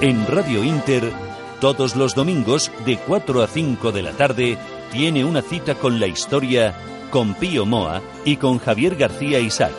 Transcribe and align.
En 0.00 0.26
Radio 0.28 0.62
Inter, 0.62 1.12
todos 1.60 1.96
los 1.96 2.14
domingos 2.14 2.70
de 2.86 2.96
4 2.98 3.42
a 3.42 3.48
5 3.48 3.90
de 3.90 4.02
la 4.02 4.12
tarde, 4.12 4.56
tiene 4.92 5.24
una 5.24 5.42
cita 5.42 5.74
con 5.74 5.98
la 5.98 6.06
historia 6.06 6.74
con 7.10 7.34
Pío 7.34 7.66
Moa 7.66 8.00
y 8.24 8.36
con 8.36 8.58
Javier 8.58 8.94
García 8.94 9.40
Isaac. 9.40 9.72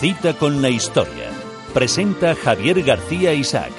Cita 0.00 0.34
con 0.34 0.60
la 0.60 0.68
historia. 0.68 1.21
Presenta 1.74 2.34
Javier 2.34 2.82
García 2.82 3.32
Isaac. 3.32 3.72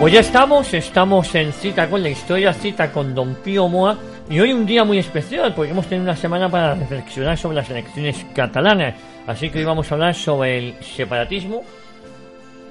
Pues 0.00 0.12
ya 0.12 0.20
estamos, 0.20 0.74
estamos 0.74 1.32
en 1.36 1.52
cita 1.52 1.88
con 1.88 2.02
la 2.02 2.08
historia, 2.08 2.52
cita 2.52 2.90
con 2.90 3.14
Don 3.14 3.36
Pío 3.36 3.68
Moa 3.68 3.96
y 4.28 4.40
hoy 4.40 4.52
un 4.52 4.66
día 4.66 4.82
muy 4.82 4.98
especial 4.98 5.54
porque 5.54 5.70
hemos 5.70 5.86
tenido 5.86 6.04
una 6.04 6.16
semana 6.16 6.48
para 6.48 6.74
reflexionar 6.74 7.38
sobre 7.38 7.56
las 7.56 7.70
elecciones 7.70 8.26
catalanas. 8.34 8.96
Así 9.26 9.50
que 9.50 9.60
hoy 9.60 9.64
vamos 9.64 9.90
a 9.90 9.94
hablar 9.94 10.14
sobre 10.16 10.58
el 10.58 10.74
separatismo, 10.82 11.62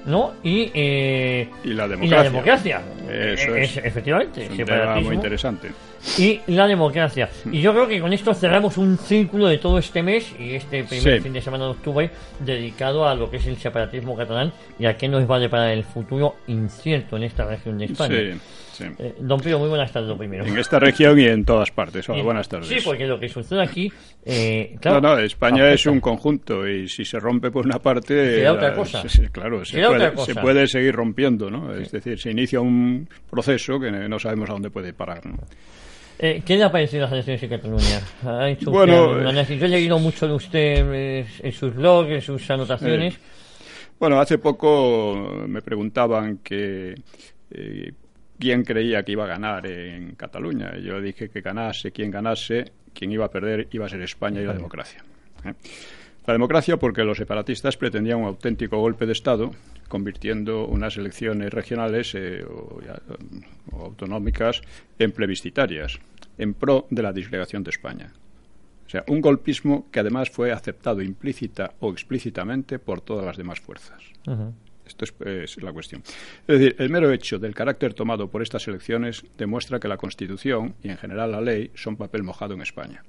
¿no? 0.06 0.34
Y, 0.42 0.70
eh, 0.74 1.48
y 1.64 1.68
la 1.74 1.88
democracia. 1.88 2.22
democracia. 2.24 2.82
Eso 3.10 3.54
es. 3.56 3.76
efectivamente. 3.78 4.44
Es 4.44 4.50
un 4.50 4.56
tema 4.58 5.00
muy 5.00 5.14
interesante. 5.14 5.70
Y 6.18 6.40
la 6.48 6.66
democracia. 6.66 7.30
Y 7.50 7.60
yo 7.62 7.72
creo 7.72 7.88
que 7.88 7.98
con 8.00 8.12
esto 8.12 8.34
cerramos 8.34 8.76
un 8.76 8.98
círculo 8.98 9.46
de 9.46 9.56
todo 9.58 9.78
este 9.78 10.02
mes 10.02 10.34
y 10.38 10.54
este 10.54 10.84
primer 10.84 11.16
Sí. 11.16 11.20
fin 11.22 11.32
de 11.32 11.40
semana 11.40 11.64
de 11.64 11.70
octubre 11.70 12.10
dedicado 12.40 13.08
a 13.08 13.14
lo 13.14 13.30
que 13.30 13.38
es 13.38 13.46
el 13.46 13.56
separatismo 13.56 14.14
catalán 14.16 14.52
y 14.78 14.84
a 14.86 14.96
qué 14.98 15.08
nos 15.08 15.26
vale 15.26 15.48
para 15.48 15.72
el 15.72 15.82
futuro 15.84 16.36
incierto 16.46 17.16
en 17.16 17.22
esta 17.22 17.46
región 17.46 17.78
de 17.78 17.86
España. 17.86 18.16
Sí, 18.18 18.38
sí. 18.74 18.84
Eh, 18.98 19.14
don 19.20 19.40
Pío, 19.40 19.58
muy 19.58 19.68
buenas 19.68 19.90
tardes 19.92 20.08
lo 20.08 20.18
primero. 20.18 20.44
En 20.44 20.58
esta 20.58 20.78
región 20.78 21.18
y 21.18 21.24
en 21.24 21.44
todas 21.44 21.70
partes. 21.70 22.08
Hola, 22.08 22.18
Y- 22.18 22.22
buenas 22.22 22.48
tardes. 22.48 22.68
Sí, 22.68 22.76
porque 22.84 23.06
lo 23.06 23.18
que 23.18 23.28
sucede 23.28 23.62
aquí, 23.62 23.90
eh, 24.24 24.76
claro, 24.80 25.00
no, 25.00 25.14
no, 25.16 25.20
España 25.20 25.62
afecta. 25.64 25.74
es 25.74 25.86
un 25.86 26.00
conjunto 26.00 26.68
y 26.68 26.88
si 26.88 27.04
se 27.04 27.18
rompe 27.18 27.50
por 27.50 27.64
una 27.64 27.78
parte. 27.78 28.14
Queda 28.14 28.52
otra 28.52 28.68
la- 28.70 28.74
cosa. 28.74 29.02
sí, 29.02 29.08
sí, 29.08 29.22
claro, 29.32 29.64
se 29.64 29.76
Queda 29.76 29.88
puede, 29.88 30.04
otra 30.04 30.14
cosa. 30.14 30.34
se 30.34 30.40
puede 30.40 30.66
seguir 30.66 30.94
rompiendo, 30.94 31.50
¿no? 31.50 31.74
Es 31.74 31.90
decir, 31.92 32.18
se 32.18 32.30
inicia 32.30 32.60
un 32.60 33.08
proceso 33.30 33.78
que 33.80 33.90
no 33.90 34.18
sabemos 34.18 34.50
a 34.50 34.54
dónde 34.54 34.70
puede 34.70 34.92
parar, 34.92 35.24
¿no? 35.26 35.38
Eh, 36.18 36.42
¿Qué 36.46 36.56
le 36.56 36.62
ha 36.62 36.70
parecido 36.70 37.02
las 37.02 37.12
elecciones 37.12 37.42
en 37.42 37.48
Cataluña? 37.50 38.00
¿Ha 38.24 38.48
hecho 38.48 38.70
Bueno, 38.70 39.18
eh? 39.28 39.46
Yo 39.58 39.66
he 39.66 39.68
leído 39.68 39.98
mucho 39.98 40.28
de 40.28 40.34
usted 40.34 40.84
eh, 40.94 41.26
en 41.40 41.52
sus 41.52 41.74
blogs, 41.74 42.10
en 42.10 42.20
sus 42.22 42.48
anotaciones. 42.50 43.18
Bueno, 43.98 44.20
hace 44.20 44.38
poco 44.38 45.44
me 45.48 45.60
preguntaban 45.60 46.38
que 46.38 46.94
eh, 47.50 47.92
quién 48.38 48.64
creía 48.64 49.02
que 49.02 49.12
iba 49.12 49.24
a 49.24 49.28
ganar 49.28 49.66
en 49.66 50.14
Cataluña. 50.14 50.76
Yo 50.78 51.00
dije 51.00 51.28
que 51.28 51.40
ganase 51.40 51.92
quien 51.92 52.10
ganase, 52.10 52.72
quien 52.92 53.12
iba 53.12 53.24
a 53.24 53.30
perder 53.30 53.68
iba 53.72 53.86
a 53.86 53.88
ser 53.88 54.02
España 54.02 54.40
y 54.40 54.44
la 54.44 54.54
democracia. 54.54 55.04
¿eh? 55.44 55.54
La 56.26 56.32
democracia 56.32 56.78
porque 56.78 57.04
los 57.04 57.18
separatistas 57.18 57.76
pretendían 57.76 58.18
un 58.20 58.26
auténtico 58.26 58.78
golpe 58.78 59.04
de 59.04 59.12
Estado, 59.12 59.50
convirtiendo 59.88 60.66
unas 60.66 60.96
elecciones 60.96 61.52
regionales 61.52 62.14
eh, 62.14 62.42
o, 62.44 62.80
autonómicas 63.72 64.62
en 64.98 65.12
plebiscitarias, 65.12 66.00
en 66.38 66.54
pro 66.54 66.86
de 66.90 67.02
la 67.02 67.12
disgregación 67.12 67.62
de 67.62 67.70
España. 67.70 68.12
O 68.86 68.90
sea, 68.90 69.04
un 69.08 69.20
golpismo 69.20 69.90
que 69.90 70.00
además 70.00 70.30
fue 70.30 70.52
aceptado 70.52 71.02
implícita 71.02 71.74
o 71.80 71.90
explícitamente 71.90 72.78
por 72.78 73.00
todas 73.02 73.26
las 73.26 73.36
demás 73.36 73.60
fuerzas. 73.60 74.02
Ujú. 74.26 74.54
Esto 74.86 75.04
es, 75.04 75.14
es 75.20 75.62
la 75.62 75.72
cuestión. 75.72 76.02
Es 76.46 76.58
decir, 76.58 76.76
el 76.78 76.90
mero 76.90 77.10
hecho 77.10 77.38
del 77.38 77.54
carácter 77.54 77.94
tomado 77.94 78.28
por 78.28 78.42
estas 78.42 78.66
elecciones 78.68 79.24
demuestra 79.36 79.78
que 79.78 79.88
la 79.88 79.96
Constitución 79.96 80.74
y 80.82 80.90
en 80.90 80.98
general 80.98 81.32
la 81.32 81.40
ley 81.40 81.70
son 81.74 81.96
papel 81.96 82.22
mojado 82.22 82.54
en 82.54 82.62
España. 82.62 83.02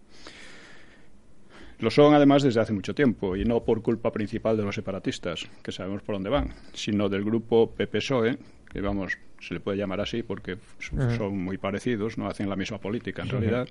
Lo 1.79 1.91
son 1.91 2.13
además 2.13 2.43
desde 2.43 2.61
hace 2.61 2.73
mucho 2.73 2.95
tiempo 2.95 3.35
y 3.35 3.43
no 3.43 3.63
por 3.63 3.81
culpa 3.81 4.11
principal 4.11 4.55
de 4.55 4.63
los 4.63 4.75
separatistas, 4.75 5.45
que 5.61 5.71
sabemos 5.71 6.01
por 6.03 6.15
dónde 6.15 6.29
van, 6.29 6.53
sino 6.73 7.09
del 7.09 7.25
grupo 7.25 7.73
PP-SOE, 7.75 8.37
que 8.71 8.81
vamos, 8.81 9.17
se 9.41 9.53
le 9.53 9.59
puede 9.59 9.77
llamar 9.77 9.99
así 9.99 10.23
porque 10.23 10.57
son 10.79 11.37
muy 11.37 11.57
parecidos, 11.57 12.17
no 12.17 12.27
hacen 12.27 12.49
la 12.49 12.55
misma 12.55 12.77
política 12.77 13.23
en 13.23 13.29
realidad. 13.29 13.67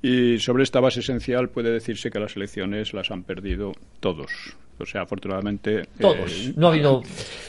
Y 0.00 0.38
sobre 0.38 0.62
esta 0.62 0.80
base 0.80 1.00
esencial 1.00 1.48
puede 1.48 1.70
decirse 1.70 2.10
que 2.10 2.20
las 2.20 2.36
elecciones 2.36 2.92
las 2.92 3.10
han 3.10 3.24
perdido 3.24 3.72
todos. 4.00 4.56
O 4.78 4.86
sea, 4.86 5.02
afortunadamente. 5.02 5.84
Todos. 5.98 6.30
eh, 6.48 6.54
no 6.56 6.68
ha 6.68 6.70
habido. 6.70 7.02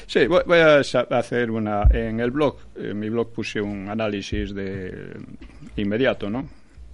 Sí, 0.06 0.28
voy, 0.28 0.42
voy 0.46 0.60
a 0.60 0.80
hacer 0.80 1.52
una. 1.52 1.84
En 1.92 2.20
el 2.20 2.32
blog, 2.32 2.58
en 2.76 3.00
mi 3.00 3.10
blog 3.10 3.32
puse 3.32 3.62
un 3.62 3.90
análisis 3.90 4.54
de 4.54 5.18
inmediato, 5.78 6.30
¿no? 6.30 6.48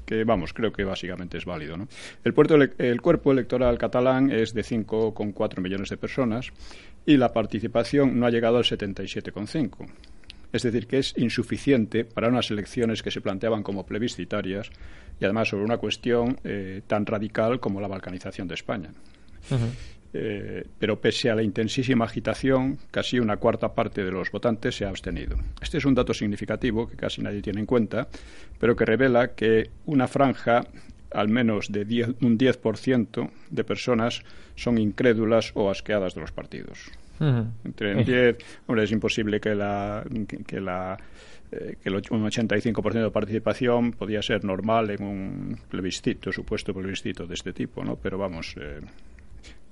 Que 0.06 0.24
vamos, 0.24 0.54
creo 0.54 0.72
que 0.72 0.84
básicamente 0.84 1.38
es 1.38 1.46
válido, 1.46 1.78
¿no? 1.78 1.88
El, 2.24 2.34
puerto 2.34 2.56
el 2.56 3.02
cuerpo 3.02 3.32
electoral 3.32 3.78
catalán 3.78 4.32
es 4.32 4.54
de 4.54 4.62
5,4 4.62 5.62
millones 5.62 5.90
de 5.90 5.98
personas 5.98 6.52
y 7.06 7.18
la 7.18 7.32
participación 7.34 8.20
no 8.20 8.26
ha 8.26 8.30
llegado 8.30 8.58
al 8.58 8.64
77,5. 8.64 9.88
Es 10.54 10.64
decir, 10.64 10.88
que 10.88 11.00
es 11.00 11.18
insuficiente 11.18 12.04
para 12.04 12.28
unas 12.28 12.52
elecciones 12.52 13.02
que 13.02 13.12
se 13.12 13.22
planteaban 13.22 13.64
como 13.64 13.86
plebiscitarias 13.86 14.70
y 15.20 15.24
además 15.24 15.48
sobre 15.50 15.64
una 15.64 15.78
cuestión 15.78 16.38
eh, 16.44 16.82
tan 16.88 17.06
radical 17.06 17.60
como 17.60 17.80
la 17.80 17.88
balcanización 17.88 18.48
de 18.48 18.56
España. 18.56 18.92
Eh, 20.14 20.66
pero 20.78 21.00
pese 21.00 21.30
a 21.30 21.36
la 21.36 21.44
intensísima 21.44 22.04
agitación, 22.04 22.78
casi 22.92 23.20
una 23.20 23.38
cuarta 23.38 23.74
parte 23.74 24.04
de 24.04 24.12
los 24.12 24.30
votantes 24.30 24.76
se 24.76 24.86
ha 24.86 24.90
abstenido. 24.90 25.38
Este 25.62 25.78
es 25.78 25.86
un 25.86 25.96
dato 25.96 26.14
significativo 26.14 26.88
que 26.88 26.98
casi 26.98 27.22
nadie 27.22 27.42
tiene 27.42 27.62
en 27.62 27.66
cuenta, 27.66 28.10
pero 28.60 28.76
que 28.76 28.86
revela 28.86 29.30
que 29.30 29.70
una 29.86 30.08
franja, 30.08 30.66
al 31.12 31.30
menos 31.30 31.72
de 31.72 31.86
10 31.86 32.22
un 32.22 32.38
10% 32.38 33.30
de 33.50 33.64
personas, 33.64 34.24
son 34.56 34.78
incrédulas 34.78 35.52
o 35.56 35.70
asqueadas 35.70 36.14
de 36.16 36.22
los 36.22 36.32
partidos. 36.32 36.92
Entre 37.64 37.92
el 37.92 38.04
10, 38.04 38.38
hombre, 38.66 38.84
es 38.84 38.92
imposible 38.92 39.40
que 39.40 39.54
la 39.54 40.04
que, 40.28 40.38
que 40.44 40.60
la 40.60 40.98
eh, 41.52 41.76
que 41.84 41.90
el 41.90 41.96
un 41.96 42.26
85% 42.26 43.04
de 43.04 43.12
participación 43.12 43.92
podía 43.92 44.22
ser 44.22 44.46
normal 44.46 44.90
en 44.90 45.04
un 45.04 45.60
plebiscito, 45.70 46.32
supuesto 46.32 46.74
plebiscito 46.74 47.28
de 47.28 47.34
este 47.34 47.52
tipo, 47.52 47.84
¿no? 47.84 47.98
Pero 47.98 48.18
vamos, 48.18 48.56
eh, 48.58 48.80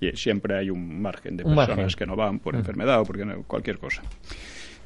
y 0.02 0.16
siempre 0.16 0.56
hay 0.58 0.70
un 0.70 1.02
margen 1.02 1.38
de 1.38 1.44
Un 1.44 1.56
personas 1.56 1.78
margen. 1.78 1.98
que 1.98 2.06
no 2.06 2.16
van 2.16 2.40
por 2.40 2.56
enfermedad 2.56 3.02
o 3.02 3.06
porque 3.06 3.26
no- 3.26 3.44
cualquier 3.44 3.78
cosa. 3.78 4.02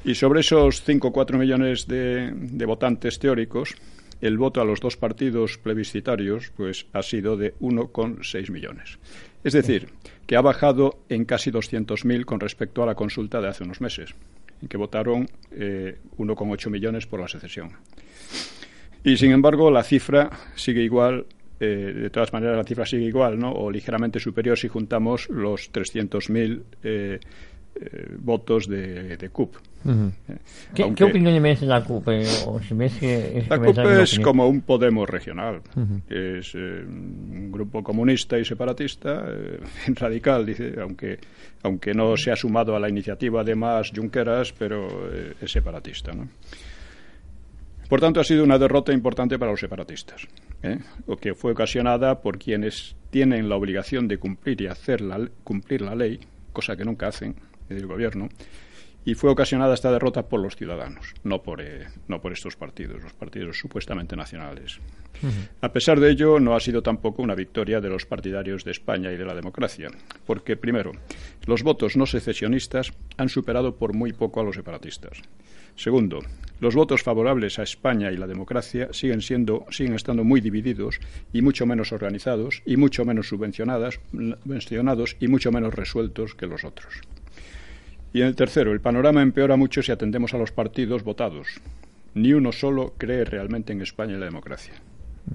Y 0.04 0.14
sobre 0.14 0.40
esos 0.40 0.82
5 0.82 1.08
o 1.08 1.12
4 1.12 1.38
millones 1.38 1.86
de, 1.86 2.30
de 2.34 2.66
votantes 2.66 3.18
teóricos, 3.18 3.74
el 4.20 4.38
voto 4.38 4.60
a 4.60 4.64
los 4.64 4.80
dos 4.80 4.96
partidos 4.96 5.58
plebiscitarios 5.58 6.52
pues 6.56 6.86
ha 6.92 7.02
sido 7.02 7.36
de 7.36 7.54
1,6 7.60 8.50
millones. 8.50 8.98
Es 9.44 9.52
decir, 9.52 9.88
que 10.26 10.36
ha 10.36 10.40
bajado 10.40 11.00
en 11.08 11.24
casi 11.26 11.50
200.000 11.50 12.24
con 12.24 12.40
respecto 12.40 12.82
a 12.82 12.86
la 12.86 12.94
consulta 12.94 13.40
de 13.40 13.48
hace 13.48 13.64
unos 13.64 13.80
meses, 13.80 14.14
en 14.62 14.68
que 14.68 14.76
votaron 14.78 15.28
eh, 15.52 15.98
1,8 16.18 16.70
millones 16.70 17.06
por 17.06 17.20
la 17.20 17.28
secesión. 17.28 17.70
Y 19.04 19.16
sin 19.18 19.32
embargo, 19.32 19.70
la 19.70 19.82
cifra 19.82 20.30
sigue 20.54 20.82
igual. 20.82 21.26
Eh, 21.60 21.92
de 21.94 22.10
todas 22.10 22.32
maneras, 22.32 22.56
la 22.56 22.64
cifra 22.64 22.84
sigue 22.84 23.04
igual, 23.06 23.38
¿no? 23.38 23.52
O 23.52 23.70
ligeramente 23.70 24.18
superior 24.18 24.58
si 24.58 24.68
juntamos 24.68 25.28
los 25.30 25.72
300.000 25.72 26.62
eh, 26.82 27.20
eh, 27.76 28.06
votos 28.18 28.68
de, 28.68 29.16
de 29.16 29.28
CUP. 29.30 29.56
Eh, 29.86 30.10
¿Qué, 30.74 30.82
aunque 30.82 31.04
¿Qué 31.04 31.10
opinión 31.10 31.34
le 31.34 31.40
merece 31.40 31.66
la 31.66 31.82
CUP? 31.82 32.08
eh, 32.08 32.24
o 32.46 32.60
si 32.60 32.74
es 32.80 33.48
La 33.48 33.58
CUP 33.58 33.78
es 33.78 34.18
como 34.20 34.48
un 34.48 34.62
Podemos 34.62 35.08
regional. 35.08 35.60
Es 36.08 36.54
eh, 36.54 36.84
un 36.86 37.50
grupo 37.52 37.82
comunista 37.82 38.38
y 38.38 38.44
separatista, 38.44 39.24
eh, 39.28 39.60
radical, 39.94 40.46
dice, 40.46 40.74
aunque, 40.80 41.18
aunque 41.62 41.92
no 41.92 42.16
se 42.16 42.30
ha 42.30 42.36
sumado 42.36 42.74
a 42.76 42.80
la 42.80 42.88
iniciativa 42.88 43.42
de 43.44 43.54
más 43.54 43.90
Junqueras, 43.94 44.52
pero 44.52 44.86
eh, 45.12 45.34
es 45.40 45.50
separatista. 45.50 46.12
¿no? 46.12 46.28
Por 47.88 48.00
tanto, 48.00 48.20
ha 48.20 48.24
sido 48.24 48.44
una 48.44 48.58
derrota 48.58 48.92
importante 48.92 49.38
para 49.38 49.50
los 49.50 49.60
separatistas, 49.60 50.26
¿eh? 50.62 50.78
que 51.20 51.34
fue 51.34 51.52
ocasionada 51.52 52.20
por 52.20 52.38
quienes 52.38 52.96
tienen 53.10 53.48
la 53.48 53.56
obligación 53.56 54.08
de 54.08 54.18
cumplir 54.18 54.60
y 54.62 54.66
hacer 54.66 55.00
la, 55.00 55.28
cumplir 55.44 55.82
la 55.82 55.94
ley, 55.94 56.20
cosa 56.52 56.76
que 56.76 56.84
nunca 56.84 57.08
hacen 57.08 57.36
el 57.68 57.86
gobierno, 57.86 58.28
y 59.04 59.14
fue 59.14 59.30
ocasionada 59.30 59.74
esta 59.74 59.92
derrota 59.92 60.28
por 60.28 60.40
los 60.40 60.56
ciudadanos, 60.56 61.14
no 61.22 61.42
por, 61.42 61.60
eh, 61.60 61.86
no 62.08 62.20
por 62.20 62.32
estos 62.32 62.56
partidos, 62.56 63.02
los 63.02 63.12
partidos 63.12 63.58
supuestamente 63.58 64.16
nacionales. 64.16 64.80
A 65.60 65.72
pesar 65.72 66.00
de 66.00 66.10
ello, 66.10 66.40
no 66.40 66.54
ha 66.54 66.60
sido 66.60 66.82
tampoco 66.82 67.22
una 67.22 67.34
victoria 67.34 67.80
de 67.80 67.88
los 67.88 68.06
partidarios 68.06 68.64
de 68.64 68.72
España 68.72 69.12
y 69.12 69.16
de 69.16 69.24
la 69.24 69.34
democracia, 69.34 69.90
porque, 70.26 70.56
primero, 70.56 70.92
los 71.46 71.62
votos 71.62 71.96
no 71.96 72.06
secesionistas 72.06 72.92
han 73.16 73.28
superado 73.28 73.76
por 73.76 73.94
muy 73.94 74.12
poco 74.12 74.40
a 74.40 74.44
los 74.44 74.56
separatistas. 74.56 75.22
Segundo, 75.76 76.20
los 76.60 76.74
votos 76.74 77.02
favorables 77.02 77.58
a 77.58 77.64
España 77.64 78.12
y 78.12 78.16
la 78.16 78.28
democracia 78.28 78.88
siguen 78.92 79.20
siendo, 79.22 79.66
siguen 79.70 79.94
estando 79.94 80.22
muy 80.22 80.40
divididos 80.40 81.00
y 81.32 81.42
mucho 81.42 81.66
menos 81.66 81.92
organizados 81.92 82.62
y 82.64 82.76
mucho 82.76 83.04
menos 83.04 83.28
subvencionados 83.28 83.98
y 85.20 85.28
mucho 85.28 85.50
menos 85.50 85.74
resueltos 85.74 86.34
que 86.34 86.46
los 86.46 86.64
otros. 86.64 86.94
Y 88.14 88.22
en 88.22 88.28
el 88.28 88.36
tercero, 88.36 88.72
el 88.72 88.80
panorama 88.80 89.22
empeora 89.22 89.56
mucho 89.56 89.82
si 89.82 89.90
atendemos 89.90 90.32
a 90.32 90.38
los 90.38 90.52
partidos 90.52 91.02
votados. 91.02 91.48
Ni 92.14 92.32
uno 92.32 92.52
solo 92.52 92.94
cree 92.96 93.24
realmente 93.24 93.72
en 93.72 93.82
España 93.82 94.14
y 94.14 94.18
la 94.18 94.26
democracia. 94.26 94.74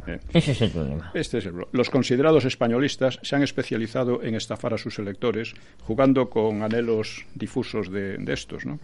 ¿Eh? 0.08 0.20
Ese 0.34 0.54
es 0.54 0.62
el 0.62 0.72
problema. 0.72 1.12
Este 1.14 1.40
es 1.40 1.46
el 1.46 1.56
Los 1.74 1.90
considerados 1.90 2.46
españolistas 2.46 3.20
se 3.22 3.36
han 3.36 3.44
especializado 3.44 4.24
en 4.24 4.34
estafar 4.34 4.74
a 4.74 4.78
sus 4.78 4.98
electores, 4.98 5.56
jugando 5.82 6.30
con 6.30 6.64
anhelos 6.64 7.26
difusos 7.36 7.92
de, 7.92 8.18
de 8.18 8.34
estos, 8.34 8.66
¿no? 8.66 8.80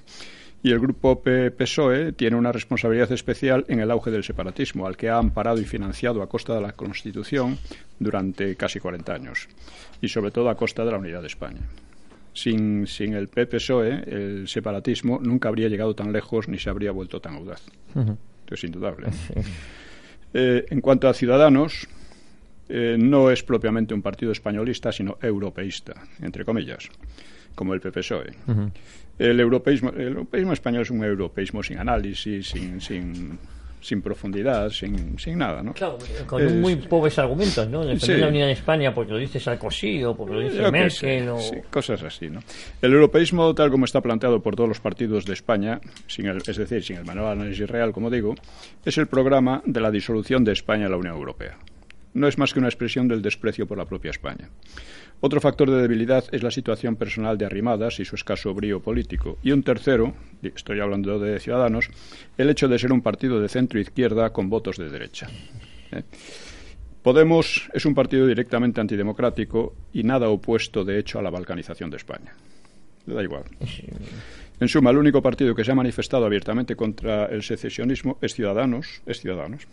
y 0.62 0.72
el 0.72 0.80
grupo 0.80 1.22
PSOE 1.22 2.12
tiene 2.14 2.36
una 2.38 2.52
responsabilidad 2.52 3.12
especial 3.12 3.66
en 3.68 3.82
el 3.82 3.92
auge 3.92 4.10
del 4.10 4.24
separatismo, 4.24 4.88
al 4.88 4.98
que 4.98 5.10
ha 5.10 5.20
amparado 5.20 5.62
y 5.62 5.66
financiado 5.66 6.24
a 6.24 6.28
costa 6.28 6.56
de 6.56 6.62
la 6.62 6.72
Constitución 6.72 7.60
durante 8.00 8.56
casi 8.56 8.80
40 8.80 9.14
años, 9.14 9.48
y 10.02 10.08
sobre 10.08 10.32
todo 10.32 10.50
a 10.50 10.58
costa 10.58 10.84
de 10.84 10.92
la 10.92 10.98
unidad 10.98 11.22
de 11.22 11.28
España. 11.28 11.62
Sin, 12.36 12.86
sin 12.86 13.14
el 13.14 13.30
PSOE, 13.30 14.04
el 14.06 14.48
separatismo 14.48 15.20
nunca 15.24 15.48
habría 15.48 15.70
llegado 15.70 15.96
tan 15.96 16.12
lejos 16.12 16.48
ni 16.48 16.60
se 16.60 16.70
habría 16.70 16.92
vuelto 16.92 17.20
tan 17.20 17.36
audaz. 17.36 17.64
Esto 17.96 18.56
es 18.56 18.64
indudable. 18.64 19.08
Eh, 20.38 20.66
en 20.70 20.82
cuanto 20.82 21.08
a 21.08 21.14
Ciudadanos, 21.14 21.88
eh, 22.68 22.98
no 23.00 23.32
es 23.32 23.42
propiamente 23.42 23.94
un 23.94 24.02
partido 24.02 24.34
españolista, 24.34 24.92
sino 24.92 25.18
europeísta, 25.22 25.94
entre 26.22 26.44
comillas, 26.44 26.90
como 27.56 27.74
el 27.74 27.80
PSOE. 27.80 28.34
El 29.18 29.40
europeísmo, 29.40 29.92
el 29.92 30.08
europeísmo 30.08 30.52
español 30.52 30.82
es 30.82 30.92
un 30.92 31.06
europeísmo 31.06 31.64
sin 31.64 31.78
análisis, 31.78 32.50
sin, 32.50 32.82
sin, 32.82 33.40
sin 33.86 34.02
profundidad, 34.02 34.70
sin, 34.70 35.20
sin 35.20 35.38
nada, 35.38 35.62
¿no? 35.62 35.74
Claro, 35.74 36.00
con 36.26 36.60
muy 36.60 36.76
pobres 36.76 37.20
argumentos, 37.20 37.68
¿no? 37.70 37.86
Defender 37.86 38.20
la 38.20 38.28
unidad 38.30 38.48
de 38.48 38.54
España 38.54 38.94
porque 38.94 39.12
lo 39.12 39.20
dice 39.20 39.40
Sarkozy 39.40 40.04
o 40.04 40.16
porque 40.16 40.34
lo 40.34 40.40
dice 40.40 40.72
Merkel 40.72 41.30
o... 41.30 41.40
Sí, 41.40 41.58
cosas 41.70 42.02
así, 42.02 42.30
¿no? 42.30 42.40
El 42.82 42.94
europeísmo, 42.94 43.54
tal 43.54 43.70
como 43.70 43.86
está 43.86 44.02
planteado 44.02 44.42
por 44.42 44.56
todos 44.56 44.68
los 44.68 44.80
partidos 44.80 45.26
de 45.26 45.34
España, 45.34 45.80
sin 46.08 46.26
el, 46.26 46.38
es 46.38 46.58
decir, 46.58 46.84
sin 46.84 46.98
el 46.98 47.06
manual 47.06 47.38
de 47.38 47.44
análisis 47.44 47.70
real, 47.70 47.92
como 47.92 48.10
digo, 48.10 48.34
es 48.84 48.98
el 48.98 49.06
programa 49.06 49.62
de 49.66 49.80
la 49.80 49.92
disolución 49.92 50.44
de 50.44 50.54
España 50.54 50.86
en 50.86 50.92
la 50.92 50.98
Unión 50.98 51.16
Europea. 51.16 51.56
No 52.16 52.30
es 52.30 52.38
más 52.38 52.54
que 52.54 52.60
una 52.60 52.70
expresión 52.70 53.10
del 53.10 53.22
desprecio 53.22 53.68
por 53.68 53.78
la 53.78 53.86
propia 53.86 54.12
España. 54.12 54.50
Otro 55.20 55.42
factor 55.42 55.70
de 55.70 55.82
debilidad 55.82 56.24
es 56.32 56.44
la 56.44 56.50
situación 56.50 56.96
personal 56.96 57.38
de 57.38 57.46
Arrimadas 57.46 58.00
y 58.00 58.06
su 58.06 58.16
escaso 58.16 58.54
brío 58.54 58.82
político. 58.82 59.38
Y 59.44 59.52
un 59.52 59.64
tercero, 59.64 60.16
estoy 60.42 60.80
hablando 60.80 61.20
de 61.20 61.40
Ciudadanos, 61.42 61.90
el 62.38 62.50
hecho 62.50 62.70
de 62.70 62.80
ser 62.80 62.94
un 62.94 63.02
partido 63.02 63.42
de 63.42 63.50
centro 63.50 63.82
izquierda 63.82 64.32
con 64.32 64.50
votos 64.50 64.78
de 64.78 64.90
derecha. 64.90 65.28
¿eh? 65.92 66.04
Podemos 67.04 67.70
es 67.74 67.86
un 67.86 67.94
partido 67.94 68.26
directamente 68.26 68.80
antidemocrático 68.80 69.76
y 69.92 70.04
nada 70.04 70.30
opuesto, 70.30 70.86
de 70.86 70.98
hecho, 70.98 71.20
a 71.20 71.22
la 71.22 71.30
balcanización 71.30 71.90
de 71.90 71.98
España. 71.98 72.34
Le 73.06 73.14
da 73.14 73.24
igual. 73.24 73.44
En 74.60 74.68
suma, 74.70 74.90
el 74.90 74.98
único 74.98 75.22
partido 75.22 75.54
que 75.54 75.66
se 75.66 75.72
ha 75.74 75.76
manifestado 75.76 76.26
abiertamente 76.26 76.78
contra 76.78 77.26
el 77.26 77.44
secesionismo 77.44 78.18
es 78.22 78.34
Ciudadanos, 78.34 79.02
es 79.06 79.20
Ciudadanos. 79.20 79.68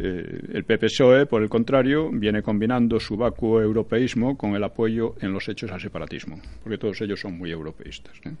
Eh, 0.00 0.50
el 0.52 0.64
PPSOE, 0.64 1.26
por 1.26 1.42
el 1.42 1.48
contrario, 1.48 2.08
viene 2.12 2.40
combinando 2.40 3.00
su 3.00 3.16
vacuo 3.16 3.60
europeísmo 3.60 4.38
con 4.38 4.54
el 4.54 4.62
apoyo 4.62 5.16
en 5.20 5.32
los 5.32 5.48
hechos 5.48 5.72
al 5.72 5.80
separatismo, 5.80 6.40
porque 6.62 6.78
todos 6.78 7.00
ellos 7.00 7.18
son 7.18 7.36
muy 7.36 7.50
europeístas. 7.50 8.14
¿eh? 8.24 8.32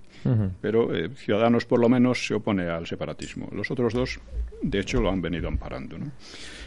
Pero 0.60 0.94
eh, 0.94 1.10
Ciudadanos, 1.16 1.64
por 1.64 1.80
lo 1.80 1.88
menos, 1.88 2.24
se 2.24 2.34
opone 2.34 2.68
al 2.68 2.86
separatismo. 2.86 3.48
Los 3.52 3.72
otros 3.72 3.92
dos, 3.92 4.20
de 4.62 4.78
hecho, 4.78 5.00
lo 5.00 5.10
han 5.10 5.20
venido 5.20 5.48
amparando. 5.48 5.96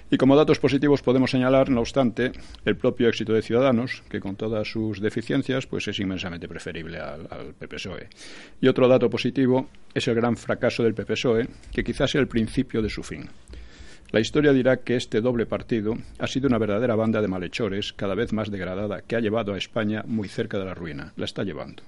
Y 0.10 0.18
como 0.18 0.36
datos 0.36 0.60
positivos 0.60 1.02
podemos 1.02 1.32
señalar, 1.32 1.70
no 1.70 1.80
obstante, 1.80 2.34
el 2.66 2.76
propio 2.76 3.08
éxito 3.08 3.32
de 3.32 3.42
Ciudadanos, 3.42 4.04
que 4.10 4.20
con 4.20 4.36
todas 4.36 4.70
sus 4.70 5.00
deficiencias, 5.00 5.68
pues 5.68 5.88
es 5.88 5.98
inmensamente 6.02 6.50
preferible 6.50 7.00
al, 7.00 7.28
al 7.30 7.54
PPSOE. 7.54 8.10
Y 8.60 8.68
otro 8.68 8.90
dato 8.90 9.10
positivo 9.10 9.70
es 9.94 10.06
el 10.10 10.16
gran 10.16 10.36
fracaso 10.36 10.84
del 10.84 10.94
PPSOE, 10.94 11.48
que 11.72 11.84
quizás 11.84 12.12
sea 12.12 12.20
el 12.20 12.28
principio 12.28 12.82
de 12.82 12.90
su 12.90 13.04
fin. 13.04 13.30
La 14.12 14.20
historia 14.20 14.52
dirá 14.52 14.78
que 14.78 14.96
este 14.96 15.22
doble 15.22 15.46
partido 15.46 15.98
ha 16.20 16.28
sido 16.28 16.48
una 16.48 16.58
verdadera 16.58 16.96
banda 16.96 17.22
de 17.22 17.30
malhechores, 17.30 17.94
cada 17.94 18.14
vez 18.14 18.34
más 18.34 18.52
degradada, 18.52 19.02
que 19.02 19.16
ha 19.16 19.22
llevado 19.22 19.54
a 19.54 19.58
España 19.58 20.04
muy 20.06 20.28
cerca 20.28 20.60
de 20.60 20.66
la 20.66 20.74
ruina. 20.74 21.14
La 21.16 21.26
está 21.26 21.44
llevando. 21.44 21.82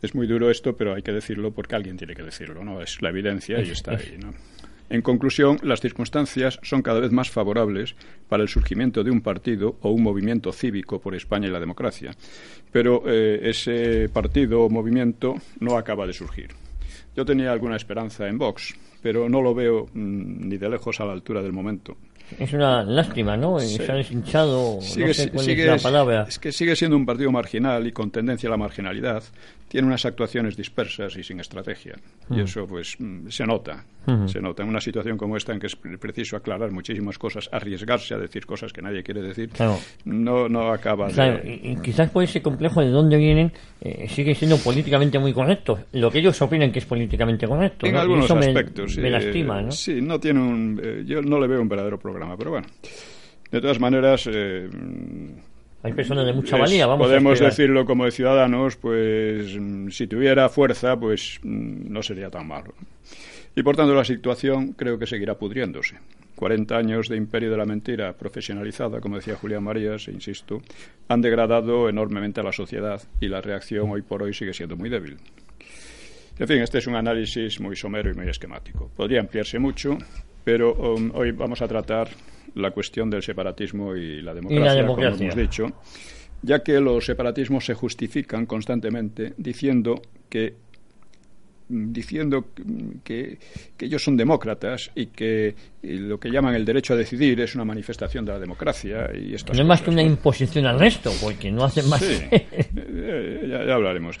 Es 0.00 0.14
muy 0.14 0.26
duro 0.26 0.50
esto, 0.50 0.76
pero 0.76 0.94
hay 0.94 1.02
que 1.02 1.12
decirlo 1.12 1.50
porque 1.50 1.74
alguien 1.74 1.96
tiene 1.96 2.14
que 2.14 2.22
decirlo, 2.22 2.62
¿no? 2.62 2.80
Es 2.80 3.02
la 3.02 3.10
evidencia 3.10 3.60
y 3.60 3.70
está 3.70 3.92
ahí, 3.92 4.16
¿no? 4.20 4.32
En 4.90 5.02
conclusión, 5.02 5.58
las 5.62 5.80
circunstancias 5.80 6.60
son 6.62 6.82
cada 6.82 7.00
vez 7.00 7.10
más 7.10 7.30
favorables 7.30 7.96
para 8.28 8.42
el 8.42 8.48
surgimiento 8.48 9.02
de 9.02 9.10
un 9.10 9.22
partido 9.22 9.78
o 9.80 9.90
un 9.90 10.02
movimiento 10.02 10.52
cívico 10.52 11.00
por 11.00 11.14
España 11.14 11.48
y 11.48 11.50
la 11.50 11.58
democracia. 11.58 12.12
Pero 12.70 13.02
eh, 13.06 13.40
ese 13.48 14.08
partido 14.10 14.60
o 14.60 14.68
movimiento 14.68 15.34
no 15.58 15.76
acaba 15.76 16.06
de 16.06 16.12
surgir. 16.12 16.50
Yo 17.16 17.24
tenía 17.24 17.52
alguna 17.52 17.76
esperanza 17.76 18.26
en 18.26 18.38
Vox, 18.38 18.74
pero 19.02 19.28
no 19.28 19.40
lo 19.40 19.54
veo 19.54 19.86
mm, 19.92 20.48
ni 20.48 20.56
de 20.56 20.68
lejos 20.68 21.00
a 21.00 21.04
la 21.04 21.12
altura 21.12 21.42
del 21.42 21.52
momento. 21.52 21.96
Es 22.38 22.52
una 22.52 22.82
lástima, 22.82 23.36
¿no? 23.36 23.60
Se 23.60 23.90
ha 23.90 23.94
deshinchado, 23.94 24.76
no 24.76 24.80
sé 24.80 25.30
cuál 25.30 25.50
es 25.50 25.66
la 25.66 25.76
palabra. 25.76 26.24
Es 26.26 26.38
que 26.38 26.52
sigue 26.52 26.74
siendo 26.74 26.96
un 26.96 27.04
partido 27.04 27.30
marginal 27.30 27.86
y 27.86 27.92
con 27.92 28.10
tendencia 28.10 28.48
a 28.48 28.50
la 28.50 28.56
marginalidad. 28.56 29.22
Tiene 29.68 29.88
unas 29.88 30.04
actuaciones 30.04 30.56
dispersas 30.56 31.16
y 31.16 31.22
sin 31.22 31.40
estrategia. 31.40 31.94
Y 32.30 32.34
mm. 32.34 32.40
eso, 32.40 32.66
pues, 32.66 32.96
mm, 32.98 33.28
se 33.28 33.44
nota. 33.44 33.84
Se 34.26 34.38
nota 34.38 34.62
en 34.62 34.68
una 34.68 34.82
situación 34.82 35.16
como 35.16 35.34
esta 35.34 35.54
en 35.54 35.58
que 35.58 35.66
es 35.66 35.76
preciso 35.76 36.36
aclarar 36.36 36.70
muchísimas 36.70 37.18
cosas, 37.18 37.48
arriesgarse 37.50 38.14
a 38.14 38.18
decir 38.18 38.44
cosas 38.44 38.70
que 38.70 38.82
nadie 38.82 39.02
quiere 39.02 39.22
decir. 39.22 39.50
No, 40.04 40.46
no 40.46 40.72
acaba 40.72 41.08
de... 41.08 41.60
Y, 41.62 41.76
quizás 41.76 42.10
por 42.10 42.22
ese 42.22 42.42
complejo 42.42 42.82
de 42.82 42.90
dónde 42.90 43.16
vienen 43.16 43.50
eh, 43.80 44.06
sigue 44.08 44.34
siendo 44.34 44.58
políticamente 44.58 45.18
muy 45.18 45.32
correcto. 45.32 45.78
Lo 45.92 46.10
que 46.10 46.18
ellos 46.18 46.40
opinan 46.42 46.70
que 46.70 46.80
es 46.80 46.84
políticamente 46.84 47.46
correcto. 47.46 47.86
En 47.86 47.96
algunos 47.96 48.30
aspectos. 48.30 48.98
Me, 48.98 49.10
lastima, 49.10 49.62
¿no? 49.62 49.70
Sí, 49.70 50.02
no 50.02 50.20
tiene 50.20 50.40
un... 50.40 50.80
Eh, 50.82 51.02
yo 51.06 51.22
no 51.22 51.40
le 51.40 51.48
veo 51.48 51.62
un 51.62 51.68
verdadero 51.68 51.98
programa, 51.98 52.36
pero 52.36 52.50
bueno. 52.50 52.66
De 53.50 53.60
todas 53.60 53.80
maneras... 53.80 54.28
Eh, 54.30 54.68
hay 55.84 55.92
personas 55.92 56.24
de 56.24 56.32
mucha 56.32 56.56
valía, 56.56 56.86
vamos 56.86 57.06
Podemos 57.06 57.38
decirlo 57.38 57.84
como 57.84 58.06
de 58.06 58.10
ciudadanos, 58.10 58.76
pues 58.76 59.54
mm, 59.54 59.90
si 59.90 60.06
tuviera 60.06 60.48
fuerza, 60.48 60.98
pues 60.98 61.38
mm, 61.42 61.92
no 61.92 62.02
sería 62.02 62.30
tan 62.30 62.48
malo. 62.48 62.72
Y 63.54 63.62
por 63.62 63.76
tanto 63.76 63.94
la 63.94 64.04
situación 64.04 64.72
creo 64.72 64.98
que 64.98 65.06
seguirá 65.06 65.36
pudriéndose. 65.36 65.96
40 66.36 66.74
años 66.74 67.08
de 67.10 67.18
imperio 67.18 67.50
de 67.50 67.58
la 67.58 67.66
mentira 67.66 68.14
profesionalizada, 68.14 69.00
como 69.00 69.16
decía 69.16 69.36
Julián 69.36 69.62
Marías, 69.62 70.08
e 70.08 70.12
insisto, 70.12 70.62
han 71.06 71.20
degradado 71.20 71.90
enormemente 71.90 72.40
a 72.40 72.44
la 72.44 72.52
sociedad 72.52 73.02
y 73.20 73.28
la 73.28 73.42
reacción 73.42 73.90
hoy 73.90 74.00
por 74.00 74.22
hoy 74.22 74.32
sigue 74.32 74.54
siendo 74.54 74.76
muy 74.76 74.88
débil. 74.88 75.18
En 76.38 76.48
fin, 76.48 76.62
este 76.62 76.78
es 76.78 76.86
un 76.86 76.96
análisis 76.96 77.60
muy 77.60 77.76
somero 77.76 78.10
y 78.10 78.14
muy 78.14 78.28
esquemático. 78.28 78.90
Podría 78.96 79.20
ampliarse 79.20 79.58
mucho, 79.58 79.98
pero 80.44 80.72
um, 80.74 81.10
hoy 81.14 81.32
vamos 81.32 81.60
a 81.60 81.68
tratar 81.68 82.08
la 82.54 82.70
cuestión 82.70 83.10
del 83.10 83.22
separatismo 83.22 83.94
y 83.96 84.22
la 84.22 84.34
democracia, 84.34 84.86
como 84.86 85.02
hemos 85.02 85.36
dicho, 85.36 85.66
ya 86.42 86.62
que 86.62 86.80
los 86.80 87.04
separatismos 87.04 87.64
se 87.64 87.74
justifican 87.74 88.46
constantemente 88.46 89.34
diciendo 89.36 90.00
que 90.28 90.54
diciendo 91.66 92.48
que, 93.02 93.38
ellos 93.78 94.04
son 94.04 94.18
demócratas 94.18 94.90
y 94.94 95.06
que 95.06 95.54
lo 95.82 96.20
que 96.20 96.30
llaman 96.30 96.54
el 96.54 96.64
derecho 96.64 96.92
a 96.92 96.96
decidir 96.96 97.40
es 97.40 97.54
una 97.54 97.64
manifestación 97.64 98.24
de 98.24 98.32
la 98.32 98.38
democracia. 98.38 99.10
y 99.14 99.30
No 99.30 99.62
es 99.62 99.66
más 99.66 99.80
que 99.80 99.90
una 99.90 100.02
imposición 100.02 100.66
al 100.66 100.78
resto, 100.78 101.10
porque 101.22 101.50
no 101.50 101.64
hacen 101.64 101.88
más. 101.88 102.02
Sí, 102.02 102.18
eh, 102.30 103.46
ya 103.66 103.74
hablaremos. 103.74 104.18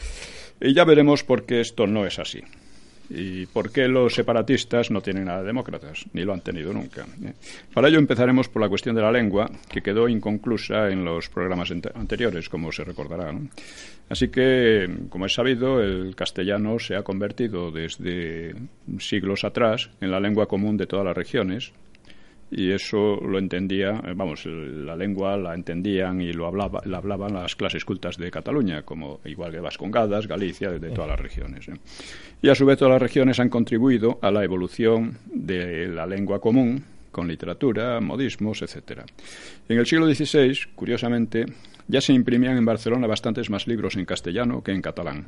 Y 0.60 0.72
ya 0.72 0.84
veremos 0.84 1.22
por 1.22 1.44
qué 1.44 1.60
esto 1.60 1.86
no 1.86 2.06
es 2.06 2.18
así 2.18 2.40
y 3.10 3.46
por 3.46 3.70
qué 3.70 3.88
los 3.88 4.14
separatistas 4.14 4.90
no 4.90 5.00
tienen 5.00 5.26
nada 5.26 5.40
de 5.40 5.46
demócratas, 5.46 6.04
ni 6.12 6.22
lo 6.22 6.32
han 6.32 6.40
tenido 6.40 6.72
nunca. 6.72 7.06
¿eh? 7.24 7.32
Para 7.72 7.88
ello 7.88 7.98
empezaremos 7.98 8.48
por 8.48 8.62
la 8.62 8.68
cuestión 8.68 8.94
de 8.94 9.02
la 9.02 9.12
lengua, 9.12 9.50
que 9.68 9.82
quedó 9.82 10.08
inconclusa 10.08 10.90
en 10.90 11.04
los 11.04 11.28
programas 11.28 11.70
anteriores, 11.70 12.48
como 12.48 12.72
se 12.72 12.84
recordará. 12.84 13.32
Así 14.08 14.28
que, 14.28 14.88
como 15.08 15.26
es 15.26 15.34
sabido, 15.34 15.82
el 15.82 16.14
castellano 16.14 16.78
se 16.78 16.96
ha 16.96 17.02
convertido 17.02 17.70
desde 17.70 18.54
siglos 18.98 19.44
atrás 19.44 19.90
en 20.00 20.10
la 20.10 20.20
lengua 20.20 20.46
común 20.46 20.76
de 20.76 20.86
todas 20.86 21.06
las 21.06 21.16
regiones, 21.16 21.72
y 22.56 22.70
eso 22.70 23.16
lo 23.16 23.38
entendía, 23.38 24.00
eh, 24.06 24.12
vamos, 24.14 24.46
la 24.46 24.94
lengua 24.94 25.36
la 25.36 25.54
entendían 25.54 26.20
y 26.20 26.32
lo 26.32 26.46
hablaba, 26.46 26.80
la 26.84 26.98
hablaban 26.98 27.34
las 27.34 27.56
clases 27.56 27.84
cultas 27.84 28.16
de 28.16 28.30
Cataluña, 28.30 28.82
como 28.82 29.20
igual 29.24 29.50
que 29.50 29.58
Vascongadas, 29.58 30.28
Galicia, 30.28 30.70
de, 30.70 30.90
todas 30.90 31.10
las 31.10 31.18
regiones. 31.18 31.68
¿eh? 31.68 31.72
Y 32.42 32.48
a 32.48 32.54
su 32.54 32.64
vez 32.64 32.78
todas 32.78 32.92
las 32.92 33.02
regiones 33.02 33.40
han 33.40 33.48
contribuido 33.48 34.20
a 34.22 34.30
la 34.30 34.44
evolución 34.44 35.18
de 35.26 35.88
la 35.88 36.06
lengua 36.06 36.40
común 36.40 36.84
con 37.10 37.26
literatura, 37.26 38.00
modismos, 38.00 38.62
etcétera. 38.62 39.04
En 39.68 39.78
el 39.78 39.86
siglo 39.86 40.06
XVI, 40.06 40.56
curiosamente, 40.76 41.46
ya 41.88 42.00
se 42.00 42.12
imprimían 42.12 42.56
en 42.56 42.64
Barcelona 42.64 43.08
bastantes 43.08 43.50
más 43.50 43.66
libros 43.66 43.96
en 43.96 44.04
castellano 44.04 44.62
que 44.62 44.72
en 44.72 44.80
catalán. 44.82 45.26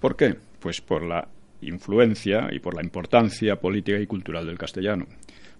¿Por 0.00 0.16
qué? 0.16 0.36
Pues 0.60 0.80
por 0.80 1.02
la 1.02 1.26
influencia 1.62 2.48
y 2.52 2.60
por 2.60 2.74
la 2.74 2.82
importancia 2.82 3.56
política 3.56 3.98
y 3.98 4.06
cultural 4.06 4.46
del 4.46 4.58
castellano. 4.58 5.06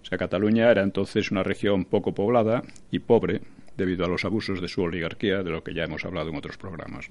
O 0.01 0.05
sea, 0.05 0.17
Cataluña 0.17 0.69
era 0.69 0.83
entonces 0.83 1.31
una 1.31 1.43
región 1.43 1.85
poco 1.85 2.13
poblada 2.13 2.63
y 2.91 2.99
pobre 2.99 3.41
debido 3.77 4.05
a 4.05 4.07
los 4.07 4.25
abusos 4.25 4.61
de 4.61 4.67
su 4.67 4.81
oligarquía, 4.81 5.43
de 5.43 5.49
lo 5.49 5.63
que 5.63 5.73
ya 5.73 5.83
hemos 5.83 6.05
hablado 6.05 6.29
en 6.29 6.35
otros 6.35 6.57
programas. 6.57 7.07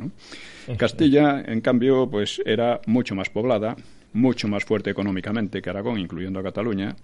Castilla, 0.76 1.42
en 1.46 1.60
cambio, 1.60 2.08
pues 2.08 2.40
era 2.44 2.80
mucho 2.86 3.14
más 3.14 3.30
poblada, 3.30 3.76
mucho 4.12 4.48
más 4.48 4.64
fuerte 4.64 4.90
económicamente 4.90 5.62
que 5.62 5.70
Aragón, 5.70 5.98
incluyendo 5.98 6.40
a 6.40 6.42
Cataluña, 6.42 6.96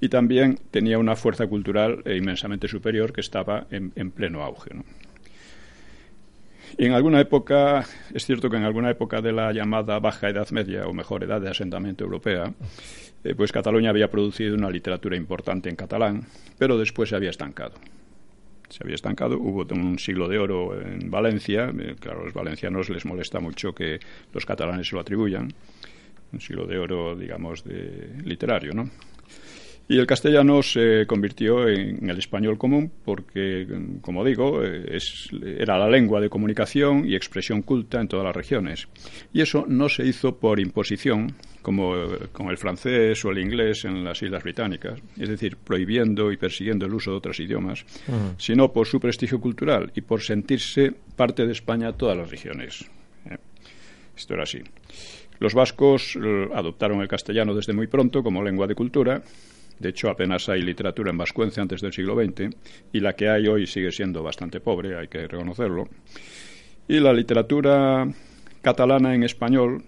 y 0.00 0.08
también 0.08 0.58
tenía 0.70 0.98
una 0.98 1.16
fuerza 1.16 1.46
cultural 1.46 2.02
inmensamente 2.06 2.68
superior 2.68 3.12
que 3.12 3.20
estaba 3.20 3.66
en, 3.70 4.10
pleno 4.10 4.42
auge. 4.42 4.70
En 6.78 6.92
alguna 6.92 7.20
época, 7.20 7.84
es 8.14 8.24
cierto 8.24 8.48
que 8.48 8.56
en 8.56 8.64
alguna 8.64 8.90
época 8.90 9.20
de 9.20 9.32
la 9.32 9.52
llamada 9.52 9.98
Baja 9.98 10.30
Edad 10.30 10.48
Media, 10.50 10.86
o 10.86 10.94
mejor, 10.94 11.22
Edad 11.22 11.40
de 11.40 11.50
Asentamiento 11.50 12.04
Europea, 12.04 12.52
eh, 13.24 13.34
pues 13.34 13.52
Cataluña 13.52 13.90
había 13.90 14.10
producido 14.10 14.54
una 14.54 14.70
literatura 14.70 15.16
importante 15.16 15.68
en 15.68 15.76
catalán, 15.76 16.26
pero 16.58 16.78
después 16.78 17.10
se 17.10 17.16
había 17.16 17.30
estancado. 17.30 17.74
Se 18.70 18.82
había 18.82 18.94
estancado, 18.94 19.38
hubo 19.38 19.66
un 19.74 19.98
siglo 19.98 20.28
de 20.28 20.38
oro 20.38 20.80
en 20.80 21.10
Valencia, 21.10 21.70
eh, 21.78 21.94
claro, 22.00 22.22
a 22.22 22.24
los 22.24 22.32
valencianos 22.32 22.88
les 22.88 23.04
molesta 23.04 23.38
mucho 23.38 23.74
que 23.74 24.00
los 24.32 24.46
catalanes 24.46 24.88
se 24.88 24.94
lo 24.94 25.02
atribuyan, 25.02 25.52
un 26.32 26.40
siglo 26.40 26.66
de 26.66 26.78
oro, 26.78 27.14
digamos, 27.14 27.64
de 27.64 28.22
literario, 28.24 28.72
¿no? 28.72 28.88
Y 29.88 29.98
el 29.98 30.06
castellano 30.06 30.62
se 30.62 31.06
convirtió 31.06 31.68
en 31.68 32.08
el 32.08 32.18
español 32.18 32.56
común 32.56 32.90
porque, 33.04 33.66
como 34.00 34.24
digo, 34.24 34.62
es, 34.62 35.28
era 35.58 35.76
la 35.76 35.88
lengua 35.88 36.20
de 36.20 36.30
comunicación 36.30 37.06
y 37.06 37.14
expresión 37.14 37.62
culta 37.62 38.00
en 38.00 38.08
todas 38.08 38.24
las 38.24 38.34
regiones. 38.34 38.88
Y 39.32 39.40
eso 39.40 39.64
no 39.68 39.88
se 39.88 40.06
hizo 40.06 40.36
por 40.36 40.60
imposición, 40.60 41.34
como 41.62 41.94
con 42.32 42.48
el 42.48 42.58
francés 42.58 43.24
o 43.24 43.30
el 43.30 43.38
inglés 43.38 43.84
en 43.84 44.04
las 44.04 44.22
Islas 44.22 44.42
Británicas, 44.42 45.00
es 45.18 45.28
decir, 45.28 45.56
prohibiendo 45.56 46.32
y 46.32 46.36
persiguiendo 46.36 46.86
el 46.86 46.94
uso 46.94 47.10
de 47.10 47.16
otros 47.16 47.40
idiomas, 47.40 47.84
sino 48.38 48.72
por 48.72 48.86
su 48.86 49.00
prestigio 49.00 49.40
cultural 49.40 49.92
y 49.94 50.00
por 50.00 50.22
sentirse 50.22 50.92
parte 51.16 51.44
de 51.44 51.52
España 51.52 51.92
todas 51.92 52.16
las 52.16 52.30
regiones. 52.30 52.84
¿eh? 53.28 53.36
Esto 54.16 54.34
era 54.34 54.44
así. 54.44 54.62
Los 55.38 55.54
vascos 55.54 56.16
eh, 56.16 56.48
adoptaron 56.54 57.00
el 57.00 57.08
castellano 57.08 57.54
desde 57.54 57.72
muy 57.72 57.88
pronto 57.88 58.22
como 58.22 58.42
lengua 58.42 58.66
de 58.68 58.76
cultura 58.76 59.22
de 59.82 59.90
hecho, 59.90 60.08
apenas 60.08 60.48
hay 60.48 60.62
literatura 60.62 61.10
en 61.10 61.18
vascuence 61.18 61.60
antes 61.60 61.80
del 61.80 61.92
siglo 61.92 62.14
XX 62.14 62.54
y 62.92 63.00
la 63.00 63.14
que 63.14 63.28
hay 63.28 63.48
hoy 63.48 63.66
sigue 63.66 63.90
siendo 63.90 64.22
bastante 64.22 64.60
pobre, 64.60 64.96
hay 64.96 65.08
que 65.08 65.26
reconocerlo. 65.26 65.88
Y 66.88 67.00
la 67.00 67.12
literatura 67.12 68.08
catalana 68.62 69.14
en 69.14 69.24
español 69.24 69.82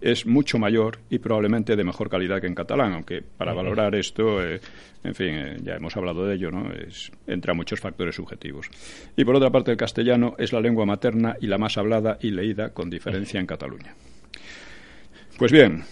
es 0.00 0.26
mucho 0.26 0.58
mayor 0.58 0.98
y 1.10 1.18
probablemente 1.18 1.76
de 1.76 1.84
mejor 1.84 2.08
calidad 2.08 2.40
que 2.40 2.46
en 2.46 2.54
catalán, 2.54 2.92
aunque 2.92 3.22
para 3.22 3.52
valorar 3.52 3.94
esto, 3.94 4.42
eh, 4.42 4.60
en 5.04 5.14
fin, 5.14 5.34
eh, 5.34 5.56
ya 5.62 5.74
hemos 5.74 5.96
hablado 5.96 6.26
de 6.26 6.36
ello, 6.36 6.50
¿no? 6.50 6.72
Es, 6.72 7.10
entra 7.26 7.52
muchos 7.52 7.80
factores 7.80 8.14
subjetivos. 8.14 8.70
Y 9.16 9.24
por 9.24 9.36
otra 9.36 9.50
parte, 9.50 9.72
el 9.72 9.76
castellano 9.76 10.36
es 10.38 10.52
la 10.52 10.60
lengua 10.60 10.86
materna 10.86 11.36
y 11.40 11.48
la 11.48 11.58
más 11.58 11.76
hablada 11.76 12.18
y 12.22 12.30
leída 12.30 12.72
con 12.72 12.88
diferencia 12.88 13.40
en 13.40 13.46
Cataluña. 13.46 13.94
Pues 15.36 15.52
bien, 15.52 15.84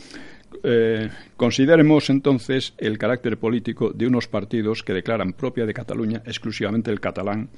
eh, 0.69 1.11
consideremos 1.37 2.11
entonces 2.11 2.75
el 2.79 2.99
carácter 2.99 3.39
político 3.39 3.93
de 3.93 4.09
unos 4.09 4.27
partidos 4.27 4.83
que 4.83 4.95
declaran 4.95 5.33
propia 5.33 5.65
de 5.65 5.73
Cataluña 5.73 6.23
exclusivamente 6.27 6.91
el 6.91 6.99
catalán 6.99 7.51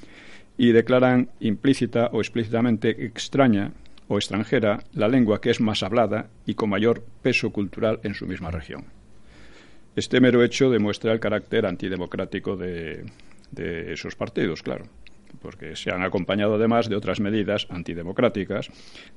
y 0.58 0.72
declaran 0.72 1.30
implícita 1.40 2.10
o 2.12 2.20
explícitamente 2.20 3.06
extraña 3.06 3.72
o 4.08 4.18
extranjera 4.18 4.84
la 4.92 5.08
lengua 5.08 5.40
que 5.40 5.48
es 5.48 5.58
más 5.58 5.82
hablada 5.82 6.28
y 6.44 6.52
con 6.52 6.68
mayor 6.68 7.02
peso 7.22 7.50
cultural 7.50 7.98
en 8.02 8.12
su 8.12 8.26
misma 8.26 8.50
región. 8.50 8.84
Este 9.96 10.20
mero 10.20 10.42
hecho 10.42 10.68
demuestra 10.68 11.10
el 11.12 11.20
carácter 11.20 11.64
antidemocrático 11.64 12.58
de 12.58 13.06
esos 13.90 14.16
partidos, 14.16 14.62
claro 14.62 14.84
porque 15.40 15.76
se 15.76 15.90
han 15.90 16.02
acompañado 16.02 16.54
además 16.54 16.88
de 16.88 16.96
otras 16.96 17.20
medidas 17.20 17.66
antidemocráticas, 17.70 18.70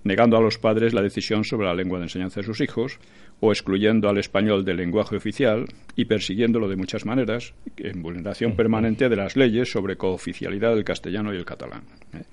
negando 0.03 0.37
a 0.37 0.41
los 0.41 0.57
padres 0.57 0.93
la 0.93 1.01
decisión 1.01 1.43
sobre 1.43 1.67
la 1.67 1.73
lengua 1.73 1.99
de 1.99 2.05
enseñanza 2.05 2.41
de 2.41 2.45
sus 2.45 2.61
hijos, 2.61 2.99
o 3.39 3.51
excluyendo 3.51 4.07
al 4.07 4.17
español 4.17 4.63
del 4.63 4.77
lenguaje 4.77 5.15
oficial 5.15 5.65
y 5.95 6.05
persiguiéndolo 6.05 6.69
de 6.69 6.75
muchas 6.75 7.05
maneras, 7.05 7.53
en 7.77 8.01
vulneración 8.01 8.55
permanente 8.55 9.09
de 9.09 9.15
las 9.15 9.35
leyes 9.35 9.71
sobre 9.71 9.97
cooficialidad 9.97 10.75
del 10.75 10.83
castellano 10.83 11.33
y 11.33 11.37
el 11.37 11.45
catalán. 11.45 11.83
¿eh? 12.13 12.23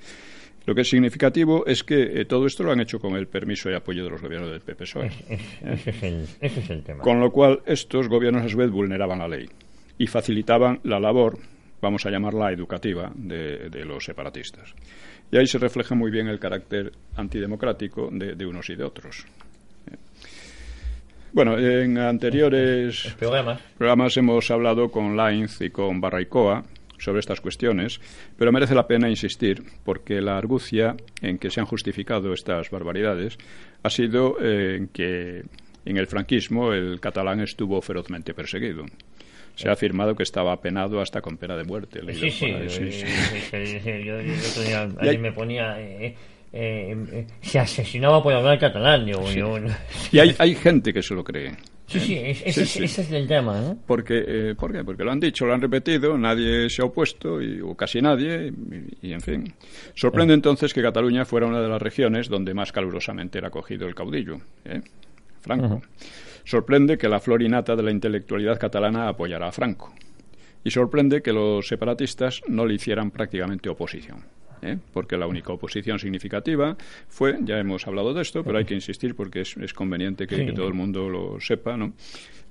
Lo 0.67 0.75
que 0.75 0.83
es 0.83 0.91
significativo 0.91 1.65
es 1.65 1.83
que 1.83 2.21
eh, 2.21 2.25
todo 2.27 2.47
esto 2.47 2.63
lo 2.63 2.73
han 2.73 2.81
hecho 2.81 3.01
con 3.01 3.17
el 3.17 3.27
permiso 3.27 3.71
y 3.71 3.75
apoyo 3.75 4.05
de 4.05 4.11
los 4.11 4.21
gobiernos 4.21 4.51
del 4.51 4.61
PP 4.61 4.85
PSOE. 4.85 5.07
Ese 5.07 5.91
es, 5.91 6.03
el, 6.03 6.27
ese 6.43 6.61
es 6.61 6.69
el 6.69 6.83
tema. 6.83 7.03
Con 7.03 7.21
lo 7.21 7.33
cual, 7.33 7.63
estos 7.65 8.07
gobiernos 8.07 8.45
a 8.45 8.49
su 8.51 8.59
vez 8.59 8.71
vulneraban 8.71 9.19
la 9.21 9.29
ley 9.29 9.49
y 9.97 10.07
facilitaban 10.07 10.81
la 10.83 11.01
labor 11.01 11.39
vamos 11.81 12.05
a 12.07 12.11
llamarla 12.11 12.53
educativa, 12.53 13.11
de, 13.15 13.85
los 13.85 14.05
separatistas. 14.05 14.75
Y 15.31 15.37
ahí 15.37 15.47
se 15.47 15.59
refleja 15.59 15.95
muy 15.95 16.11
bien 16.11 16.29
el 16.29 16.39
carácter 16.39 16.93
antidemocrático 17.17 18.09
de, 18.11 18.47
unos 18.47 18.69
y 18.71 18.77
de 18.77 18.85
otros. 18.85 19.27
Bueno, 21.33 21.59
en 21.59 21.99
anteriores 21.99 23.15
programas. 23.19 24.17
hemos 24.17 24.51
hablado 24.51 24.91
con 24.91 25.17
Lainz 25.17 25.61
y 25.61 25.71
con 25.71 26.01
Barraicoa 26.01 26.65
sobre 26.99 27.21
estas 27.21 27.41
cuestiones, 27.41 28.01
pero 28.37 28.51
merece 28.51 28.75
la 28.75 28.87
pena 28.87 29.09
insistir 29.09 29.63
porque 29.85 30.21
la 30.21 30.37
argucia 30.37 30.97
en 31.21 31.39
que 31.39 31.51
se 31.51 31.61
han 31.61 31.67
justificado 31.67 32.33
estas 32.33 32.71
barbaridades 32.71 33.39
ha 33.83 33.91
sido 33.91 34.37
eh, 34.41 34.77
en 34.77 34.89
que 34.89 35.45
en 35.85 35.97
el 35.97 36.07
franquismo 36.07 36.73
el 36.73 36.99
catalán 36.99 37.41
estuvo 37.41 37.81
ferozmente 37.81 38.35
perseguido 38.35 38.85
se 39.59 39.69
ha 39.69 39.73
afirmado 39.73 40.15
que 40.15 40.23
estaba 40.23 40.57
penado 40.61 41.01
hasta 41.01 41.21
con 41.21 41.37
pena 41.37 41.57
de 41.57 41.65
muerte. 41.65 42.01
Sí, 42.15 42.31
sí, 42.31 42.47
yo, 44.05 45.19
me 45.19 45.33
ponía... 45.33 45.81
Eh, 45.81 46.15
eh, 46.51 46.97
eh, 47.13 47.27
se 47.41 47.59
asesinaba 47.59 48.23
por 48.23 48.33
hablar 48.33 48.59
catalán. 48.59 49.07
y 50.13 50.19
hay, 50.19 50.35
hay 50.39 50.55
gente 50.55 50.93
que 50.93 51.03
se 51.03 51.13
lo 51.13 51.25
cree. 51.25 51.57
Sí, 51.89 51.99
sí, 51.99 52.17
ese, 52.17 52.63
es 52.63 53.13
el 53.13 53.27
tema, 53.27 53.61
¿no? 53.61 53.79
Porque, 53.85 54.55
¿Por 54.57 54.73
qué? 54.73 54.85
Porque 54.85 55.03
lo 55.03 55.11
han 55.11 55.19
dicho, 55.19 55.45
lo 55.45 55.55
han 55.55 55.61
repetido, 55.61 56.17
nadie 56.17 56.71
se 56.71 56.83
ha 56.83 56.85
opuesto, 56.85 57.43
y, 57.43 57.61
o 57.61 57.75
casi 57.75 58.01
nadie, 58.01 58.53
y, 59.03 59.13
en 59.13 59.21
fin. 59.21 59.55
Sorprende 59.95 60.35
entonces 60.35 60.73
que 60.73 60.83
Cataluña 60.83 61.25
fuera 61.25 61.47
una 61.47 61.61
de 61.61 61.69
las 61.69 61.83
regiones 61.83 62.29
donde 62.29 62.55
más 62.55 62.71
calurosamente 62.71 63.39
era 63.39 63.49
acogido 63.49 63.89
el 63.89 63.95
caudillo, 63.95 64.39
Franco. 65.41 65.83
Sorprende 66.49 66.97
que 66.97 67.11
la 67.11 67.21
flor 67.21 67.43
innata 67.43 67.77
de 67.77 67.83
la 67.83 67.91
intelectualidad 67.91 68.59
catalana 68.59 69.07
apoyara 69.07 69.49
a 69.49 69.53
Franco. 69.53 69.93
Y 70.65 70.71
sorprende 70.71 71.21
que 71.21 71.31
los 71.31 71.69
separatistas 71.69 72.41
no 72.49 72.65
le 72.65 72.73
hicieran 72.73 73.11
prácticamente 73.11 73.69
oposición. 73.69 74.25
¿eh? 74.63 74.79
porque 74.95 75.19
la 75.19 75.27
única 75.27 75.53
oposición 75.53 75.99
significativa 75.99 76.75
fue, 77.07 77.37
ya 77.43 77.59
hemos 77.59 77.87
hablado 77.87 78.15
de 78.15 78.23
esto, 78.23 78.43
pero 78.43 78.57
hay 78.57 78.65
que 78.65 78.75
insistir 78.75 79.15
porque 79.15 79.43
es, 79.43 79.75
conveniente 79.75 80.27
que, 80.27 80.53
todo 80.53 80.67
el 80.67 80.75
mundo 80.75 81.11
lo 81.11 81.39
sepa, 81.39 81.77
¿no? 81.77 81.93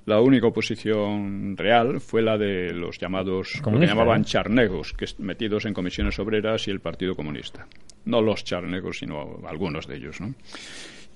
La 0.06 0.22
única 0.22 0.46
oposición 0.46 1.58
real 1.58 2.00
fue 2.00 2.22
la 2.22 2.38
de 2.38 2.74
los 2.74 3.00
llamados, 3.00 3.60
lo 3.66 3.80
que 3.80 3.88
llamaban 3.88 4.22
¿eh? 4.22 4.26
charnegos, 4.26 4.94
que 4.94 5.08
metidos 5.18 5.66
en 5.66 5.74
comisiones 5.74 6.20
obreras 6.20 6.68
y 6.68 6.72
el 6.72 6.80
Partido 6.82 7.16
Comunista. 7.16 7.68
No 8.06 8.22
los 8.22 8.44
charnegos, 8.44 9.00
sino 9.00 9.42
algunos 9.46 9.88
de 9.88 9.98
ellos, 9.98 10.22
¿no? 10.22 10.36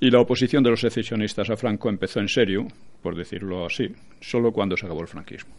Y 0.03 0.09
la 0.09 0.19
oposición 0.19 0.63
de 0.63 0.71
los 0.71 0.81
secesionistas 0.81 1.51
a 1.51 1.55
Franco 1.55 1.87
empezó 1.87 2.19
en 2.19 2.27
serio, 2.27 2.67
por 3.03 3.15
decirlo 3.15 3.67
así, 3.67 3.87
solo 4.19 4.51
cuando 4.51 4.75
se 4.75 4.87
acabó 4.87 5.01
el 5.01 5.07
franquismo. 5.07 5.53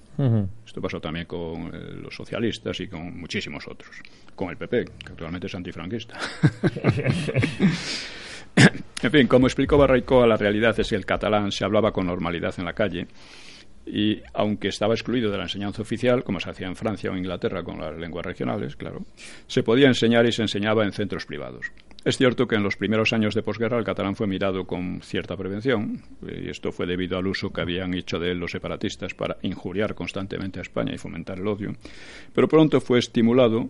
Esto 0.67 0.81
pasó 0.83 1.01
también 1.01 1.27
con 1.27 1.69
eh, 1.73 1.95
los 2.03 2.13
socialistas 2.13 2.81
y 2.81 2.89
con 2.89 3.21
muchísimos 3.21 3.69
otros. 3.69 4.03
Con 4.35 4.51
el 4.51 4.57
PP, 4.57 4.85
que 4.85 5.13
actualmente 5.13 5.47
es 5.47 5.55
antifranquista. 5.55 6.19
en 9.03 9.11
fin, 9.13 9.29
como 9.29 9.47
explicó 9.47 9.79
Barraicoa, 9.79 10.27
la 10.27 10.37
realidad 10.37 10.79
es 10.81 10.89
que 10.89 10.97
el 10.97 11.07
catalán 11.07 11.53
se 11.53 11.65
hablaba 11.65 11.93
con 11.93 12.09
normalidad 12.09 12.53
en 12.59 12.65
la 12.65 12.73
calle 12.73 13.07
y 13.87 14.23
aunque 14.35 14.69
estaba 14.69 14.95
excluido 14.95 15.31
de 15.31 15.37
la 15.39 15.45
enseñanza 15.45 15.83
oficial, 15.83 16.25
como 16.25 16.41
se 16.41 16.51
hacía 16.51 16.67
en 16.67 16.75
Francia 16.75 17.13
o 17.13 17.17
Inglaterra 17.17 17.63
con 17.63 17.81
las 17.81 17.97
lenguas 17.97 18.27
regionales, 18.27 18.75
claro, 18.75 19.05
se 19.47 19.63
podía 19.63 19.87
enseñar 19.87 20.27
y 20.27 20.33
se 20.33 20.43
enseñaba 20.43 20.85
en 20.85 20.93
centros 20.93 21.27
privados. 21.27 21.71
Es 22.05 22.17
cierto 22.17 22.49
que 22.49 22.57
en 22.57 22.65
los 22.65 22.77
primeros 22.77 23.13
años 23.13 23.33
de 23.35 23.45
posguerra 23.45 23.79
el 23.79 23.85
catalán 23.85 24.17
fue 24.17 24.27
mirado 24.27 24.67
con 24.67 25.01
cierta 25.03 25.37
prevención, 25.37 26.03
y 26.23 26.51
esto 26.51 26.73
fue 26.73 26.85
debido 26.85 27.17
al 27.17 27.29
uso 27.29 27.53
que 27.53 27.61
habían 27.61 27.95
hecho 27.95 28.19
de 28.19 28.33
él 28.33 28.39
los 28.39 28.51
separatistas 28.51 29.15
para 29.15 29.37
injuriar 29.43 29.95
constantemente 29.95 30.59
a 30.59 30.63
España 30.63 30.93
y 30.93 30.99
fomentar 30.99 31.39
el 31.39 31.47
odio, 31.47 31.73
pero 32.35 32.49
pronto 32.49 32.81
fue 32.81 32.99
estimulado 32.99 33.69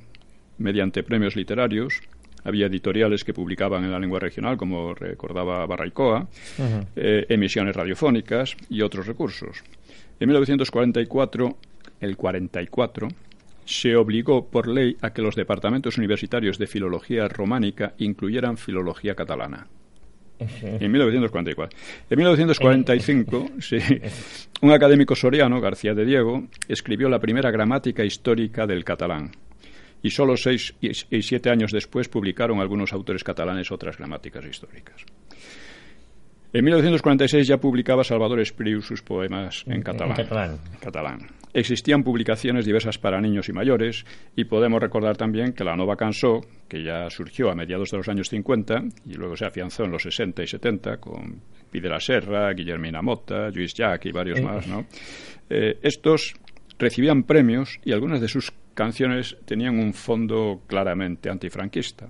mediante 0.57 1.03
premios 1.03 1.37
literarios, 1.37 2.01
había 2.43 2.67
editoriales 2.67 3.23
que 3.23 3.35
publicaban 3.35 3.85
en 3.85 3.93
la 3.93 3.99
lengua 3.99 4.19
regional, 4.19 4.57
como 4.57 4.95
recordaba 4.95 5.67
Barraicoa, 5.67 6.27
eh, 6.97 7.27
emisiones 7.29 7.77
radiofónicas 7.77 8.57
y 8.71 8.81
otros 8.81 9.07
recursos. 9.07 9.63
En 10.19 10.29
1944, 10.29 11.57
el 12.01 12.17
44, 12.17 13.09
se 13.65 13.97
obligó 13.97 14.49
por 14.51 14.69
ley 14.69 14.97
a 15.01 15.13
que 15.13 15.23
los 15.23 15.37
departamentos 15.37 15.99
universitarios 15.99 16.59
de 16.59 16.67
filología 16.67 17.29
románica 17.29 17.95
incluyeran 17.99 18.57
filología 18.57 19.15
catalana. 19.15 19.69
En 20.39 20.91
1944. 20.91 21.79
En 22.11 22.19
1945, 22.19 23.51
sí, 23.61 23.79
un 24.63 24.73
académico 24.73 25.15
soriano, 25.15 25.61
García 25.61 25.95
de 25.95 26.05
Diego, 26.05 26.49
escribió 26.69 27.09
la 27.09 27.21
primera 27.21 27.51
gramática 27.51 28.05
histórica 28.05 28.67
del 28.67 28.85
catalán. 28.85 29.31
Y 30.03 30.11
solo 30.11 30.37
seis 30.37 30.75
y 30.81 31.23
siete 31.23 31.51
años 31.51 31.71
después 31.71 32.09
publicaron 32.09 32.61
algunos 32.61 32.93
autores 32.93 33.23
catalanes 33.23 33.71
otras 33.71 33.99
gramáticas 33.99 34.45
históricas. 34.45 35.05
En 36.55 36.65
1946 36.65 37.47
ya 37.49 37.57
publicaba 37.57 38.05
Salvador 38.05 38.39
Espriu 38.41 38.83
sus 38.83 39.03
poemas 39.03 39.65
en 39.67 39.81
catalán. 39.81 40.59
catalán. 40.81 41.27
Existían 41.55 42.03
publicaciones 42.03 42.67
diversas 42.67 42.99
para 42.99 43.23
niños 43.23 43.49
y 43.49 43.53
mayores 43.53 44.05
y 44.37 44.45
podemos 44.45 44.81
recordar 44.81 45.17
también 45.17 45.55
que 45.55 45.65
la 45.65 45.77
Nova 45.77 45.97
Cansó, 45.97 46.43
que 46.69 46.85
ya 46.85 47.09
surgió 47.09 47.51
a 47.51 47.55
mediados 47.55 47.91
de 47.91 47.97
los 47.97 48.09
años 48.09 48.29
50 48.29 48.83
y 49.07 49.15
luego 49.15 49.35
se 49.35 49.47
afianzó 49.47 49.85
en 49.85 49.93
los 49.93 50.03
60 50.03 50.43
y 50.43 50.47
70 50.47 50.99
con 50.99 51.41
Pide 51.71 51.89
la 51.89 52.01
Serra, 52.01 52.53
Guillermina 52.53 53.01
Mota, 53.01 53.49
Luis 53.49 53.73
Jack 53.73 54.05
y 54.07 54.13
varios 54.13 54.43
más, 54.43 54.67
¿no? 54.67 54.85
Eh, 55.49 55.79
estos 55.83 56.35
recibían 56.79 57.23
premios 57.23 57.79
y 57.83 57.93
algunas 57.93 58.21
de 58.21 58.29
sus 58.29 58.53
canciones 58.75 59.39
tenían 59.47 59.79
un 59.79 59.95
fondo 59.95 60.61
claramente 60.67 61.31
antifranquista. 61.31 62.09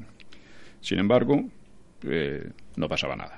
Sin 0.81 0.99
embargo, 0.99 1.45
eh, 2.09 2.51
no 2.77 2.89
pasaba 2.89 3.17
nada. 3.17 3.35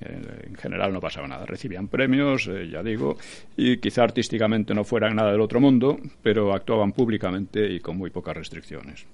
Eh, 0.00 0.46
en 0.48 0.54
general 0.54 0.92
no 0.92 1.00
pasaba 1.00 1.28
nada. 1.28 1.44
Recibían 1.44 1.88
premios, 1.88 2.48
eh, 2.48 2.68
ya 2.70 2.82
digo, 2.82 3.16
y 3.56 3.76
quizá 3.78 4.02
artísticamente 4.04 4.74
no 4.74 4.84
fueran 4.84 5.16
nada 5.16 5.32
del 5.32 5.40
otro 5.40 5.60
mundo, 5.60 5.98
pero 6.22 6.54
actuaban 6.54 6.92
públicamente 6.92 7.70
y 7.70 7.80
con 7.80 7.98
muy 7.98 8.10
pocas 8.10 8.36
restricciones. 8.36 9.06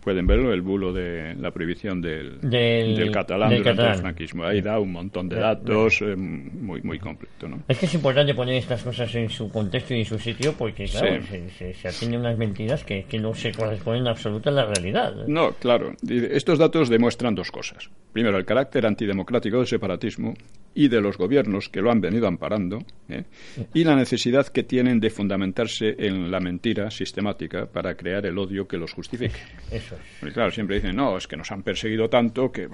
pueden 0.06 0.24
verlo, 0.24 0.52
el 0.52 0.62
bulo 0.62 0.92
de 0.92 1.34
la 1.34 1.50
prohibición 1.50 2.00
del, 2.00 2.40
del, 2.40 3.10
catalán 3.10 3.56
durante 3.56 3.82
el 3.82 3.94
franquismo. 3.96 4.44
Ahí 4.44 4.60
da 4.60 4.78
un 4.78 4.92
montón 4.92 5.28
de 5.28 5.34
datos 5.34 6.00
eh, 6.00 6.14
muy, 6.14 6.80
muy 6.82 7.00
completo. 7.00 7.48
¿no? 7.48 7.64
Es 7.66 7.76
que 7.76 7.86
es 7.86 7.94
importante 7.94 8.32
poner 8.32 8.54
estas 8.54 8.84
cosas 8.84 9.12
en 9.16 9.28
su 9.28 9.50
contexto 9.50 9.94
y 9.94 9.98
en 9.98 10.04
su 10.04 10.16
sitio 10.16 10.52
porque, 10.56 10.84
claro, 10.84 11.24
se, 11.24 11.74
se, 11.74 12.16
unas 12.16 12.38
mentiras 12.38 12.84
que, 12.84 13.02
que, 13.02 13.18
no 13.18 13.34
se 13.34 13.50
corresponden 13.50 14.02
en 14.02 14.08
absoluto 14.10 14.48
a 14.48 14.52
la 14.52 14.66
realidad. 14.66 15.12
No, 15.26 15.54
claro. 15.54 15.96
Estos 16.08 16.60
datos 16.60 16.88
demuestran 16.88 17.34
dos 17.34 17.50
cosas. 17.50 17.90
Primero, 18.12 18.38
el 18.38 18.44
carácter 18.44 18.86
antidemocrático 18.86 19.56
del 19.56 19.66
separatismo 19.66 20.34
y 20.76 20.88
de 20.88 21.00
los 21.00 21.16
gobiernos 21.16 21.70
que 21.70 21.80
lo 21.80 21.90
han 21.90 22.02
venido 22.02 22.28
amparando, 22.28 22.84
¿eh? 23.08 23.24
y 23.72 23.82
la 23.82 23.96
necesidad 23.96 24.46
que 24.46 24.62
tienen 24.62 25.00
de 25.00 25.08
fundamentarse 25.08 25.96
en 25.98 26.30
la 26.30 26.38
mentira 26.38 26.90
sistemática 26.90 27.64
para 27.64 27.96
crear 27.96 28.26
el 28.26 28.36
odio 28.36 28.68
que 28.68 28.76
los 28.76 28.92
justifique. 28.92 29.40
Eso 29.72 29.96
es. 30.22 30.32
claro, 30.34 30.50
siempre 30.50 30.76
dicen, 30.76 30.94
no, 30.94 31.16
es 31.16 31.26
que 31.26 31.38
nos 31.38 31.50
han 31.50 31.62
perseguido 31.62 32.10
tanto 32.10 32.52
que 32.52 32.68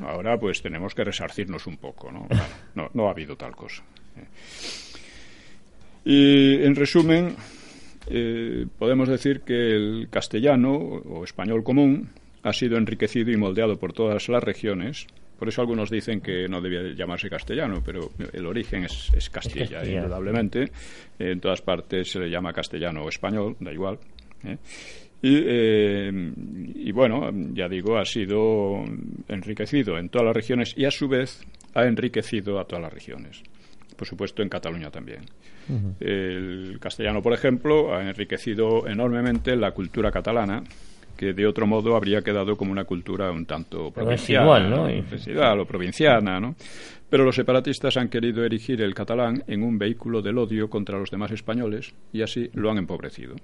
ahora 0.00 0.38
pues 0.40 0.62
tenemos 0.62 0.94
que 0.94 1.04
resarcirnos 1.04 1.66
un 1.66 1.76
poco. 1.76 2.10
No, 2.10 2.26
no, 2.74 2.88
no 2.94 3.08
ha 3.08 3.10
habido 3.10 3.36
tal 3.36 3.54
cosa. 3.54 3.82
¿eh? 4.16 4.24
Y 6.06 6.64
en 6.64 6.74
resumen, 6.74 7.36
eh, 8.08 8.66
podemos 8.78 9.10
decir 9.10 9.42
que 9.42 9.76
el 9.76 10.08
castellano 10.10 10.72
o 10.72 11.22
español 11.22 11.62
común 11.62 12.08
ha 12.42 12.54
sido 12.54 12.78
enriquecido 12.78 13.30
y 13.30 13.36
moldeado 13.36 13.78
por 13.78 13.92
todas 13.92 14.26
las 14.30 14.42
regiones 14.42 15.06
por 15.42 15.48
eso 15.48 15.60
algunos 15.60 15.90
dicen 15.90 16.20
que 16.20 16.46
no 16.48 16.60
debía 16.60 16.94
llamarse 16.94 17.28
castellano, 17.28 17.82
pero 17.84 18.12
el 18.32 18.46
origen 18.46 18.84
es, 18.84 19.28
Castilla, 19.28 19.84
indudablemente. 19.84 20.70
En 21.18 21.40
todas 21.40 21.60
partes 21.60 22.12
se 22.12 22.20
le 22.20 22.30
llama 22.30 22.52
castellano 22.52 23.02
o 23.02 23.08
español, 23.08 23.56
da 23.58 23.72
igual. 23.72 23.98
¿eh? 24.44 24.56
Eh, 25.20 26.32
y, 26.76 26.92
bueno, 26.92 27.28
ya 27.54 27.68
digo, 27.68 27.98
ha 27.98 28.04
sido 28.04 28.84
enriquecido 29.26 29.98
en 29.98 30.10
todas 30.10 30.26
las 30.26 30.36
regiones 30.36 30.74
y 30.76 30.84
a 30.84 30.92
su 30.92 31.08
vez 31.08 31.44
ha 31.74 31.86
enriquecido 31.86 32.60
a 32.60 32.64
todas 32.64 32.82
las 32.84 32.92
regiones. 32.92 33.42
Por 33.96 34.06
supuesto, 34.06 34.42
en 34.42 34.48
Cataluña 34.48 34.92
también. 34.92 35.22
El 35.98 36.78
castellano, 36.80 37.20
por 37.20 37.32
ejemplo, 37.32 37.92
ha 37.92 38.08
enriquecido 38.08 38.86
enormemente 38.86 39.56
la 39.56 39.72
cultura 39.72 40.12
catalana 40.12 40.62
que 41.22 41.34
de 41.34 41.46
otro 41.46 41.68
modo 41.68 41.94
habría 41.94 42.22
quedado 42.22 42.56
como 42.56 42.72
una 42.72 42.82
cultura 42.82 43.30
un 43.30 43.46
tanto 43.46 43.92
provinciana, 43.92 44.58
¿no? 44.58 44.88
o 45.60 45.64
provinciana, 45.64 46.40
¿no? 46.40 46.56
Pero 47.08 47.24
los 47.24 47.36
separatistas 47.36 47.96
han 47.96 48.08
querido 48.08 48.44
erigir 48.44 48.82
el 48.82 48.92
catalán 48.92 49.44
en 49.46 49.62
un 49.62 49.78
vehículo 49.78 50.20
del 50.20 50.36
odio 50.38 50.68
contra 50.68 50.98
los 50.98 51.12
demás 51.12 51.30
españoles 51.30 51.94
y 52.12 52.22
así 52.22 52.50
lo 52.54 52.72
han 52.72 52.78
empobrecido. 52.78 53.36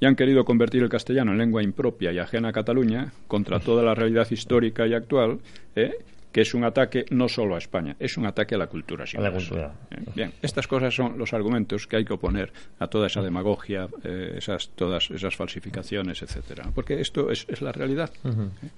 Y 0.00 0.06
han 0.06 0.16
querido 0.16 0.44
convertir 0.44 0.82
el 0.82 0.88
castellano 0.88 1.30
en 1.30 1.38
lengua 1.38 1.62
impropia 1.62 2.10
y 2.10 2.18
ajena 2.18 2.48
a 2.48 2.52
Cataluña 2.52 3.12
contra 3.28 3.60
toda 3.60 3.84
la 3.84 3.94
realidad 3.94 4.26
histórica 4.28 4.84
y 4.88 4.94
actual, 4.94 5.38
¿eh? 5.76 5.92
Que 6.34 6.40
es 6.40 6.52
un 6.52 6.64
ataque 6.64 7.04
no 7.10 7.28
solo 7.28 7.54
a 7.54 7.58
España, 7.58 7.94
es 7.96 8.16
un 8.16 8.26
ataque 8.26 8.56
a 8.56 8.58
la 8.58 8.66
cultura. 8.66 9.04
A 9.16 9.20
la 9.20 9.30
cultura. 9.30 9.72
Eh, 9.88 10.02
bien, 10.16 10.32
estas 10.42 10.66
cosas 10.66 10.92
son 10.92 11.16
los 11.16 11.32
argumentos 11.32 11.86
que 11.86 11.94
hay 11.94 12.04
que 12.04 12.12
oponer 12.12 12.52
a 12.80 12.88
toda 12.88 13.06
esa 13.06 13.22
demagogia, 13.22 13.86
eh, 14.02 14.34
esas, 14.36 14.70
todas 14.70 15.12
esas 15.12 15.36
falsificaciones, 15.36 16.22
etcétera, 16.22 16.72
porque 16.74 17.00
esto 17.00 17.30
es, 17.30 17.46
la 17.60 17.70
realidad. 17.70 18.10
¿eh? 18.24 18.68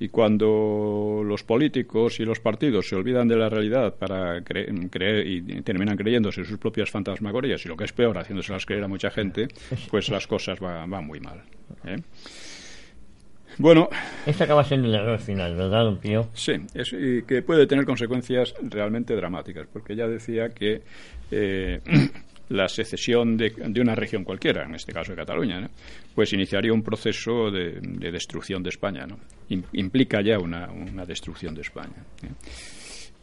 Y 0.00 0.08
cuando 0.08 1.22
los 1.24 1.44
políticos 1.44 2.18
y 2.18 2.24
los 2.24 2.40
partidos 2.40 2.88
se 2.88 2.96
olvidan 2.96 3.28
de 3.28 3.36
la 3.36 3.48
realidad 3.48 3.94
para 3.94 4.42
creer 4.42 5.28
y 5.28 5.62
terminan 5.62 5.96
creyéndose 5.96 6.44
sus 6.44 6.58
propias 6.58 6.90
fantasmagorías 6.90 7.64
y 7.64 7.68
lo 7.68 7.76
que 7.76 7.84
es 7.84 7.92
peor, 7.92 8.18
haciéndoselas 8.18 8.66
creer 8.66 8.82
a 8.82 8.88
mucha 8.88 9.12
gente, 9.12 9.46
pues 9.92 10.08
las 10.08 10.26
cosas 10.26 10.58
van, 10.58 10.90
van 10.90 11.06
muy 11.06 11.20
mal. 11.20 11.40
Bueno. 13.58 13.88
Este 14.26 14.44
acaba 14.44 14.64
siendo 14.64 14.88
el 14.88 14.94
error 14.94 15.18
final, 15.18 15.54
¿verdad, 15.56 15.84
don 15.84 15.98
Pío? 15.98 16.28
Sí, 16.34 16.52
y 16.74 17.22
que 17.22 17.42
puede 17.42 17.66
tener 17.66 17.84
consecuencias 17.84 18.54
realmente 18.62 19.14
dramáticas, 19.14 19.66
porque 19.72 19.94
ya 19.94 20.06
decía 20.06 20.48
que 20.48 20.82
eh, 21.30 21.80
la 22.48 22.68
secesión 22.68 23.36
de, 23.36 23.52
una 23.80 23.94
región 23.94 24.24
cualquiera, 24.24 24.64
en 24.64 24.74
este 24.74 24.92
caso 24.92 25.12
de 25.12 25.16
Cataluña, 25.16 25.68
pues 26.14 26.32
iniciaría 26.32 26.72
un 26.72 26.82
proceso 26.82 27.50
de, 27.50 27.80
destrucción 28.10 28.62
de 28.62 28.70
España. 28.70 29.06
¿no? 29.06 29.18
implica 29.72 30.20
ya 30.22 30.38
una, 30.38 30.70
una 30.70 31.04
destrucción 31.04 31.54
de 31.54 31.62
España. 31.62 32.04
¿eh? 32.22 32.28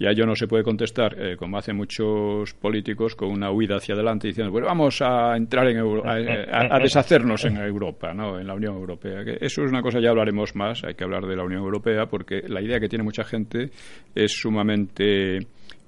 Ya 0.01 0.09
ello 0.09 0.25
no 0.25 0.35
se 0.35 0.47
puede 0.47 0.63
contestar, 0.63 1.15
eh, 1.17 1.35
como 1.37 1.57
hacen 1.57 1.75
muchos 1.75 2.53
políticos, 2.55 3.15
con 3.15 3.29
una 3.29 3.51
huida 3.51 3.75
hacia 3.75 3.93
adelante 3.93 4.27
diciendo, 4.27 4.51
bueno, 4.51 4.67
vamos 4.67 4.99
a 5.01 5.37
entrar 5.37 5.67
en 5.67 5.77
a, 5.79 6.79
deshacernos 6.79 7.45
en 7.45 7.57
Europa, 7.57 8.13
¿no? 8.13 8.39
en 8.39 8.47
la 8.47 8.55
Unión 8.55 8.75
Europea. 8.75 9.23
Que 9.23 9.37
eso 9.39 9.63
es 9.63 9.69
una 9.69 9.81
cosa, 9.81 9.99
ya 9.99 10.09
hablaremos 10.09 10.55
más, 10.55 10.83
hay 10.83 10.95
que 10.95 11.03
hablar 11.03 11.25
de 11.25 11.35
la 11.35 11.43
Unión 11.43 11.61
Europea, 11.61 12.07
porque 12.07 12.41
la 12.47 12.61
idea 12.61 12.79
que 12.79 12.89
tiene 12.89 13.03
mucha 13.03 13.23
gente 13.23 13.69
es 14.15 14.31
sumamente 14.31 15.39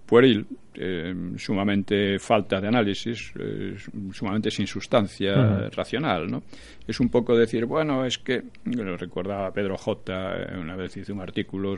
pueril, 0.05 0.45
eh, 0.75 1.13
sumamente 1.37 2.19
falta 2.19 2.61
de 2.61 2.67
análisis, 2.67 3.31
eh, 3.39 3.75
sumamente 4.11 4.51
sin 4.51 4.67
sustancia 4.67 5.69
racional, 5.69 6.29
¿no? 6.29 6.43
Es 6.85 6.99
un 6.99 7.09
poco 7.09 7.35
decir, 7.35 7.65
bueno, 7.65 8.05
es 8.05 8.19
que, 8.19 8.43
lo 8.65 8.95
recordaba 8.95 9.51
Pedro 9.51 9.77
J, 9.77 10.59
una 10.59 10.75
vez 10.75 10.97
hizo 10.97 11.13
un 11.13 11.21
artículo, 11.21 11.75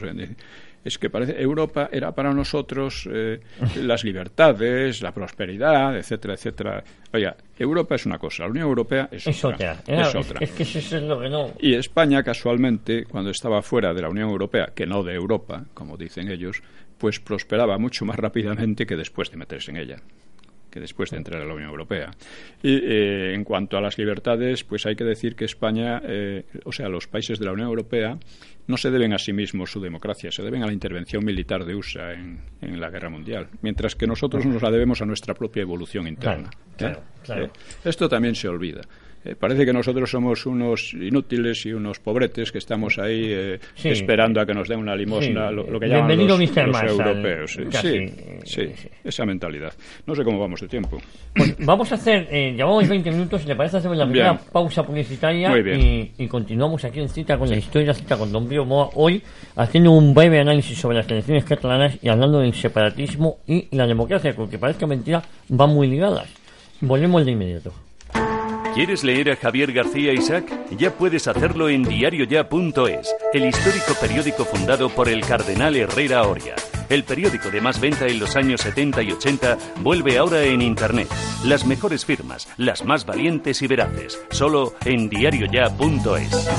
es 0.85 0.99
que 0.99 1.09
parece 1.09 1.41
Europa 1.41 1.89
era 1.91 2.13
para 2.13 2.31
nosotros 2.31 3.09
eh, 3.11 3.41
las 3.81 4.03
libertades, 4.03 5.01
la 5.01 5.11
prosperidad, 5.11 5.97
etcétera, 5.97 6.35
etcétera. 6.35 6.83
Oiga, 7.11 7.35
Europa 7.57 7.95
es 7.95 8.05
una 8.05 8.19
cosa, 8.19 8.43
la 8.43 8.49
Unión 8.49 8.67
Europea 8.67 9.09
es, 9.11 9.43
otra. 9.43 9.81
Es, 9.87 10.15
otra. 10.15 10.39
Es, 10.39 10.51
que 10.51 10.63
eso 10.63 10.79
es 10.79 11.03
lo 11.03 11.19
que 11.19 11.29
no. 11.29 11.51
Y 11.59 11.73
España, 11.73 12.21
casualmente, 12.21 13.05
cuando 13.05 13.31
estaba 13.31 13.63
fuera 13.63 13.93
de 13.93 14.01
la 14.03 14.09
Unión 14.09 14.29
Europea, 14.29 14.71
que 14.75 14.85
no 14.85 15.03
de 15.03 15.15
Europa, 15.15 15.65
como 15.73 15.97
dicen 15.97 16.29
ellos, 16.29 16.61
pues 16.99 17.19
prosperaba 17.19 17.77
mucho 17.79 18.05
más 18.05 18.17
rápidamente 18.17 18.85
que 18.85 18.95
después 18.95 19.31
de 19.31 19.37
meterse 19.37 19.71
en 19.71 19.77
ella 19.77 19.97
que 20.75 20.81
después 20.81 21.09
de 21.09 21.15
entrar 21.15 21.41
a 21.41 21.45
la 21.45 21.53
Unión 21.53 21.69
Europea. 21.69 22.11
Y 22.61 22.75
eh, 22.83 23.33
en 23.33 23.45
cuanto 23.45 23.77
a 23.77 23.81
las 23.81 23.97
libertades, 23.97 24.65
pues 24.65 24.85
hay 24.85 24.97
que 24.97 25.05
decir 25.05 25.33
que 25.33 25.45
España, 25.45 26.01
eh, 26.03 26.43
o 26.65 26.73
sea, 26.73 26.89
los 26.89 27.07
países 27.07 27.39
de 27.39 27.45
la 27.45 27.53
Unión 27.53 27.69
Europea, 27.69 28.19
no 28.67 28.75
se 28.75 28.91
deben 28.91 29.13
a 29.13 29.17
sí 29.17 29.31
mismos 29.31 29.71
su 29.71 29.79
democracia, 29.79 30.31
se 30.31 30.43
deben 30.43 30.63
a 30.63 30.65
la 30.67 30.73
intervención 30.73 31.23
militar 31.23 31.63
de 31.63 31.75
USA 31.75 32.11
en, 32.11 32.41
la 32.61 32.89
Guerra 32.89 33.09
Mundial, 33.09 33.47
mientras 33.61 33.95
que 33.95 34.05
nosotros 34.05 34.45
nos 34.45 34.61
la 34.61 34.69
debemos 34.69 35.01
a 35.01 35.05
nuestra 35.05 35.33
propia 35.33 35.61
evolución 35.61 36.09
interna. 36.09 36.49
esto 37.85 38.09
también 38.09 38.35
se 38.35 38.49
olvida. 38.49 38.81
Eh, 39.25 39.35
parece 39.35 39.65
que 39.65 39.73
nosotros 39.73 40.09
somos 40.09 40.45
unos 40.45 40.93
inútiles 40.93 41.65
y 41.65 41.73
unos 41.73 41.99
pobretes 41.99 42.51
que 42.51 42.59
estamos 42.59 42.99
ahí 42.99 43.23
eh, 43.25 43.59
esperando 43.83 44.39
a 44.39 44.45
que 44.45 44.53
nos 44.53 44.67
den 44.67 44.77
una 44.77 44.95
limosna, 44.95 45.49
lo, 45.49 45.79
que 45.79 45.87
llaman 45.87 46.27
los, 46.27 46.83
europeos. 46.83 47.57
sí, 47.71 48.13
sí, 48.43 48.61
esa 49.03 49.25
mentalidad. 49.25 49.73
No 50.05 50.13
sé 50.13 50.23
cómo 50.23 50.39
vamos 50.39 50.61
de 50.61 50.67
tiempo. 50.67 50.99
Pues 51.33 51.55
vamos 51.57 51.91
a 51.91 51.95
hacer, 51.95 52.27
eh, 52.29 52.53
llevamos 52.55 52.87
20 52.87 53.09
minutos, 53.09 53.45
¿le 53.47 53.55
parece 53.55 53.77
hacer 53.77 53.89
la 53.91 54.05
primera 54.05 54.37
pausa 54.37 54.83
publicitaria? 54.83 55.57
Y, 55.57 56.11
y, 56.19 56.27
continuamos 56.27 56.85
aquí 56.85 56.99
en 56.99 57.09
cita 57.09 57.35
con 57.35 57.49
la 57.49 57.57
historia, 57.57 57.95
cita 57.95 58.17
con 58.17 58.31
Don 58.31 58.47
Pío 58.47 58.63
Moa, 58.63 58.91
hoy 58.93 59.23
haciendo 59.55 59.91
un 59.91 60.13
breve 60.13 60.39
análisis 60.39 60.77
sobre 60.77 60.97
las 60.97 61.09
elecciones 61.09 61.45
catalanas 61.45 61.97
y 61.99 62.09
hablando 62.09 62.39
del 62.41 62.53
separatismo 62.53 63.37
y 63.47 63.75
la 63.75 63.87
democracia, 63.87 64.35
porque 64.35 64.59
parece 64.59 64.85
mentira, 64.85 65.23
van 65.49 65.71
muy 65.71 65.87
ligadas. 65.87 66.29
Volvemos 66.79 67.25
de 67.25 67.31
inmediato. 67.31 67.73
¿Quieres 68.75 69.05
leer 69.05 69.31
a 69.31 69.37
Javier 69.37 69.71
García 69.71 70.11
Isaac? 70.11 70.51
Ya 70.77 70.91
puedes 70.91 71.29
hacerlo 71.29 71.69
en 71.69 71.83
diarioya.es, 71.83 73.15
el 73.31 73.45
histórico 73.45 73.93
periódico 74.01 74.43
fundado 74.43 74.89
por 74.89 75.07
el 75.07 75.21
cardenal 75.21 75.77
Herrera 75.77 76.23
Oria. 76.23 76.55
El 76.89 77.05
periódico 77.05 77.49
de 77.49 77.61
más 77.61 77.79
venta 77.79 78.05
en 78.05 78.19
los 78.19 78.35
años 78.35 78.59
70 78.59 79.01
y 79.03 79.13
80 79.13 79.57
vuelve 79.79 80.17
ahora 80.17 80.43
en 80.43 80.61
Internet. 80.61 81.07
Las 81.45 81.65
mejores 81.65 82.03
firmas, 82.03 82.49
las 82.57 82.83
más 82.83 83.05
valientes 83.05 83.61
y 83.61 83.67
veraces, 83.67 84.19
solo 84.29 84.73
en 84.83 85.07
diarioya.es. 85.07 86.49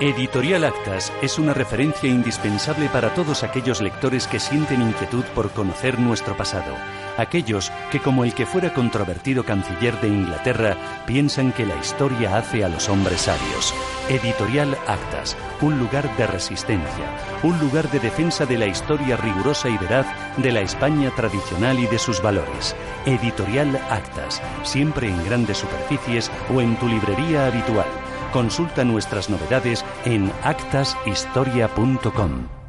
Editorial 0.00 0.64
Actas 0.64 1.12
es 1.20 1.38
una 1.38 1.52
referencia 1.52 2.08
indispensable 2.08 2.88
para 2.88 3.12
todos 3.12 3.42
aquellos 3.42 3.82
lectores 3.82 4.26
que 4.26 4.40
sienten 4.40 4.80
inquietud 4.80 5.24
por 5.34 5.50
conocer 5.50 5.98
nuestro 5.98 6.34
pasado 6.36 6.74
aquellos 7.20 7.70
que, 7.90 8.00
como 8.00 8.24
el 8.24 8.34
que 8.34 8.46
fuera 8.46 8.72
controvertido 8.72 9.44
canciller 9.44 10.00
de 10.00 10.08
Inglaterra, 10.08 10.76
piensan 11.06 11.52
que 11.52 11.66
la 11.66 11.76
historia 11.76 12.36
hace 12.36 12.64
a 12.64 12.68
los 12.68 12.88
hombres 12.88 13.22
sabios. 13.22 13.74
Editorial 14.08 14.76
Actas, 14.86 15.36
un 15.60 15.78
lugar 15.78 16.14
de 16.16 16.26
resistencia, 16.26 17.04
un 17.42 17.58
lugar 17.60 17.90
de 17.90 18.00
defensa 18.00 18.46
de 18.46 18.58
la 18.58 18.66
historia 18.66 19.16
rigurosa 19.16 19.68
y 19.68 19.76
veraz 19.78 20.06
de 20.36 20.50
la 20.50 20.60
España 20.60 21.10
tradicional 21.14 21.78
y 21.78 21.86
de 21.86 21.98
sus 21.98 22.22
valores. 22.22 22.74
Editorial 23.06 23.76
Actas, 23.90 24.42
siempre 24.62 25.08
en 25.08 25.24
grandes 25.24 25.58
superficies 25.58 26.30
o 26.52 26.60
en 26.60 26.76
tu 26.76 26.88
librería 26.88 27.46
habitual. 27.46 27.99
Consulta 28.32 28.84
nuestras 28.84 29.30
novedades 29.30 29.84
en 30.04 30.32
actashistoria.com. 30.42 32.59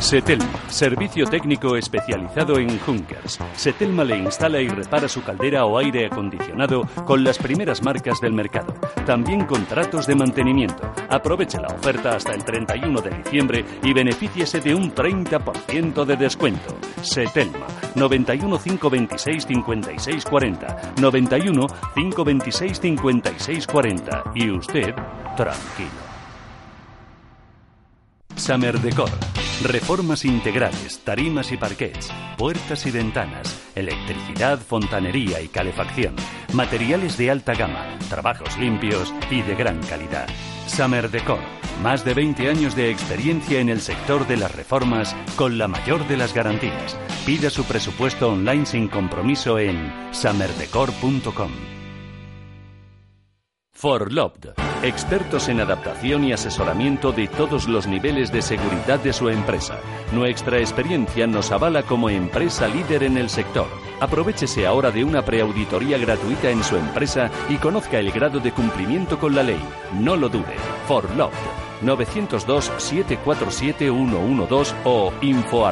Setelma, 0.00 0.46
servicio 0.68 1.26
técnico 1.26 1.76
especializado 1.76 2.58
en 2.58 2.78
Junkers. 2.78 3.38
Setelma 3.54 4.04
le 4.04 4.18
instala 4.18 4.60
y 4.60 4.68
repara 4.68 5.08
su 5.08 5.22
caldera 5.22 5.64
o 5.64 5.78
aire 5.78 6.06
acondicionado 6.06 6.82
con 7.04 7.24
las 7.24 7.38
primeras 7.38 7.82
marcas 7.82 8.20
del 8.20 8.32
mercado. 8.32 8.74
También 9.04 9.46
contratos 9.46 10.06
de 10.06 10.14
mantenimiento. 10.14 10.92
Aproveche 11.08 11.58
la 11.58 11.68
oferta 11.68 12.14
hasta 12.14 12.34
el 12.34 12.44
31 12.44 13.00
de 13.00 13.10
diciembre 13.10 13.64
y 13.82 13.92
benefíciese 13.92 14.60
de 14.60 14.74
un 14.74 14.94
30% 14.94 16.04
de 16.04 16.16
descuento. 16.16 16.76
Setelma, 17.02 17.66
91 17.96 18.58
526 18.58 19.46
56 19.46 20.24
40. 20.24 20.92
91 21.00 21.66
526 21.94 22.80
56 22.80 23.66
40. 23.66 24.24
Y 24.34 24.50
usted, 24.50 24.94
tranquilo. 25.36 26.05
Summer 28.36 28.78
Decor. 28.80 29.10
Reformas 29.62 30.24
integrales, 30.24 31.00
tarimas 31.02 31.50
y 31.50 31.56
parquets, 31.56 32.12
puertas 32.36 32.84
y 32.86 32.90
ventanas, 32.90 33.58
electricidad, 33.74 34.58
fontanería 34.58 35.40
y 35.40 35.48
calefacción, 35.48 36.14
materiales 36.52 37.16
de 37.16 37.30
alta 37.30 37.54
gama, 37.54 37.98
trabajos 38.10 38.56
limpios 38.58 39.14
y 39.30 39.42
de 39.42 39.54
gran 39.54 39.82
calidad. 39.84 40.28
Summer 40.66 41.10
Decor. 41.10 41.40
Más 41.82 42.04
de 42.04 42.14
20 42.14 42.48
años 42.48 42.74
de 42.74 42.90
experiencia 42.90 43.60
en 43.60 43.68
el 43.68 43.80
sector 43.80 44.26
de 44.26 44.36
las 44.36 44.54
reformas 44.54 45.14
con 45.36 45.58
la 45.58 45.68
mayor 45.68 46.06
de 46.08 46.16
las 46.16 46.32
garantías. 46.32 46.96
Pida 47.26 47.50
su 47.50 47.64
presupuesto 47.64 48.30
online 48.30 48.64
sin 48.64 48.88
compromiso 48.88 49.58
en 49.58 49.92
summerdecor.com. 50.12 51.75
Forloved, 53.76 54.54
expertos 54.82 55.50
en 55.50 55.60
adaptación 55.60 56.24
y 56.24 56.32
asesoramiento 56.32 57.12
de 57.12 57.28
todos 57.28 57.68
los 57.68 57.86
niveles 57.86 58.32
de 58.32 58.40
seguridad 58.40 58.98
de 59.00 59.12
su 59.12 59.28
empresa. 59.28 59.78
Nuestra 60.12 60.60
experiencia 60.60 61.26
nos 61.26 61.52
avala 61.52 61.82
como 61.82 62.08
empresa 62.08 62.68
líder 62.68 63.02
en 63.02 63.18
el 63.18 63.28
sector. 63.28 63.66
Aprovechese 64.00 64.66
ahora 64.66 64.90
de 64.90 65.04
una 65.04 65.22
preauditoría 65.22 65.98
gratuita 65.98 66.48
en 66.48 66.64
su 66.64 66.76
empresa 66.76 67.30
y 67.50 67.56
conozca 67.56 67.98
el 67.98 68.10
grado 68.12 68.40
de 68.40 68.52
cumplimiento 68.52 69.18
con 69.18 69.34
la 69.34 69.42
ley. 69.42 69.60
No 69.92 70.16
lo 70.16 70.30
dude. 70.30 70.56
Forloved 70.88 71.34
902 71.82 72.72
747 72.78 73.90
112 73.90 74.74
o 74.84 75.12
info 75.20 75.66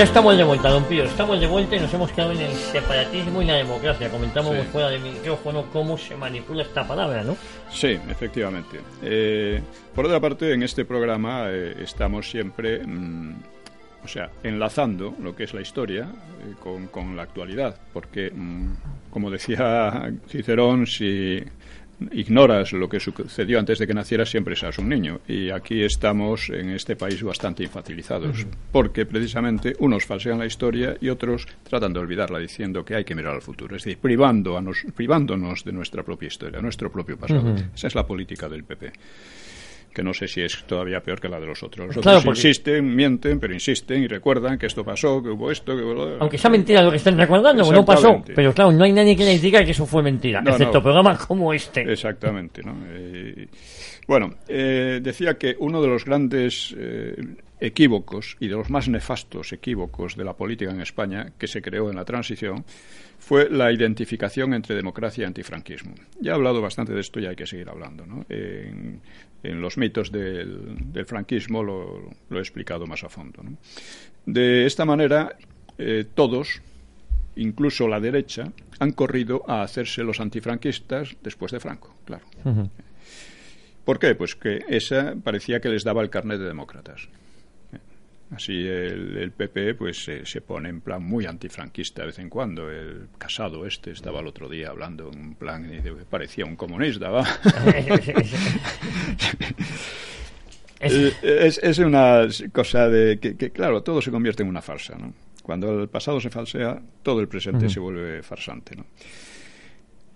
Ya 0.00 0.04
estamos 0.04 0.34
de 0.34 0.44
vuelta, 0.44 0.70
don 0.70 0.84
Pío. 0.84 1.04
Estamos 1.04 1.38
de 1.38 1.46
vuelta 1.46 1.76
y 1.76 1.80
nos 1.80 1.92
hemos 1.92 2.10
quedado 2.10 2.32
en 2.32 2.40
el 2.40 2.54
separatismo 2.54 3.42
y 3.42 3.44
la 3.44 3.56
democracia. 3.56 4.08
Comentamos 4.08 4.56
fuera 4.68 4.88
de 4.88 4.98
micrófono 4.98 5.66
cómo 5.74 5.98
se 5.98 6.16
manipula 6.16 6.62
esta 6.62 6.88
palabra, 6.88 7.22
¿no? 7.22 7.36
Sí, 7.70 7.98
efectivamente. 8.08 8.80
Eh, 9.02 9.60
por 9.94 10.06
otra 10.06 10.18
parte, 10.18 10.54
en 10.54 10.62
este 10.62 10.86
programa 10.86 11.48
eh, 11.50 11.76
estamos 11.82 12.30
siempre, 12.30 12.82
mm, 12.82 13.34
o 14.02 14.08
sea, 14.08 14.30
enlazando 14.42 15.14
lo 15.22 15.36
que 15.36 15.44
es 15.44 15.52
la 15.52 15.60
historia 15.60 16.04
eh, 16.04 16.54
con, 16.58 16.86
con, 16.86 17.14
la 17.14 17.24
actualidad, 17.24 17.76
porque, 17.92 18.30
mm, 18.34 19.10
como 19.10 19.30
decía 19.30 20.14
Cicerón, 20.30 20.86
si 20.86 21.44
ignoras 22.12 22.72
lo 22.72 22.88
que 22.88 23.00
sucedió 23.00 23.58
antes 23.58 23.78
de 23.78 23.86
que 23.86 23.94
naciera, 23.94 24.24
siempre 24.24 24.56
seas 24.56 24.78
un 24.78 24.88
niño. 24.88 25.20
Y 25.26 25.50
aquí 25.50 25.82
estamos 25.82 26.50
en 26.50 26.70
este 26.70 26.96
país 26.96 27.22
bastante 27.22 27.62
infantilizados, 27.62 28.46
porque 28.72 29.06
precisamente 29.06 29.74
unos 29.78 30.04
falsean 30.04 30.38
la 30.38 30.46
historia 30.46 30.96
y 31.00 31.08
otros 31.08 31.46
tratan 31.62 31.92
de 31.92 32.00
olvidarla 32.00 32.38
diciendo 32.38 32.84
que 32.84 32.96
hay 32.96 33.04
que 33.04 33.14
mirar 33.14 33.34
al 33.34 33.42
futuro, 33.42 33.76
es 33.76 33.84
decir, 33.84 33.98
privando 33.98 34.56
a 34.56 34.62
nos, 34.62 34.84
privándonos 34.94 35.64
de 35.64 35.72
nuestra 35.72 36.02
propia 36.02 36.28
historia, 36.28 36.60
nuestro 36.60 36.90
propio 36.90 37.16
pasado. 37.16 37.54
Esa 37.74 37.86
es 37.86 37.94
la 37.94 38.06
política 38.06 38.48
del 38.48 38.64
PP 38.64 38.92
que 39.92 40.02
no 40.02 40.12
sé 40.14 40.28
si 40.28 40.40
es 40.40 40.64
todavía 40.64 41.00
peor 41.00 41.20
que 41.20 41.28
la 41.28 41.40
de 41.40 41.46
los 41.46 41.62
otros. 41.62 41.88
Los 41.88 41.96
otros 41.98 42.24
insisten, 42.26 42.94
mienten, 42.94 43.40
pero 43.40 43.52
insisten 43.52 44.02
y 44.02 44.06
recuerdan 44.06 44.58
que 44.58 44.66
esto 44.66 44.84
pasó, 44.84 45.22
que 45.22 45.30
hubo 45.30 45.50
esto, 45.50 45.76
que 45.76 45.82
hubo... 45.82 46.16
Aunque 46.20 46.38
sea 46.38 46.50
mentira 46.50 46.82
lo 46.82 46.90
que 46.90 46.98
están 46.98 47.18
recordando, 47.18 47.70
no 47.70 47.84
pasó. 47.84 48.22
Pero 48.34 48.52
claro, 48.52 48.72
no 48.72 48.84
hay 48.84 48.92
nadie 48.92 49.16
que 49.16 49.24
les 49.24 49.42
diga 49.42 49.64
que 49.64 49.72
eso 49.72 49.86
fue 49.86 50.02
mentira, 50.02 50.42
excepto 50.46 50.82
programas 50.82 51.26
como 51.26 51.52
este. 51.52 51.82
Exactamente, 51.82 52.62
¿no? 52.62 52.76
Eh, 52.90 53.48
bueno, 54.06 54.34
eh, 54.48 55.00
decía 55.02 55.34
que 55.34 55.56
uno 55.58 55.80
de 55.80 55.88
los 55.88 56.04
grandes 56.04 56.74
eh, 56.78 57.14
equívocos 57.60 58.36
y 58.40 58.48
de 58.48 58.54
los 58.54 58.70
más 58.70 58.88
nefastos 58.88 59.52
equívocos 59.52 60.16
de 60.16 60.24
la 60.24 60.34
política 60.34 60.70
en 60.70 60.80
España, 60.80 61.32
que 61.38 61.46
se 61.46 61.60
creó 61.60 61.90
en 61.90 61.96
la 61.96 62.04
transición, 62.04 62.64
fue 63.18 63.50
la 63.50 63.70
identificación 63.70 64.54
entre 64.54 64.74
democracia 64.74 65.22
y 65.22 65.26
antifranquismo. 65.26 65.94
Ya 66.20 66.32
he 66.32 66.34
hablado 66.34 66.60
bastante 66.62 66.92
de 66.92 67.00
esto 67.00 67.20
y 67.20 67.26
hay 67.26 67.36
que 67.36 67.46
seguir 67.46 67.68
hablando. 67.68 68.06
¿no? 68.06 68.24
En, 68.28 69.00
los 69.42 69.78
mitos 69.78 70.12
del, 70.12 71.04
franquismo 71.06 71.62
lo, 71.62 72.10
he 72.30 72.38
explicado 72.38 72.86
más 72.86 73.04
a 73.04 73.08
fondo. 73.08 73.42
De 74.26 74.66
esta 74.66 74.84
manera, 74.84 75.36
eh, 75.78 76.04
todos, 76.14 76.60
incluso 77.36 77.88
la 77.88 78.00
derecha, 78.00 78.52
han 78.78 78.92
corrido 78.92 79.42
a 79.48 79.62
hacerse 79.62 80.02
los 80.02 80.20
antifranquistas 80.20 81.16
después 81.22 81.52
de 81.52 81.60
Franco, 81.60 81.94
claro. 82.04 82.24
¿Por 83.84 83.98
qué? 83.98 84.14
Pues 84.14 84.34
que 84.34 84.64
esa 84.68 85.14
parecía 85.22 85.60
que 85.60 85.68
les 85.68 85.84
daba 85.84 86.02
el 86.02 86.10
carnet 86.10 86.38
de 86.38 86.46
demócratas. 86.46 87.08
Así 88.30 88.52
el, 88.66 89.32
PP 89.32 89.74
pues 89.74 90.08
se 90.24 90.40
pone 90.40 90.68
en 90.68 90.80
plan 90.80 91.02
muy 91.02 91.26
antifranquista 91.26 92.02
de 92.02 92.06
vez 92.06 92.18
en 92.20 92.28
cuando. 92.28 92.70
El 92.70 93.08
casado 93.18 93.66
este 93.66 93.90
estaba 93.90 94.20
el 94.20 94.28
otro 94.28 94.48
día 94.48 94.68
hablando 94.68 95.10
en 95.12 95.20
un 95.20 95.34
plan 95.34 95.68
y 95.72 95.80
parecía 96.04 96.44
un 96.44 96.56
comunista, 96.56 97.10
¿va? 97.10 97.24
Eh, 100.82 101.12
es, 101.22 101.58
es, 101.58 101.78
una 101.78 102.26
cosa 102.52 102.88
de 102.88 103.18
que, 103.18 103.50
claro, 103.50 103.82
todo 103.82 104.00
se 104.00 104.10
convierte 104.10 104.42
en 104.42 104.48
una 104.48 104.62
farsa, 104.62 104.96
¿no? 104.96 105.12
Cuando 105.42 105.82
el 105.82 105.90
pasado 105.90 106.18
se 106.20 106.30
falsea, 106.30 106.80
todo 107.02 107.20
el 107.20 107.28
presente 107.28 107.68
se 107.68 107.80
vuelve 107.80 108.22
farsante, 108.22 108.76
¿no? 108.76 108.86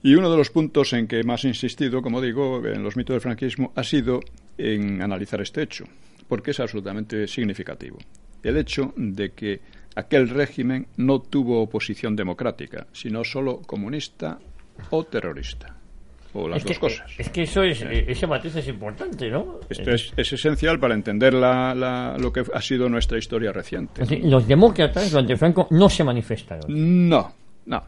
Y 0.02 0.14
uno 0.14 0.30
de 0.30 0.38
los 0.38 0.48
puntos 0.48 0.94
en 0.94 1.06
que 1.06 1.22
más 1.22 1.44
he 1.44 1.48
insistido, 1.48 2.00
como 2.00 2.22
digo, 2.22 2.66
en 2.66 2.82
los 2.82 2.96
mitos 2.96 3.12
del 3.12 3.20
franquismo, 3.20 3.72
ha 3.74 3.84
sido 3.84 4.20
en 4.58 5.02
analizar 5.02 5.40
este 5.40 5.62
hecho, 5.62 5.84
porque 6.28 6.52
es 6.52 6.60
absolutamente 6.60 7.26
significativo. 7.26 7.98
El 8.42 8.56
hecho 8.56 8.92
de 8.96 9.32
que 9.32 9.60
aquel 9.96 10.28
régimen 10.28 10.86
no 10.96 11.20
tuvo 11.20 11.62
oposición 11.62 12.16
democrática, 12.16 12.86
sino 12.92 13.24
solo 13.24 13.60
comunista 13.62 14.38
o 14.90 15.04
terrorista. 15.04 15.76
O 16.36 16.48
las 16.48 16.64
dos 16.64 16.80
cosas. 16.80 17.12
Es 17.16 17.28
que 17.28 17.42
eso 17.42 17.62
es, 17.62 17.80
eh. 17.82 18.06
ese 18.08 18.26
matiz 18.26 18.56
es 18.56 18.66
importante, 18.66 19.30
¿no? 19.30 19.60
Esto 19.70 19.92
es, 19.92 20.12
es 20.16 20.32
esencial 20.32 20.80
para 20.80 20.94
entender 20.94 21.32
la, 21.32 21.72
la, 21.76 22.16
lo 22.18 22.32
que 22.32 22.42
ha 22.52 22.60
sido 22.60 22.88
nuestra 22.88 23.18
historia 23.18 23.52
reciente. 23.52 24.04
los 24.20 24.46
demócratas 24.48 25.12
durante 25.12 25.36
Franco 25.36 25.68
no 25.70 25.88
se 25.88 26.02
manifestaron. 26.02 27.08
No, 27.08 27.32
no. 27.66 27.84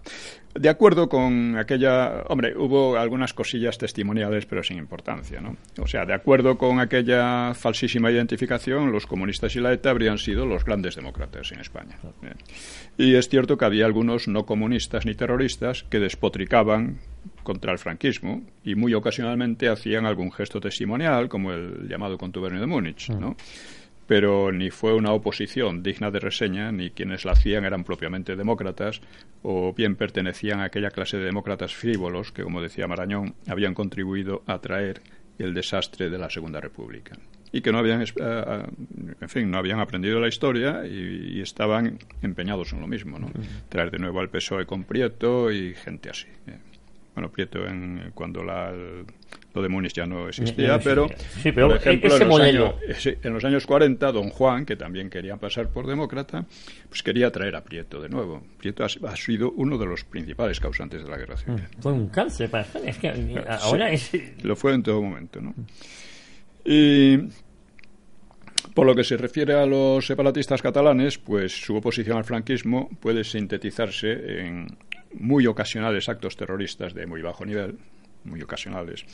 De 0.58 0.68
acuerdo 0.68 1.08
con 1.08 1.56
aquella. 1.58 2.22
Hombre, 2.28 2.56
hubo 2.56 2.96
algunas 2.96 3.34
cosillas 3.34 3.78
testimoniales, 3.78 4.46
pero 4.46 4.62
sin 4.62 4.78
importancia, 4.78 5.40
¿no? 5.40 5.56
O 5.80 5.86
sea, 5.86 6.04
de 6.04 6.14
acuerdo 6.14 6.56
con 6.56 6.80
aquella 6.80 7.54
falsísima 7.54 8.10
identificación, 8.10 8.92
los 8.92 9.06
comunistas 9.06 9.54
y 9.56 9.60
la 9.60 9.72
ETA 9.72 9.90
habrían 9.90 10.18
sido 10.18 10.46
los 10.46 10.64
grandes 10.64 10.96
demócratas 10.96 11.52
en 11.52 11.60
España. 11.60 11.98
Y 12.96 13.14
es 13.14 13.28
cierto 13.28 13.56
que 13.56 13.64
había 13.64 13.86
algunos 13.86 14.28
no 14.28 14.46
comunistas 14.46 15.06
ni 15.06 15.14
terroristas 15.14 15.84
que 15.84 15.98
despotricaban 15.98 16.98
contra 17.42 17.72
el 17.72 17.78
franquismo 17.78 18.42
y 18.64 18.74
muy 18.74 18.94
ocasionalmente 18.94 19.68
hacían 19.68 20.06
algún 20.06 20.32
gesto 20.32 20.60
testimonial, 20.60 21.28
como 21.28 21.52
el 21.52 21.88
llamado 21.88 22.18
contubernio 22.18 22.60
de 22.60 22.66
Múnich, 22.66 23.10
¿no? 23.10 23.30
Mm 23.30 23.36
pero 24.06 24.52
ni 24.52 24.70
fue 24.70 24.94
una 24.94 25.12
oposición 25.12 25.82
digna 25.82 26.10
de 26.10 26.20
reseña, 26.20 26.72
ni 26.72 26.90
quienes 26.90 27.24
la 27.24 27.32
hacían 27.32 27.64
eran 27.64 27.84
propiamente 27.84 28.36
demócratas, 28.36 29.00
o 29.42 29.72
bien 29.72 29.96
pertenecían 29.96 30.60
a 30.60 30.64
aquella 30.64 30.90
clase 30.90 31.18
de 31.18 31.24
demócratas 31.24 31.74
frívolos 31.74 32.32
que, 32.32 32.42
como 32.42 32.62
decía 32.62 32.86
Marañón, 32.86 33.34
habían 33.46 33.74
contribuido 33.74 34.42
a 34.46 34.58
traer 34.58 35.02
el 35.38 35.54
desastre 35.54 36.08
de 36.08 36.18
la 36.18 36.30
Segunda 36.30 36.60
República 36.60 37.16
y 37.52 37.60
que 37.60 37.72
no 37.72 37.78
habían, 37.78 38.02
eh, 38.02 38.06
eh, 38.16 38.62
en 39.20 39.28
fin, 39.28 39.50
no 39.50 39.58
habían 39.58 39.80
aprendido 39.80 40.20
la 40.20 40.28
historia 40.28 40.86
y, 40.86 41.40
estaban 41.40 41.98
empeñados 42.22 42.72
en 42.72 42.80
lo 42.80 42.86
mismo, 42.86 43.18
¿no? 43.18 43.30
Traer 43.68 43.90
de 43.90 43.98
nuevo 43.98 44.20
al 44.20 44.28
PSOE 44.28 44.66
con 44.66 44.84
Prieto 44.84 45.52
y 45.52 45.74
gente 45.74 46.10
así. 46.10 46.26
¿Eh? 47.16 47.20
Bueno, 47.22 47.30
Prieto 47.30 47.66
en, 47.66 48.10
cuando 48.14 48.42
la, 48.42 48.72
lo 49.54 49.62
de 49.62 49.68
Múnich 49.68 49.94
ya 49.94 50.06
no 50.06 50.28
existía, 50.28 50.78
pero, 50.78 51.08
sí, 51.42 51.52
pero 51.52 51.68
por 51.68 51.76
ejemplo, 51.78 52.08
ese 52.08 52.22
en, 52.22 52.28
los 52.28 52.38
modelo. 52.38 52.78
Años, 52.82 53.06
en 53.22 53.32
los 53.32 53.44
años 53.44 53.66
40, 53.66 54.12
don 54.12 54.30
Juan, 54.30 54.66
que 54.66 54.76
también 54.76 55.08
quería 55.08 55.36
pasar 55.36 55.68
por 55.70 55.86
demócrata, 55.86 56.44
pues 56.88 57.02
quería 57.02 57.30
traer 57.30 57.56
a 57.56 57.64
Prieto 57.64 58.00
de 58.00 58.08
nuevo. 58.08 58.42
Prieto 58.58 58.84
ha, 58.84 58.86
ha 59.08 59.16
sido 59.16 59.52
uno 59.52 59.78
de 59.78 59.86
los 59.86 60.04
principales 60.04 60.60
causantes 60.60 61.02
de 61.02 61.10
la 61.10 61.16
guerra 61.16 61.36
civil. 61.36 61.62
Mm, 61.62 61.82
fue 61.82 61.92
un 61.92 62.08
cáncer 62.08 62.50
para 62.50 62.66
es 62.84 62.98
que 62.98 63.08
ahora 63.48 63.96
sí, 63.96 64.16
es... 64.16 64.44
Lo 64.44 64.56
fue 64.56 64.74
en 64.74 64.82
todo 64.82 65.00
momento, 65.02 65.40
¿no? 65.40 65.54
Y 66.64 67.18
por 68.74 68.86
lo 68.86 68.94
que 68.94 69.04
se 69.04 69.16
refiere 69.16 69.54
a 69.54 69.64
los 69.64 70.06
separatistas 70.06 70.60
catalanes, 70.60 71.16
pues 71.16 71.52
su 71.52 71.76
oposición 71.76 72.18
al 72.18 72.24
franquismo 72.24 72.90
puede 73.00 73.24
sintetizarse 73.24 74.40
en 74.40 74.66
muy 75.14 75.46
ocasionales 75.46 76.08
actos 76.08 76.36
terroristas 76.36 76.94
de 76.94 77.06
muy 77.06 77.22
bajo 77.22 77.44
nivel, 77.44 77.78
muy 78.24 78.42
ocasionales, 78.42 79.04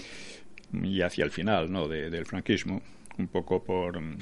y 0.72 1.02
hacia 1.02 1.24
el 1.24 1.30
final 1.30 1.70
¿no? 1.70 1.88
del 1.88 2.24
franquismo, 2.26 2.82
un 3.18 3.28
poco 3.28 3.62
por 3.62 4.00
mm, 4.00 4.18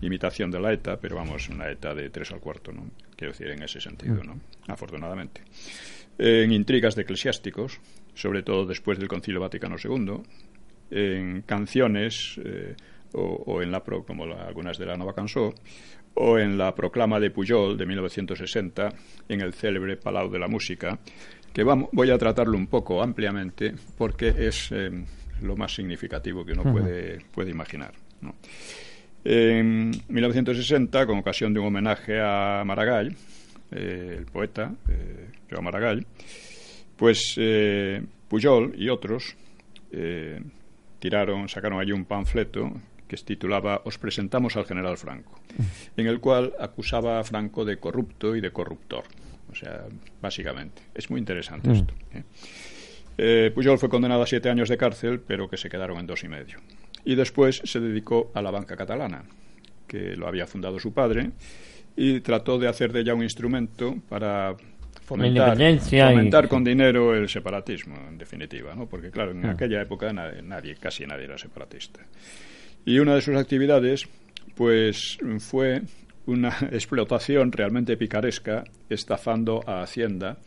imitación 0.00 0.50
de 0.50 0.60
la 0.60 0.72
ETA, 0.72 0.98
pero 1.00 1.16
vamos, 1.16 1.48
una 1.48 1.70
ETA 1.70 1.94
de 1.94 2.10
tres 2.10 2.32
al 2.32 2.40
cuarto, 2.40 2.72
¿no? 2.72 2.90
quiero 3.16 3.32
decir, 3.32 3.48
en 3.48 3.62
ese 3.62 3.80
sentido, 3.80 4.22
¿no? 4.22 4.40
afortunadamente. 4.66 5.42
En 6.18 6.52
intrigas 6.52 6.94
de 6.94 7.02
eclesiásticos, 7.02 7.80
sobre 8.14 8.42
todo 8.42 8.66
después 8.66 8.98
del 8.98 9.08
Concilio 9.08 9.40
Vaticano 9.40 9.76
II, 9.82 10.22
en 10.90 11.42
canciones 11.42 12.40
eh, 12.44 12.74
o, 13.12 13.62
en 13.62 13.70
la 13.70 13.82
pro, 13.82 14.04
como 14.04 14.24
algunas 14.24 14.78
de 14.78 14.86
la 14.86 14.96
Nova 14.96 15.14
Cansó, 15.14 15.54
o 16.16 16.38
en 16.38 16.58
la 16.58 16.74
proclama 16.74 17.20
de 17.20 17.30
Pujol 17.30 17.76
de 17.76 17.86
1960 17.86 18.92
en 19.28 19.40
el 19.40 19.54
célebre 19.54 19.96
Palau 19.96 20.30
de 20.30 20.38
la 20.38 20.48
Música, 20.48 20.98
que 21.52 21.62
vamos, 21.62 21.88
voy 21.92 22.10
a 22.10 22.18
tratarlo 22.18 22.56
un 22.56 22.66
poco 22.66 23.02
ampliamente 23.02 23.74
porque 23.96 24.34
es 24.36 24.70
eh, 24.72 24.90
lo 25.42 25.56
más 25.56 25.74
significativo 25.74 26.44
que 26.44 26.52
uno 26.52 26.62
puede, 26.64 27.18
puede 27.32 27.50
imaginar. 27.50 27.92
En 29.24 29.90
1960, 30.08 31.06
con 31.06 31.18
ocasión 31.18 31.52
de 31.52 31.60
un 31.60 31.66
homenaje 31.66 32.20
a 32.20 32.62
Maragall, 32.64 33.14
eh, 33.72 34.14
el 34.18 34.26
poeta 34.26 34.72
eh, 34.88 35.30
Joan 35.50 35.64
Maragall, 35.64 36.06
pues 36.96 37.34
eh, 37.36 38.02
Pujol 38.28 38.74
y 38.76 38.88
otros 38.88 39.36
tiraron, 40.98 41.48
sacaron 41.48 41.80
allí 41.80 41.92
un 41.92 42.04
panfleto 42.04 42.70
que 43.06 43.16
se 43.16 43.24
titulaba 43.24 43.82
Os 43.84 43.98
presentamos 43.98 44.56
al 44.56 44.64
general 44.64 44.96
Franco, 44.96 45.40
en 45.96 46.06
el 46.06 46.20
cual 46.20 46.54
acusaba 46.58 47.20
a 47.20 47.24
Franco 47.24 47.64
de 47.64 47.78
corrupto 47.78 48.36
y 48.36 48.40
de 48.40 48.50
corruptor. 48.50 49.04
O 49.50 49.54
sea, 49.54 49.84
básicamente. 50.20 50.82
Es 50.94 51.10
muy 51.10 51.20
interesante 51.20 51.68
mm. 51.68 51.72
esto. 51.72 51.94
¿eh? 52.12 52.22
¿eh? 53.18 53.52
Pujol 53.54 53.78
fue 53.78 53.88
condenado 53.88 54.22
a 54.22 54.26
siete 54.26 54.50
años 54.50 54.68
de 54.68 54.76
cárcel, 54.76 55.20
pero 55.20 55.48
que 55.48 55.56
se 55.56 55.68
quedaron 55.68 55.98
en 55.98 56.06
dos 56.06 56.24
y 56.24 56.28
medio. 56.28 56.58
Y 57.04 57.14
después 57.14 57.62
se 57.64 57.80
dedicó 57.80 58.30
a 58.34 58.42
la 58.42 58.50
banca 58.50 58.76
catalana, 58.76 59.24
que 59.86 60.16
lo 60.16 60.26
había 60.26 60.46
fundado 60.46 60.78
su 60.78 60.92
padre, 60.92 61.30
y 61.96 62.20
trató 62.20 62.58
de 62.58 62.68
hacer 62.68 62.92
de 62.92 63.00
ella 63.00 63.14
un 63.14 63.22
instrumento 63.22 63.96
para 64.08 64.56
fomentar, 65.02 65.56
fomentar 65.56 66.48
con 66.48 66.64
dinero 66.64 67.14
el 67.14 67.28
separatismo, 67.28 67.96
en 68.08 68.18
definitiva, 68.18 68.74
¿no? 68.74 68.86
Porque, 68.86 69.10
claro, 69.10 69.30
en 69.30 69.42
mm. 69.42 69.50
aquella 69.50 69.80
época 69.80 70.12
nadie, 70.12 70.74
casi 70.74 71.06
nadie 71.06 71.24
era 71.24 71.38
separatista. 71.38 72.00
Y 72.86 73.00
una 73.00 73.16
de 73.16 73.20
sus 73.20 73.36
actividades, 73.36 74.06
pues, 74.54 75.18
fue 75.40 75.82
una 76.24 76.56
explotación 76.70 77.50
realmente 77.50 77.96
picaresca, 77.96 78.62
estafando 78.88 79.60
a 79.66 79.82
Hacienda 79.82 80.38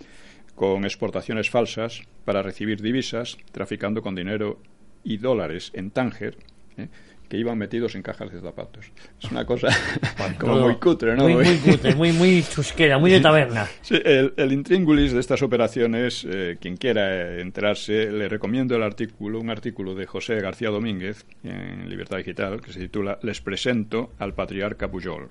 con 0.55 0.85
exportaciones 0.85 1.49
falsas 1.49 2.01
para 2.23 2.41
recibir 2.41 2.81
divisas, 2.81 3.37
traficando 3.51 4.01
con 4.01 4.15
dinero 4.15 4.61
y 5.03 5.17
dólares 5.17 5.71
en 5.73 5.91
Tánger, 5.91 6.37
¿eh? 6.77 6.87
Que 7.29 7.37
iban 7.37 7.57
metidos 7.57 7.95
en 7.95 8.01
cajas 8.01 8.31
de 8.33 8.41
zapatos. 8.41 8.91
Es 9.21 9.31
una 9.31 9.45
cosa 9.45 9.69
como 10.39 10.59
muy 10.59 10.75
cutre, 10.75 11.15
¿no? 11.15 11.23
Muy, 11.23 11.35
muy 11.35 11.57
cutre, 11.63 11.95
muy, 11.95 12.11
muy 12.11 12.43
chusquera, 12.43 12.97
muy 12.97 13.11
de 13.11 13.21
taberna. 13.21 13.67
Sí, 13.81 13.95
el, 14.03 14.33
el 14.35 14.51
intríngulis 14.51 15.13
de 15.13 15.19
estas 15.19 15.41
operaciones, 15.41 16.25
eh, 16.29 16.57
quien 16.59 16.75
quiera 16.75 17.39
enterarse, 17.39 18.11
le 18.11 18.27
recomiendo 18.27 18.75
el 18.75 18.83
artículo, 18.83 19.39
un 19.39 19.49
artículo 19.49 19.95
de 19.95 20.05
José 20.05 20.39
García 20.41 20.69
Domínguez 20.69 21.25
en 21.43 21.87
Libertad 21.89 22.17
Digital, 22.17 22.61
que 22.61 22.73
se 22.73 22.79
titula 22.79 23.19
Les 23.21 23.41
presento 23.41 24.11
al 24.17 24.33
patriarca 24.33 24.89
Pujol, 24.89 25.29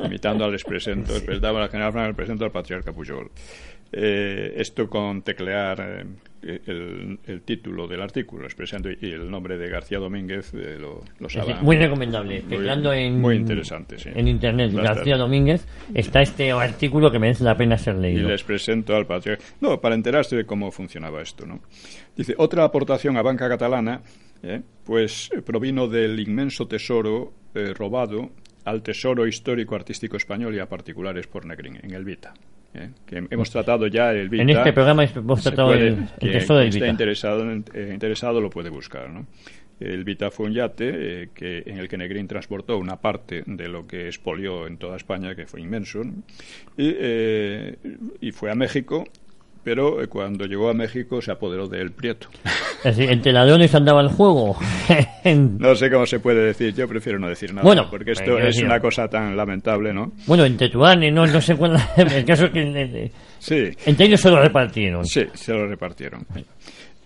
imitando 0.00 0.44
al 0.44 0.52
les 0.52 0.64
presento, 0.64 1.12
sí. 1.14 1.26
al 1.28 1.68
general 1.68 1.92
Franco, 1.92 2.08
les 2.08 2.16
presento 2.16 2.44
al 2.44 2.52
patriarca 2.52 2.92
Pujol. 2.92 3.30
Eh, 3.94 4.54
esto 4.56 4.88
con 4.88 5.20
teclear 5.20 6.06
eh, 6.42 6.60
el, 6.66 7.42
título 7.42 7.86
del 7.86 8.00
artículo, 8.00 8.46
expresando 8.46 8.88
y 8.90 9.12
el 9.12 9.30
nombre 9.30 9.58
de 9.58 9.68
García 9.68 9.98
Domínguez 9.98 10.54
eh, 10.54 10.78
lo, 10.80 11.02
lo 11.18 11.28
Muy 11.60 11.76
recomendable. 11.76 12.40
Tecleando 12.40 12.94
en, 12.94 13.20
muy 13.20 13.36
interesante, 13.36 13.98
sí. 13.98 14.08
en 14.14 14.28
internet 14.28 14.72
García 14.72 15.18
Domínguez 15.18 15.66
está 15.92 16.22
este 16.22 16.52
artículo 16.52 17.10
que 17.10 17.18
merece 17.18 17.44
la 17.44 17.54
pena 17.54 17.76
ser 17.76 17.96
leído. 17.96 18.26
Y 18.26 18.30
les 18.30 18.42
presento 18.42 18.96
al 18.96 19.04
patriarca. 19.04 19.44
No, 19.60 19.78
para 19.78 19.94
enterarse 19.94 20.36
de 20.36 20.46
cómo 20.46 20.70
funcionaba 20.70 21.20
esto, 21.20 21.44
¿no? 21.44 21.60
Dice, 22.16 22.34
otra 22.38 22.64
aportación 22.64 23.18
a 23.18 23.22
banca 23.22 23.46
catalana, 23.46 24.00
pues 24.84 25.28
provino 25.44 25.86
del 25.86 26.18
inmenso 26.18 26.66
tesoro 26.66 27.34
robado 27.74 28.30
al 28.64 28.82
tesoro 28.82 29.26
histórico 29.26 29.74
artístico 29.74 30.16
español 30.16 30.54
y 30.54 30.58
a 30.58 30.66
particulares 30.66 31.26
por 31.26 31.44
Negrín, 31.44 31.78
en 31.82 31.92
el 31.92 32.04
Vita. 32.04 32.32
¿eh? 32.74 32.90
que 33.06 33.22
hemos 33.30 33.50
tratado 33.50 33.86
ya 33.86 34.12
el 34.12 34.28
Vita. 34.28 34.42
En 34.42 34.50
este 34.50 34.72
programa 34.72 35.04
hemos 35.04 35.42
tratado 35.42 35.74
el, 35.74 36.08
el 36.20 36.32
tesoro 36.32 36.60
del 36.60 36.70
Vita. 36.70 36.86
interesado, 36.86 37.44
eh, 37.50 37.90
interesado 37.92 38.40
lo 38.40 38.50
puede 38.50 38.70
buscar, 38.70 39.10
¿no? 39.10 39.26
El 39.80 40.04
Vita 40.04 40.30
fue 40.30 40.46
un 40.46 40.52
yate 40.52 40.90
eh, 41.22 41.28
que, 41.34 41.64
en 41.66 41.78
el 41.78 41.88
que 41.88 41.96
Negrín 41.96 42.28
transportó 42.28 42.78
una 42.78 43.00
parte 43.00 43.42
de 43.46 43.68
lo 43.68 43.86
que 43.86 44.06
expolió 44.06 44.66
en 44.66 44.78
toda 44.78 44.96
España, 44.96 45.34
que 45.34 45.46
fue 45.46 45.60
inmenso, 45.60 46.02
y, 46.76 46.94
eh, 46.98 47.76
y 48.20 48.30
fue 48.30 48.50
a 48.52 48.54
México 48.54 49.04
pero 49.64 50.02
eh, 50.02 50.08
cuando 50.08 50.44
llegó 50.46 50.68
a 50.68 50.74
México 50.74 51.20
se 51.20 51.32
apoderó 51.32 51.68
de 51.68 51.80
él 51.80 51.92
Prieto. 51.92 52.28
¿Entre 52.84 53.32
ladrones 53.32 53.74
andaba 53.74 54.00
el 54.00 54.08
juego? 54.08 54.56
no 55.24 55.74
sé 55.74 55.90
cómo 55.90 56.06
se 56.06 56.20
puede 56.20 56.44
decir, 56.44 56.74
yo 56.74 56.88
prefiero 56.88 57.18
no 57.18 57.28
decir 57.28 57.54
nada, 57.54 57.64
bueno, 57.64 57.88
porque 57.90 58.12
esto 58.12 58.38
es 58.38 58.60
una 58.62 58.80
cosa 58.80 59.08
tan 59.08 59.36
lamentable, 59.36 59.92
¿no? 59.92 60.12
Bueno, 60.26 60.44
entre 60.44 60.68
Tuane, 60.68 61.10
no, 61.10 61.26
no 61.26 61.40
sé 61.40 61.56
cuál, 61.56 61.76
el 61.96 62.24
caso 62.24 62.46
es 62.46 62.50
que 62.50 63.10
sí. 63.38 63.70
entre 63.86 64.06
ellos 64.06 64.20
se 64.20 64.30
lo 64.30 64.40
repartieron. 64.40 65.04
Sí, 65.04 65.24
se 65.34 65.52
lo 65.52 65.66
repartieron. 65.66 66.26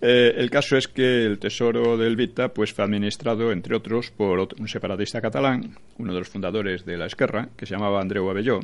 Eh, 0.00 0.34
el 0.36 0.50
caso 0.50 0.76
es 0.76 0.88
que 0.88 1.24
el 1.24 1.38
tesoro 1.38 1.96
del 1.96 2.16
Vita 2.16 2.48
pues, 2.48 2.72
fue 2.72 2.84
administrado, 2.84 3.50
entre 3.50 3.76
otros, 3.76 4.10
por 4.10 4.48
un 4.58 4.68
separatista 4.68 5.20
catalán, 5.20 5.74
uno 5.98 6.12
de 6.12 6.18
los 6.18 6.28
fundadores 6.28 6.84
de 6.84 6.96
la 6.96 7.06
Esquerra, 7.06 7.48
que 7.56 7.66
se 7.66 7.74
llamaba 7.74 8.00
Andreu 8.00 8.28
Abelló, 8.28 8.60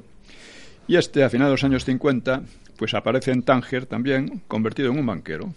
y 0.87 0.97
este, 0.97 1.25
a 1.25 1.31
finales 1.31 1.51
de 1.51 1.55
los 1.55 1.65
años 1.65 1.85
50, 1.85 2.43
pues 2.83 2.95
aparece 2.95 3.31
en 3.31 3.45
Tánger 3.45 3.87
también, 3.87 4.43
convertido 4.49 4.91
en 4.91 4.99
un 4.99 5.07
banquero. 5.07 5.55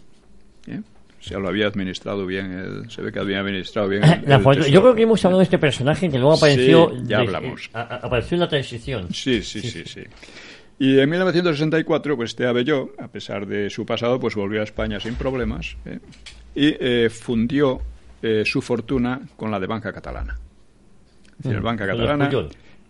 ¿eh? 0.67 0.81
sea, 1.19 1.39
lo 1.39 1.47
había 1.47 1.65
administrado 1.65 2.23
bien, 2.27 2.51
el- 2.51 2.91
se 2.91 3.01
ve 3.01 3.11
que 3.11 3.17
había 3.17 3.39
administrado 3.39 3.87
bien. 3.89 4.03
El- 4.27 4.31
el 4.31 4.41
foto- 4.41 4.67
yo 4.67 4.79
creo 4.83 4.93
que 4.93 5.01
hemos 5.01 5.25
hablado 5.25 5.39
de 5.39 5.45
este 5.45 5.57
personaje 5.57 6.07
que 6.07 6.19
luego 6.19 6.33
apareció. 6.35 6.91
Sí, 6.91 6.97
ya 7.07 7.17
de- 7.17 7.23
hablamos. 7.23 7.67
a- 7.73 7.81
a- 7.81 7.95
apareció 7.95 8.35
en 8.35 8.41
la 8.41 8.47
transición. 8.47 9.11
Sí, 9.11 9.41
sí, 9.41 9.59
sí, 9.61 9.83
sí. 9.85 10.01
Y 10.77 10.99
en 10.99 11.09
1964, 11.09 12.15
pues 12.15 12.29
este 12.29 12.45
Abelló, 12.45 12.91
a 12.99 13.07
pesar 13.07 13.47
de 13.47 13.71
su 13.71 13.87
pasado, 13.87 14.19
pues 14.19 14.35
volvió 14.35 14.61
a 14.61 14.65
España 14.65 14.99
sin 14.99 15.15
problemas 15.15 15.77
¿eh? 15.85 15.97
y 16.53 16.75
eh, 16.79 17.09
fundió 17.09 17.81
eh, 18.21 18.43
su 18.45 18.61
fortuna 18.61 19.19
con 19.35 19.49
la 19.49 19.59
de 19.59 19.65
Banca 19.65 19.91
Catalana. 19.91 20.37
Es 21.39 21.43
decir, 21.45 21.59
Mm, 21.59 21.63
Banca 21.63 21.87
Catalana. 21.87 22.29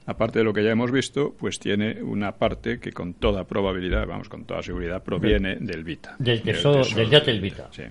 Aparte 0.05 0.39
de 0.39 0.45
lo 0.45 0.53
que 0.53 0.63
ya 0.63 0.71
hemos 0.71 0.91
visto, 0.91 1.33
pues 1.37 1.59
tiene 1.59 2.01
una 2.01 2.33
parte 2.33 2.79
que 2.79 2.91
con 2.91 3.13
toda 3.15 3.45
probabilidad, 3.45 4.05
vamos, 4.07 4.29
con 4.29 4.45
toda 4.45 4.61
seguridad, 4.63 5.03
proviene 5.03 5.55
del 5.57 5.83
Vita. 5.83 6.15
Del 6.19 6.41
tesoro- 6.41 6.83
del 6.95 7.09
yate 7.09 7.31
El 7.31 7.41
Vita. 7.41 7.69
Sí. 7.71 7.83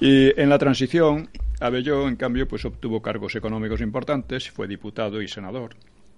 Y 0.00 0.40
en 0.40 0.48
la 0.48 0.58
transición, 0.58 1.28
Abelló, 1.60 2.08
en 2.08 2.16
cambio, 2.16 2.48
pues 2.48 2.64
obtuvo 2.64 3.00
cargos 3.00 3.36
económicos 3.36 3.80
importantes, 3.80 4.50
fue 4.50 4.66
diputado 4.66 5.22
y 5.22 5.28
senador. 5.28 5.76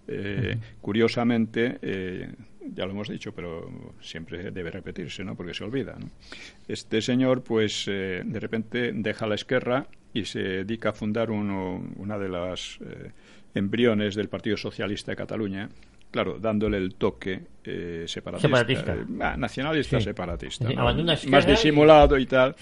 Eh, 0.08 0.56
Curiosamente, 0.80 1.78
eh, 1.82 2.28
ya 2.72 2.86
lo 2.86 2.92
hemos 2.92 3.08
dicho, 3.08 3.32
pero 3.34 3.70
siempre 4.00 4.50
debe 4.50 4.70
repetirse, 4.70 5.22
¿no? 5.24 5.34
Porque 5.34 5.52
se 5.54 5.64
olvida. 5.64 5.96
¿no? 5.98 6.08
Este 6.68 7.02
señor, 7.02 7.42
pues, 7.42 7.84
eh, 7.88 8.22
de 8.24 8.40
repente 8.40 8.92
deja 8.94 9.26
la 9.26 9.34
Esquerra 9.34 9.86
y 10.14 10.24
se 10.24 10.38
dedica 10.40 10.90
a 10.90 10.92
fundar 10.92 11.30
uno, 11.30 11.82
una 11.96 12.18
de 12.18 12.28
las 12.28 12.78
eh, 12.82 13.10
embriones 13.54 14.14
del 14.14 14.28
Partido 14.28 14.56
Socialista 14.56 15.12
de 15.12 15.16
Cataluña. 15.16 15.68
Claro, 16.10 16.38
dándole 16.38 16.76
el 16.78 16.94
toque 16.94 17.40
eh, 17.64 18.04
separatista, 18.06 18.48
Separatista. 18.48 18.94
eh, 18.94 19.04
ah, 19.20 19.36
nacionalista 19.36 19.98
Sí. 19.98 20.04
separatista, 20.04 20.68
más 21.28 21.46
disimulado 21.46 22.16
y 22.18 22.26
tal. 22.26 22.54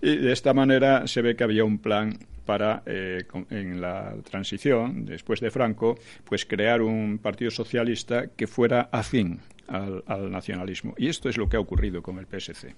Y 0.00 0.16
de 0.16 0.32
esta 0.32 0.54
manera 0.54 1.06
se 1.06 1.20
ve 1.20 1.36
que 1.36 1.44
había 1.44 1.64
un 1.64 1.78
plan 1.78 2.16
para, 2.46 2.82
eh, 2.86 3.24
con- 3.26 3.46
en 3.50 3.80
la 3.80 4.14
transición, 4.30 5.04
después 5.04 5.40
de 5.40 5.50
Franco, 5.50 5.98
pues 6.24 6.46
crear 6.46 6.80
un 6.80 7.18
partido 7.18 7.50
socialista 7.50 8.28
que 8.28 8.46
fuera 8.46 8.88
afín 8.92 9.40
al, 9.68 10.02
al 10.06 10.30
nacionalismo. 10.30 10.94
Y 10.96 11.08
esto 11.08 11.28
es 11.28 11.36
lo 11.36 11.48
que 11.48 11.56
ha 11.56 11.60
ocurrido 11.60 12.00
con 12.02 12.18
el 12.18 12.26
PSC. 12.26 12.68
Eh, 12.68 12.74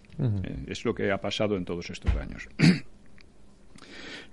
es 0.68 0.84
lo 0.84 0.92
que 0.94 1.12
ha 1.12 1.20
pasado 1.20 1.56
en 1.56 1.64
todos 1.64 1.88
estos 1.90 2.14
años. 2.16 2.48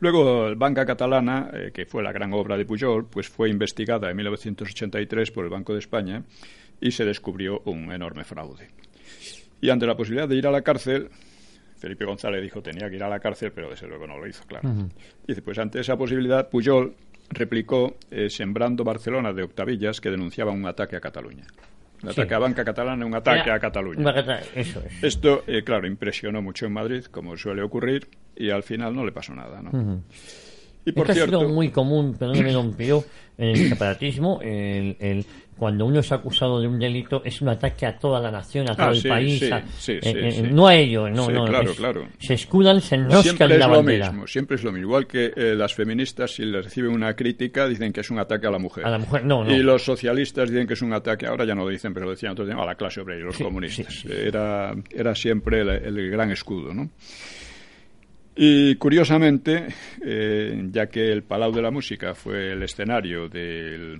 Luego, 0.04 0.48
el 0.48 0.58
Banca 0.58 0.86
Catalana, 0.86 1.50
eh, 1.54 1.72
que 1.74 1.86
fue 1.86 2.04
la 2.04 2.12
gran 2.12 2.34
obra 2.34 2.58
de 2.58 2.66
Pujol, 2.66 3.06
pues 3.06 3.30
fue 3.30 3.50
investigada 3.50 4.12
en 4.12 4.18
1983 4.18 5.32
por 5.32 5.46
el 5.46 5.50
Banco 5.50 5.72
de 5.72 5.80
España 5.80 6.22
y 6.82 6.92
se 6.92 7.06
descubrió 7.06 7.62
un 7.64 7.90
enorme 7.90 8.26
fraude. 8.26 8.68
Y 9.62 9.70
ante 9.70 9.88
la 9.88 9.96
posibilidad 9.96 10.28
de 10.28 10.36
ir 10.36 10.46
a 10.46 10.52
la 10.52 10.62
cárcel, 10.62 11.08
Felipe 11.78 12.04
González 12.04 12.42
dijo 12.42 12.62
tenía 12.62 12.90
que 12.90 12.98
ir 12.98 13.04
a 13.04 13.08
la 13.08 13.22
cárcel, 13.22 13.54
pero 13.56 13.70
desde 13.70 13.88
luego 13.88 14.06
no 14.06 14.18
lo 14.18 14.28
hizo, 14.28 14.44
claro. 14.44 14.70
Dice, 15.26 15.42
pues 15.42 15.58
ante 15.58 15.80
esa 15.80 15.96
posibilidad, 15.96 16.50
Pujol 16.50 16.94
replicó 17.30 17.96
eh, 18.12 18.30
Sembrando 18.30 18.84
Barcelona 18.84 19.32
de 19.32 19.44
Octavillas, 19.44 20.02
que 20.02 20.12
denunciaba 20.12 20.52
un 20.52 20.66
ataque 20.66 20.98
a 20.98 21.00
Cataluña. 21.00 21.46
Un 22.04 22.14
Sí. 22.14 22.20
ataque 22.22 22.34
a 22.36 22.40
Banca 22.40 22.64
Catalana, 22.66 23.06
un 23.06 23.16
ataque 23.16 23.42
Era 23.42 23.56
a 23.56 23.60
Cataluña. 23.60 24.04
Eso 24.56 24.82
es. 24.86 25.04
Esto, 25.04 25.44
eh, 25.48 25.64
claro, 25.64 25.88
impresionó 25.88 26.42
mucho 26.42 26.66
en 26.66 26.74
Madrid, 26.74 27.06
como 27.06 27.38
suele 27.38 27.62
ocurrir, 27.64 28.08
y 28.36 28.50
al 28.50 28.64
final 28.64 28.94
no 28.96 29.06
le 29.06 29.12
pasó 29.12 29.34
nada, 29.34 29.62
¿no? 29.62 30.02
Y 30.86 30.92
por 30.92 31.04
Esto 31.04 31.12
ha 31.12 31.16
cierto, 31.16 31.40
sido 31.40 31.50
muy 31.50 31.70
común, 31.70 32.16
perdóneme, 32.18 32.52
don 32.52 32.74
Pío, 32.78 33.04
en 33.38 33.50
el 33.50 33.70
separatismo. 33.70 34.40
El, 34.42 34.98
el- 35.00 35.26
cuando 35.56 35.86
uno 35.86 36.00
es 36.00 36.12
acusado 36.12 36.60
de 36.60 36.68
un 36.68 36.78
delito, 36.80 37.22
es 37.24 37.40
un 37.42 37.48
ataque 37.48 37.86
a 37.86 37.98
toda 37.98 38.20
la 38.20 38.32
nación, 38.32 38.70
a 38.70 38.76
todo 38.76 38.88
Ah, 38.88 38.90
el 38.90 38.98
sí, 38.98 39.08
país. 39.08 39.40
sí, 39.40 39.52
a- 39.52 39.64
sí, 39.78 39.92
eh, 39.94 40.00
sí, 40.02 40.10
eh. 40.42 40.50
No 40.52 40.68
a 40.68 40.76
ellos, 40.76 41.10
no, 41.12 41.28
Sí, 41.28 41.32
no. 41.32 41.46
claro, 41.46 41.72
es- 41.72 41.78
claro. 41.78 42.08
Se 42.20 42.34
escudan, 42.34 42.82
se 42.82 42.96
enroscan 42.96 43.24
siempre 43.24 43.46
en 43.46 43.52
es 43.54 43.60
la 43.60 43.68
lo 43.68 43.84
mismo, 43.84 44.28
siempre 44.28 44.56
es 44.58 44.64
lo 44.64 44.72
mismo. 44.72 44.88
Igual 44.88 45.08
que 45.08 45.32
eh, 45.34 45.54
las 45.56 45.74
feministas, 45.74 46.32
si 46.32 46.44
les 46.44 46.66
reciben 46.66 46.92
una 46.92 47.16
crítica, 47.16 47.68
dicen 47.68 47.94
que 47.94 48.02
es 48.02 48.10
un 48.10 48.20
ataque 48.20 48.48
a 48.48 48.52
la 48.52 48.58
mujer. 48.58 48.84
A 48.86 48.90
la 48.90 48.98
mujer, 48.98 49.24
no, 49.26 49.44
no. 49.46 49.56
Y 49.56 49.60
los 49.60 49.84
socialistas 49.86 50.50
dicen 50.50 50.68
que 50.68 50.74
es 50.74 50.82
un 50.82 50.92
ataque, 50.92 51.28
ahora 51.28 51.46
ya 51.46 51.54
no 51.56 51.64
lo 51.64 51.70
dicen, 51.70 51.94
pero 51.94 52.08
lo 52.08 52.12
decían 52.12 52.32
entonces, 52.32 52.56
a 52.58 52.66
la 52.66 52.76
clase 52.76 53.00
obrera 53.02 53.22
y 53.22 53.24
los 53.24 53.38
comunistas. 53.38 54.04
Era, 54.06 54.74
era 54.92 55.16
siempre 55.16 55.62
el, 55.62 55.70
el 55.70 56.10
gran 56.10 56.32
escudo, 56.32 56.74
¿no? 56.74 56.90
Y 58.36 58.76
curiosamente, 58.76 59.68
eh, 60.04 60.68
ya 60.72 60.88
que 60.88 61.12
el 61.12 61.24
Palau 61.24 61.52
de 61.52 61.62
la 61.62 61.70
Música 61.72 62.16
fue 62.16 62.54
el 62.54 62.64
escenario 62.64 63.30
del- 63.30 63.98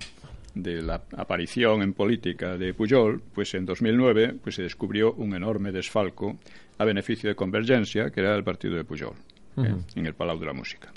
de 0.54 0.82
la 0.82 1.02
aparición 1.16 1.82
en 1.82 1.92
política 1.94 2.56
de 2.56 2.74
Pujol, 2.74 3.20
pues 3.32 3.54
en 3.54 3.64
2009 3.66 4.34
pues 4.42 4.56
se 4.56 4.62
descubrió 4.62 5.12
un 5.14 5.34
enorme 5.34 5.72
desfalco 5.72 6.36
a 6.78 6.84
beneficio 6.84 7.28
de 7.28 7.34
Convergencia, 7.36 8.10
que 8.10 8.20
era 8.20 8.34
el 8.34 8.44
partido 8.44 8.74
de 8.74 8.84
Pujol, 8.84 9.14
eh, 9.56 9.74
en 9.96 10.06
el 10.06 10.14
Palau 10.14 10.38
de 10.38 10.46
la 10.46 10.52
Música. 10.52 10.92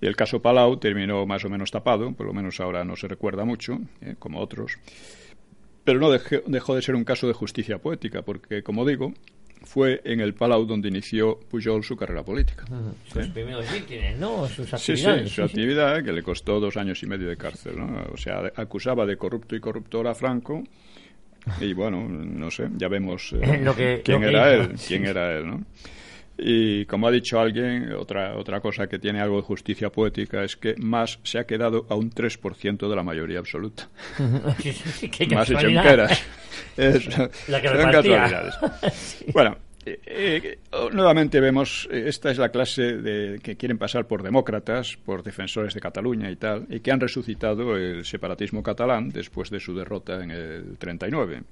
Y 0.00 0.06
el 0.06 0.16
caso 0.16 0.40
Palau 0.40 0.76
terminó 0.78 1.24
más 1.26 1.44
o 1.44 1.48
menos 1.50 1.70
tapado, 1.70 2.12
por 2.12 2.26
lo 2.26 2.32
menos 2.34 2.60
ahora 2.60 2.84
no 2.84 2.96
se 2.96 3.08
recuerda 3.08 3.44
mucho, 3.46 3.78
eh, 4.02 4.14
como 4.18 4.40
otros, 4.40 4.78
pero 5.84 5.98
no 6.00 6.10
dejó, 6.10 6.36
dejó 6.46 6.74
de 6.74 6.82
ser 6.82 6.94
un 6.96 7.04
caso 7.04 7.26
de 7.26 7.32
justicia 7.32 7.78
poética, 7.78 8.22
porque, 8.22 8.62
como 8.62 8.84
digo, 8.86 9.14
fue 9.66 10.00
en 10.04 10.20
el 10.20 10.32
Palau 10.32 10.64
donde 10.64 10.88
inició 10.88 11.38
Pujol 11.50 11.82
su 11.84 11.96
carrera 11.96 12.22
política. 12.22 12.64
Sus 13.12 13.26
primeros 13.28 13.70
mítines, 13.70 14.16
¿no? 14.18 14.46
Sus 14.48 14.70
Sí, 14.70 14.76
sí, 14.78 14.92
actividades. 14.92 15.22
su 15.24 15.28
sí, 15.28 15.34
sí. 15.34 15.42
actividad 15.42 16.02
que 16.04 16.12
le 16.12 16.22
costó 16.22 16.58
dos 16.60 16.76
años 16.78 17.02
y 17.02 17.06
medio 17.06 17.28
de 17.28 17.36
cárcel, 17.36 17.76
¿no? 17.76 18.06
O 18.12 18.16
sea, 18.16 18.50
acusaba 18.56 19.04
de 19.04 19.16
corrupto 19.16 19.54
y 19.56 19.60
corruptor 19.60 20.06
a 20.06 20.14
Franco 20.14 20.62
y 21.60 21.72
bueno, 21.74 22.08
no 22.08 22.50
sé, 22.50 22.68
ya 22.76 22.88
vemos 22.88 23.32
eh, 23.40 23.58
Lo 23.62 23.74
que- 23.76 24.02
quién 24.04 24.20
lo 24.22 24.28
que 24.28 24.34
era 24.36 24.54
hizo, 24.54 24.62
él, 24.70 24.78
sí. 24.78 24.86
quién 24.88 25.06
era 25.06 25.36
él, 25.36 25.46
¿no? 25.46 25.64
Y 26.38 26.84
como 26.86 27.08
ha 27.08 27.10
dicho 27.10 27.40
alguien, 27.40 27.92
otra, 27.92 28.36
otra 28.36 28.60
cosa 28.60 28.86
que 28.88 28.98
tiene 28.98 29.20
algo 29.20 29.36
de 29.36 29.42
justicia 29.42 29.90
poética 29.90 30.44
es 30.44 30.56
que 30.56 30.74
más 30.76 31.18
se 31.22 31.38
ha 31.38 31.44
quedado 31.46 31.86
a 31.88 31.94
un 31.94 32.10
3% 32.10 32.88
de 32.88 32.96
la 32.96 33.02
mayoría 33.02 33.38
absoluta. 33.38 33.88
Qué 35.10 35.26
más 35.34 35.48
hecho. 35.50 35.66
Es- 36.76 37.08
La 37.48 37.60
que 37.62 37.68
son. 37.68 38.70
Bueno, 39.32 39.56
eh, 39.86 39.98
eh, 40.06 40.58
nuevamente 40.92 41.40
vemos, 41.40 41.88
eh, 41.90 42.04
esta 42.06 42.30
es 42.30 42.38
la 42.38 42.50
clase 42.50 42.96
de, 42.98 43.38
que 43.42 43.56
quieren 43.56 43.78
pasar 43.78 44.06
por 44.06 44.22
demócratas, 44.22 44.96
por 45.04 45.22
defensores 45.22 45.74
de 45.74 45.80
Cataluña 45.80 46.30
y 46.30 46.36
tal, 46.36 46.66
y 46.68 46.80
que 46.80 46.90
han 46.90 47.00
resucitado 47.00 47.76
el 47.76 48.04
separatismo 48.04 48.62
catalán 48.62 49.10
después 49.10 49.48
de 49.48 49.60
su 49.60 49.74
derrota 49.76 50.22
en 50.22 50.30
el 50.32 50.76
39. 50.78 51.42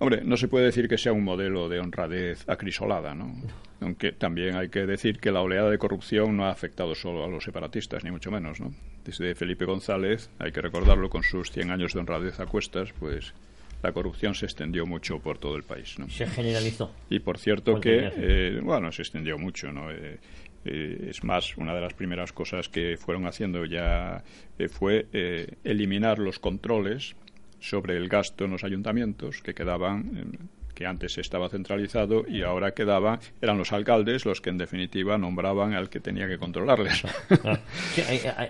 Hombre, 0.00 0.22
no 0.24 0.38
se 0.38 0.48
puede 0.48 0.64
decir 0.64 0.88
que 0.88 0.96
sea 0.96 1.12
un 1.12 1.22
modelo 1.22 1.68
de 1.68 1.78
honradez 1.78 2.48
acrisolada, 2.48 3.14
¿no? 3.14 3.34
Aunque 3.80 4.12
también 4.12 4.56
hay 4.56 4.70
que 4.70 4.86
decir 4.86 5.20
que 5.20 5.30
la 5.30 5.42
oleada 5.42 5.70
de 5.70 5.76
corrupción 5.76 6.36
no 6.36 6.46
ha 6.46 6.50
afectado 6.50 6.94
solo 6.94 7.22
a 7.22 7.28
los 7.28 7.44
separatistas, 7.44 8.02
ni 8.02 8.10
mucho 8.10 8.30
menos, 8.30 8.60
¿no? 8.60 8.72
Desde 9.04 9.34
Felipe 9.34 9.66
González, 9.66 10.30
hay 10.38 10.52
que 10.52 10.62
recordarlo, 10.62 11.10
con 11.10 11.22
sus 11.22 11.50
100 11.50 11.70
años 11.70 11.92
de 11.92 12.00
honradez 12.00 12.40
a 12.40 12.46
cuestas, 12.46 12.92
pues 12.98 13.34
la 13.82 13.92
corrupción 13.92 14.34
se 14.34 14.46
extendió 14.46 14.86
mucho 14.86 15.18
por 15.20 15.36
todo 15.36 15.56
el 15.56 15.64
país, 15.64 15.98
¿no? 15.98 16.08
Se 16.08 16.26
generalizó. 16.26 16.94
Y 17.10 17.20
por 17.20 17.38
cierto 17.38 17.78
que, 17.78 18.10
eh, 18.16 18.60
bueno, 18.62 18.90
se 18.92 19.02
extendió 19.02 19.38
mucho, 19.38 19.70
¿no? 19.70 19.90
Eh, 19.90 20.18
eh, 20.64 21.06
es 21.08 21.24
más, 21.24 21.56
una 21.56 21.74
de 21.74 21.80
las 21.80 21.94
primeras 21.94 22.32
cosas 22.32 22.68
que 22.68 22.96
fueron 22.98 23.26
haciendo 23.26 23.64
ya 23.64 24.22
eh, 24.58 24.68
fue 24.68 25.06
eh, 25.12 25.54
eliminar 25.64 26.18
los 26.18 26.38
controles 26.38 27.16
sobre 27.60 27.96
el 27.96 28.08
gasto 28.08 28.44
en 28.44 28.50
los 28.52 28.64
ayuntamientos 28.64 29.40
que 29.42 29.54
quedaban, 29.54 30.38
que 30.74 30.86
antes 30.86 31.18
estaba 31.18 31.48
centralizado 31.50 32.24
y 32.26 32.42
ahora 32.42 32.72
quedaba, 32.72 33.18
eran 33.42 33.58
los 33.58 33.70
alcaldes 33.72 34.24
los 34.24 34.40
que 34.40 34.48
en 34.50 34.56
definitiva 34.58 35.18
nombraban 35.18 35.74
al 35.74 35.90
que 35.90 36.00
tenía 36.00 36.26
que 36.26 36.38
controlarles. 36.38 37.02
Sí, 37.94 38.02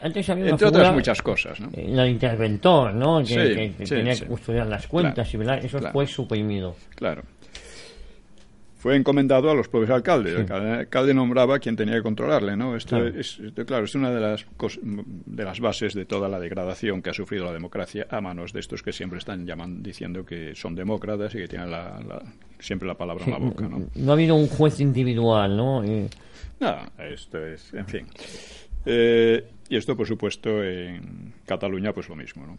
antes 0.03 0.31
había 0.31 0.45
una 0.45 0.53
Entre 0.53 0.69
otras 0.69 0.95
muchas 0.95 1.23
cosas, 1.23 1.59
¿no? 1.61 1.69
de 1.71 2.09
interventor, 2.09 2.95
¿no? 2.95 3.19
Que, 3.21 3.27
Sí, 3.27 3.35
que- 3.35 3.73
que 3.79 3.87
sí, 3.87 3.95
tenía 3.97 4.15
que 4.15 4.27
custodiar 4.27 4.67
las 4.67 4.87
cuentas 4.87 5.29
Claro, 5.29 5.31
y 5.33 5.37
¿verdad? 5.47 5.65
eso 5.65 5.79
claro. 5.79 5.93
fue 5.93 6.07
suprimido. 6.07 6.77
Claro. 6.95 7.23
Fue 8.81 8.97
encomendado 8.97 9.51
a 9.51 9.55
los 9.55 9.69
propios 9.69 9.91
alcaldes. 9.91 10.35
El 10.35 10.51
alcalde- 10.51 11.13
nombraba 11.15 11.57
a 11.57 11.59
quien 11.59 11.77
tenía 11.77 11.97
que 11.97 12.03
controlarle, 12.03 12.57
¿no? 12.57 12.75
Esto 12.77 12.97
Claro. 12.97 13.09
es, 13.09 13.39
esto, 13.39 13.67
claro, 13.67 13.85
es 13.85 13.95
una 13.95 14.11
de 14.11 14.21
las, 14.21 14.47
de 15.27 15.45
las 15.45 15.61
bases 15.61 15.93
de 15.93 16.07
toda 16.07 16.31
la 16.31 16.41
degradación 16.41 17.03
que 17.03 17.11
ha 17.11 17.13
sufrido 17.13 17.45
la 17.45 17.53
democracia 17.53 18.07
a 18.09 18.23
manos 18.23 18.55
de 18.55 18.61
estos 18.61 18.83
que 18.83 18.93
siempre 18.93 19.19
están 19.19 19.47
llaman, 19.47 19.83
diciendo 19.83 20.25
que 20.25 20.55
son 20.55 20.75
demócratas 20.75 21.35
y 21.35 21.39
que 21.39 21.49
tienen 21.49 21.71
la- 21.71 22.01
la- 22.01 22.23
siempre 22.59 22.89
la 22.89 22.95
palabra 22.95 23.27
en 23.27 23.31
la 23.33 23.39
boca, 23.39 23.69
¿no? 23.69 23.85
No 23.95 24.11
ha 24.13 24.15
habido 24.15 24.35
un 24.35 24.49
juez 24.49 24.81
individual, 24.81 25.55
¿no? 25.57 25.85
Eh, 25.85 26.09
Nada, 26.59 26.91
esto 26.99 27.45
es, 27.47 27.75
en 27.75 27.87
fin. 27.87 28.07
Eh, 28.87 29.45
y 29.69 29.77
esto, 29.77 29.95
por 29.95 30.07
supuesto, 30.07 30.65
en 30.65 31.35
Cataluña, 31.47 31.93
pues 31.93 32.09
lo 32.09 32.17
mismo, 32.17 32.47
¿no? 32.47 32.57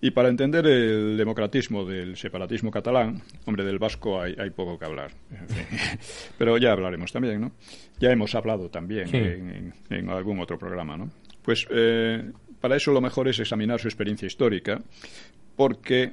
Y 0.00 0.10
para 0.12 0.28
entender 0.28 0.66
el 0.66 1.16
democratismo 1.16 1.84
del 1.84 2.16
separatismo 2.16 2.70
catalán, 2.70 3.22
hombre, 3.46 3.64
del 3.64 3.78
vasco 3.78 4.20
hay, 4.20 4.34
hay 4.38 4.50
poco 4.50 4.78
que 4.78 4.84
hablar. 4.84 5.10
En 5.30 5.48
fin. 5.48 5.66
Pero 6.38 6.56
ya 6.58 6.72
hablaremos 6.72 7.12
también, 7.12 7.40
¿no? 7.40 7.52
Ya 7.98 8.10
hemos 8.10 8.34
hablado 8.34 8.68
también 8.70 9.08
Sí. 9.08 9.16
en, 9.16 9.50
en- 9.50 9.74
en 9.90 10.08
algún 10.10 10.40
otro 10.40 10.58
programa, 10.58 10.96
¿no? 10.96 11.10
Pues 11.42 11.66
eh, 11.70 12.30
para 12.60 12.76
eso 12.76 12.92
lo 12.92 13.00
mejor 13.00 13.28
es 13.28 13.38
examinar 13.40 13.80
su 13.80 13.88
experiencia 13.88 14.26
histórica, 14.26 14.80
porque 15.56 16.12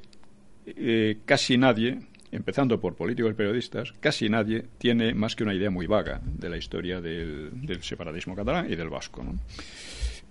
eh, 0.66 1.18
casi 1.26 1.58
nadie 1.58 1.98
empezando 2.32 2.80
por 2.80 2.96
políticos 2.96 3.32
y 3.32 3.36
periodistas, 3.36 3.94
casi 4.02 4.28
nadie 4.28 4.66
tiene 4.78 5.14
más 5.14 5.36
que 5.36 5.44
una 5.44 5.54
idea 5.54 5.70
muy 5.70 5.88
vaga 5.88 6.20
de 6.24 6.50
la 6.50 6.58
historia 6.58 7.00
del, 7.00 7.52
separatismo 7.82 8.36
catalán 8.36 8.70
y 8.72 8.76
del 8.76 8.90
vasco. 8.90 9.24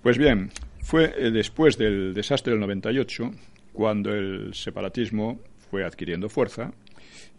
Pues 0.03 0.19
bien, 0.19 0.51
fue 0.87 1.13
eh, 1.19 1.33
después 1.33 1.77
del 1.77 2.15
desastre 2.15 2.53
del 2.53 2.61
98 2.61 3.33
cuando 3.73 4.15
el 4.15 4.55
separatismo 4.55 5.41
fue 5.69 5.85
adquiriendo 5.85 6.29
fuerza 6.29 6.73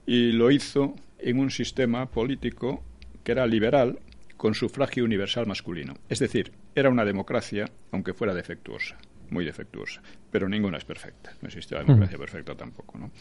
y 0.06 0.34
lo 0.34 0.52
hizo 0.52 0.96
en 1.18 1.40
un 1.40 1.50
sistema 1.50 2.12
político 2.12 2.84
que 3.24 3.32
era 3.32 3.48
liberal 3.48 4.00
con 4.36 4.54
sufragio 4.54 5.06
universal 5.06 5.48
masculino. 5.48 5.94
Es 6.10 6.20
decir, 6.20 6.52
era 6.76 6.90
una 6.90 7.06
democracia, 7.06 7.72
aunque 7.92 8.14
fuera 8.14 8.34
defectuosa 8.34 8.98
muy 9.32 9.46
defectuosa, 9.46 10.02
pero 10.32 10.48
ninguna 10.48 10.78
es 10.78 10.86
perfecta. 10.86 11.34
No 11.42 11.48
existe 11.48 11.76
la 11.76 11.82
democracia 11.82 12.18
perfecta 12.18 12.56
tampoco. 12.56 12.98
¿no? 12.98 13.12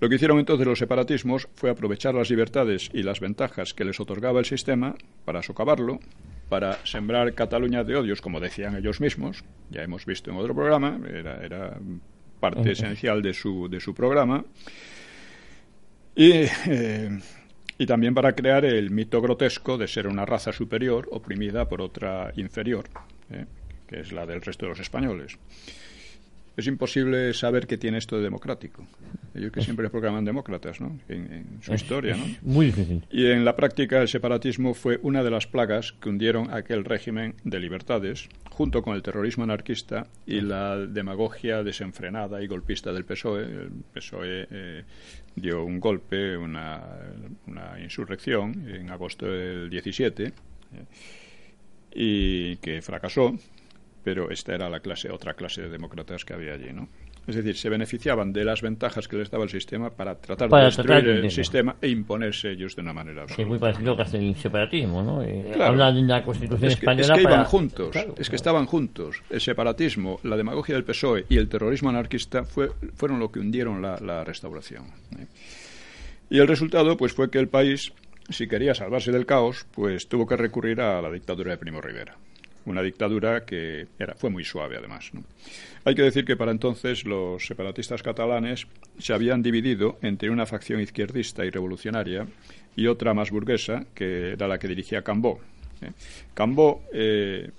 Lo 0.00 0.08
que 0.08 0.16
hicieron 0.16 0.38
entonces 0.38 0.66
los 0.66 0.78
separatismos 0.78 1.48
fue 1.54 1.70
aprovechar 1.70 2.14
las 2.14 2.30
libertades 2.30 2.90
y 2.92 3.02
las 3.02 3.20
ventajas 3.20 3.74
que 3.74 3.84
les 3.84 3.98
otorgaba 4.00 4.38
el 4.38 4.46
sistema 4.46 4.94
para 5.24 5.42
socavarlo, 5.42 6.00
para 6.48 6.84
sembrar 6.84 7.34
Cataluña 7.34 7.84
de 7.84 7.96
odios, 7.96 8.20
como 8.20 8.40
decían 8.40 8.76
ellos 8.76 9.00
mismos, 9.00 9.44
ya 9.70 9.82
hemos 9.82 10.06
visto 10.06 10.30
en 10.30 10.36
otro 10.36 10.54
programa, 10.54 10.98
era, 11.08 11.44
era 11.44 11.78
parte 12.40 12.72
esencial 12.72 13.22
de 13.22 13.34
su, 13.34 13.68
de 13.68 13.80
su 13.80 13.94
programa, 13.94 14.44
y, 16.14 16.32
eh, 16.66 17.18
y 17.78 17.86
también 17.86 18.14
para 18.14 18.32
crear 18.32 18.64
el 18.64 18.90
mito 18.90 19.20
grotesco 19.20 19.76
de 19.76 19.86
ser 19.86 20.06
una 20.06 20.24
raza 20.24 20.52
superior 20.52 21.08
oprimida 21.10 21.68
por 21.68 21.82
otra 21.82 22.32
inferior. 22.36 22.88
¿eh? 23.30 23.44
Que 23.86 24.00
es 24.00 24.12
la 24.12 24.26
del 24.26 24.42
resto 24.42 24.66
de 24.66 24.70
los 24.70 24.80
españoles. 24.80 25.38
Es 26.56 26.66
imposible 26.66 27.34
saber 27.34 27.66
qué 27.66 27.76
tiene 27.76 27.98
esto 27.98 28.16
de 28.16 28.22
democrático. 28.22 28.86
Ellos 29.34 29.52
que 29.52 29.60
siempre 29.60 29.90
proclaman 29.90 30.24
demócratas, 30.24 30.80
¿no? 30.80 30.98
En, 31.06 31.58
su 31.60 31.74
historia, 31.74 32.16
¿no? 32.16 32.24
Muy 32.40 32.66
difícil. 32.66 33.04
Y 33.10 33.26
en 33.26 33.44
la 33.44 33.54
práctica 33.54 34.00
el 34.00 34.08
separatismo 34.08 34.72
fue 34.72 34.98
una 35.02 35.22
de 35.22 35.30
las 35.30 35.46
plagas 35.46 35.92
que 35.92 36.08
hundieron 36.08 36.50
aquel 36.54 36.86
régimen 36.86 37.34
de 37.44 37.60
libertades, 37.60 38.30
junto 38.50 38.80
con 38.82 38.96
el 38.96 39.02
terrorismo 39.02 39.44
anarquista 39.44 40.06
y 40.26 40.40
la 40.40 40.78
demagogia 40.78 41.62
desenfrenada 41.62 42.42
y 42.42 42.46
golpista 42.46 42.90
del 42.90 43.04
PSOE. 43.04 43.42
El 43.42 43.70
PSOE 43.92 44.48
eh, 44.50 44.84
dio 45.34 45.62
un 45.62 45.78
golpe, 45.78 46.38
una, 46.38 46.82
una, 47.46 47.78
insurrección 47.78 48.66
en 48.66 48.88
agosto 48.88 49.26
del 49.26 49.68
17 49.68 50.24
eh, 50.24 50.32
y 51.94 52.56
que 52.56 52.80
fracasó 52.80 53.36
pero 54.06 54.30
esta 54.30 54.54
era 54.54 54.70
la 54.70 54.78
clase, 54.78 55.10
otra 55.10 55.34
clase 55.34 55.62
de 55.62 55.68
demócratas 55.68 56.24
que 56.24 56.32
había 56.32 56.52
allí, 56.52 56.72
¿no? 56.72 56.86
Es 57.26 57.34
decir, 57.34 57.56
se 57.56 57.68
beneficiaban 57.68 58.32
de 58.32 58.44
las 58.44 58.62
ventajas 58.62 59.08
que 59.08 59.16
les 59.16 59.32
daba 59.32 59.42
el 59.42 59.50
sistema 59.50 59.90
para 59.90 60.14
tratar 60.14 60.48
de 60.48 60.62
destruir 60.62 61.08
el 61.08 61.30
sistema 61.32 61.74
e 61.82 61.88
imponerse 61.88 62.52
ellos 62.52 62.76
de 62.76 62.82
una 62.82 62.92
manera 62.92 63.22
absoluta. 63.22 63.42
Sí, 63.42 63.48
muy 63.48 63.58
parecido 63.58 63.88
a 63.88 63.90
lo 63.90 63.96
que 63.96 64.02
hace 64.02 64.18
el 64.18 64.36
separatismo, 64.36 65.02
¿no? 65.02 65.24
Eh, 65.24 65.52
hablan 65.60 65.96
de 65.96 66.02
la 66.02 66.22
Constitución 66.22 66.70
es 66.70 66.76
que, 66.76 66.86
española 66.86 67.14
Es 67.14 67.18
que 67.18 67.22
iban 67.22 67.44
juntos, 67.46 67.96
es 68.16 68.30
que 68.30 68.36
estaban 68.36 68.66
juntos. 68.66 69.22
El 69.28 69.40
separatismo, 69.40 70.20
la 70.22 70.36
demagogia 70.36 70.76
del 70.76 70.84
PSOE 70.84 71.24
y 71.28 71.36
el 71.38 71.48
terrorismo 71.48 71.90
anarquista 71.90 72.44
fue, 72.44 72.70
fueron 72.94 73.18
lo 73.18 73.32
que 73.32 73.40
hundieron 73.40 73.82
la, 73.82 73.98
la 73.98 74.22
restauración. 74.22 74.84
¿eh? 75.18 75.26
Y 76.30 76.38
el 76.38 76.46
resultado 76.46 76.96
pues 76.96 77.12
fue 77.12 77.28
que 77.28 77.40
el 77.40 77.48
país, 77.48 77.92
si 78.28 78.46
quería 78.46 78.72
salvarse 78.72 79.10
del 79.10 79.26
caos, 79.26 79.66
pues 79.74 80.06
tuvo 80.06 80.28
que 80.28 80.36
recurrir 80.36 80.80
a 80.80 81.02
la 81.02 81.10
dictadura 81.10 81.50
de 81.50 81.58
Primo 81.58 81.80
Rivera 81.80 82.16
una 82.66 82.82
dictadura 82.82 83.44
que 83.44 83.86
era, 83.98 84.14
fue 84.14 84.30
muy 84.30 84.44
suave 84.44 84.76
además. 84.76 85.10
Hay 85.84 85.94
que 85.94 86.02
decir 86.02 86.24
que 86.24 86.36
para 86.36 86.50
entonces 86.50 87.04
los 87.04 87.46
separatistas 87.46 88.02
catalanes 88.02 88.66
se 88.98 89.14
habían 89.14 89.42
dividido 89.42 89.98
entre 90.02 90.30
una 90.30 90.46
facción 90.46 90.80
izquierdista 90.80 91.44
y 91.44 91.50
revolucionaria 91.50 92.26
y 92.74 92.86
otra 92.88 93.14
más 93.14 93.30
burguesa, 93.30 93.86
que 93.94 94.32
era 94.32 94.48
la 94.48 94.58
que 94.58 94.68
dirigía 94.68 95.02
Cambó. 95.02 95.40
¿eh? 95.80 95.92
Cambó 96.34 96.82
eh, 96.92 97.50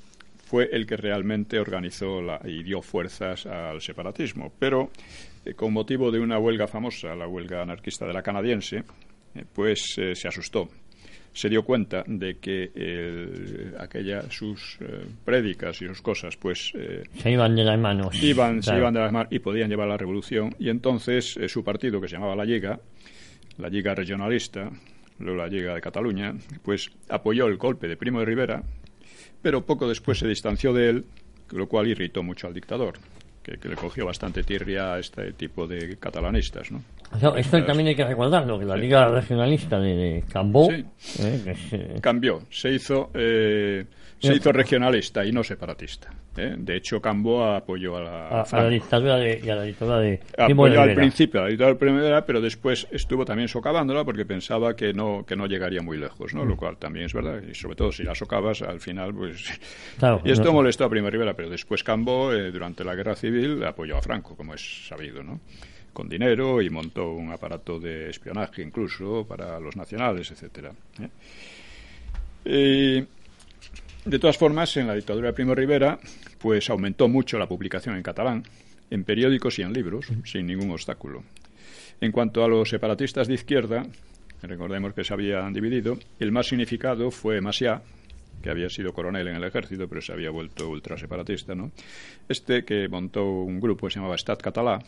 fue 0.45 0.70
el 0.72 0.86
que 0.86 0.97
realmente 0.97 1.60
organizó 1.60 2.22
y 2.45 2.64
dio 2.64 2.82
fuerzas 2.82 3.45
al 3.45 3.82
separatismo, 3.82 4.51
pero 4.60 4.91
eh, 5.45 5.53
con 5.53 5.74
motivo 5.74 6.12
de 6.12 6.20
una 6.20 6.38
huelga 6.38 6.68
famosa, 6.68 7.16
la 7.16 7.28
huelga 7.28 7.62
anarquista 7.62 8.05
de 8.05 8.14
la 8.14 8.22
canadiense, 8.22 8.84
pues 9.53 9.95
se 10.14 10.28
asustó 10.28 10.68
se 11.38 11.49
dio 11.49 11.61
cuenta 11.61 12.03
de 12.07 12.39
que 12.39 12.71
eh, 12.73 13.71
aquella 13.77 14.23
sus 14.31 14.79
eh, 14.81 15.05
prédicas 15.23 15.79
y 15.83 15.85
sus 15.85 16.01
cosas 16.01 16.35
pues 16.35 16.71
eh, 16.73 17.03
se 17.15 17.31
iban 17.31 17.55
de 17.55 17.63
las 17.63 17.77
manos. 17.77 18.23
iban 18.23 18.63
se 18.63 18.75
iban 18.75 18.91
de 18.91 19.01
las 19.01 19.11
manos 19.11 19.31
y 19.31 19.38
podían 19.38 19.69
llevar 19.69 19.85
a 19.85 19.91
la 19.91 19.97
revolución. 19.97 20.55
Y 20.57 20.69
entonces 20.69 21.38
su 21.47 21.63
partido 21.63 22.01
que 22.01 22.07
se 22.07 22.15
llamaba 22.15 22.35
la 22.35 22.43
Liga 22.43 22.79
la 23.59 23.69
Liga 23.69 23.93
regionalista 23.93 24.71
luego 25.19 25.38
la 25.38 25.47
Liga 25.47 25.75
de 25.75 25.81
Cataluña 25.81 26.33
pues 26.63 26.89
apoyó 27.07 27.45
el 27.45 27.57
golpe 27.57 27.88
de 27.88 27.97
Primo 27.97 28.19
de 28.19 28.25
Rivera 28.25 28.63
pero 29.39 29.63
poco 29.63 29.88
después 29.88 30.17
se 30.17 30.27
distanció 30.27 30.73
de 30.73 30.89
él 30.89 31.05
lo 31.51 31.67
cual 31.67 31.88
irritó 31.88 32.23
mucho 32.23 32.47
al 32.47 32.55
dictador 32.55 32.95
que, 33.59 33.69
le 33.69 33.75
cogió 33.75 34.05
bastante 34.05 34.43
tirria 34.43 34.93
a 34.93 34.99
este 34.99 35.31
tipo 35.33 35.67
de 35.67 35.97
catalanistas, 35.97 36.71
¿no? 36.71 36.81
esto 37.37 37.63
también 37.63 37.87
hay 37.87 37.95
que 37.95 38.05
recordarlo, 38.05 38.59
que 38.59 38.65
la 38.65 38.75
Liga 38.75 39.07
Regionalista 39.07 39.79
de, 39.79 40.23
Cambó... 40.31 40.69
Eh, 40.71 40.85
eh, 41.19 41.99
cambió, 42.01 42.41
se 42.49 42.73
hizo... 42.73 43.09
Eh, 43.13 43.85
se 44.20 44.36
hizo 44.36 44.51
regionalista 44.51 45.26
y 45.26 45.32
no 45.32 45.43
separatista. 45.43 46.09
¿eh? 46.36 46.55
De 46.57 46.76
hecho, 46.76 47.01
Cambo 47.01 47.43
apoyó 47.43 47.97
a 47.97 48.01
la, 48.01 48.41
a, 48.41 48.63
la 48.63 48.70
dictadura 48.70 49.18
de, 49.18 49.41
y 49.43 49.49
a 49.49 49.55
la 49.55 49.63
dictadura 49.63 49.99
de 49.99 50.20
Apoyó 50.38 50.82
al 50.82 50.95
principio 50.95 51.41
a 51.41 51.43
la 51.43 51.49
dictadura 51.49 51.74
de 51.74 51.80
Primo 51.80 52.26
pero 52.26 52.41
después 52.41 52.88
estuvo 52.91 53.26
también 53.26 53.47
socavándola 53.47 54.03
porque 54.03 54.26
pensaba 54.26 54.76
que 54.76 54.93
no 54.93 55.24
que 55.26 55.36
no 55.36 55.45
llegaría 55.45 55.82
muy 55.82 55.97
lejos, 55.97 56.34
¿no? 56.34 56.45
Lo 56.45 56.55
mm. 56.55 56.57
cual 56.57 56.78
también 56.78 57.05
es 57.05 57.13
verdad. 57.13 57.41
Y 57.47 57.53
sobre 57.53 57.76
todo 57.76 57.91
si 57.91 58.03
la 58.03 58.15
socavas, 58.15 58.61
al 58.61 58.80
final, 58.80 59.13
pues... 59.13 59.59
y 60.24 60.32
esto 60.32 60.51
molestó 60.51 60.86
a 60.86 60.89
Primo 60.89 61.09
Rivera, 61.09 61.34
pero 61.34 61.49
después 61.49 61.84
Cambo, 61.84 62.34
eh, 62.34 62.51
durante 62.51 62.84
la 62.84 62.95
Guerra 62.95 63.15
Civil, 63.15 63.63
apoyó 63.63 63.97
a 63.97 64.01
Franco, 64.01 64.36
como 64.36 64.53
es 64.53 64.88
sabido, 64.88 65.24
¿no? 65.24 65.39
con 65.97 66.07
dinero 66.07 66.61
y 66.61 66.70
montó 66.70 67.11
un 67.11 67.32
aparato 67.32 67.80
de 67.80 68.11
espionaje 68.11 68.61
incluso 68.61 69.26
para 69.28 69.59
los 69.59 69.76
nacionales, 69.76 70.30
etcétera. 70.30 70.72
¿eh? 71.01 71.09
De 74.08 74.20
todas 74.20 74.38
formas, 74.38 74.78
en 74.78 74.88
la 74.88 74.95
dictadura 74.95 75.28
de 75.28 75.34
Primo 75.34 75.53
Rivera, 75.53 75.99
pues 76.39 76.70
aumentó 76.70 77.10
mucho 77.10 77.38
la 77.38 77.45
publicación 77.45 77.97
en 77.97 78.03
catalán, 78.03 78.41
en 78.89 79.03
periódicos 79.03 79.60
y 79.60 79.64
en 79.64 79.74
libros, 79.74 80.08
sin 80.24 80.47
ningún 80.47 80.72
obstáculo. 80.72 81.26
En 81.99 82.14
cuanto 82.14 82.41
a 82.41 82.47
los 82.47 82.70
separatistas 82.70 83.28
de 83.28 83.34
izquierda, 83.34 83.86
recordemos 84.43 84.93
que 84.93 85.03
se 85.03 85.14
habían 85.14 85.51
dividido, 85.51 85.97
el 86.22 86.32
más 86.32 86.47
significado 86.47 87.12
fue 87.12 87.41
Maciá, 87.41 87.82
que 88.41 88.49
había 88.49 88.70
sido 88.70 88.93
coronel 88.93 89.28
en 89.28 89.36
el 89.36 89.43
ejército, 89.43 89.89
pero 89.89 89.99
se 89.99 90.14
había 90.14 90.30
vuelto 90.30 90.70
ultraseparatista, 90.70 91.53
¿no? 91.53 91.72
Este 92.30 92.64
que 92.64 92.88
montó 92.88 93.26
un 93.26 93.60
grupo 93.60 93.88
que 93.88 93.93
se 93.93 93.99
llamaba 93.99 94.16
Estat 94.16 94.41
Català 94.41 94.80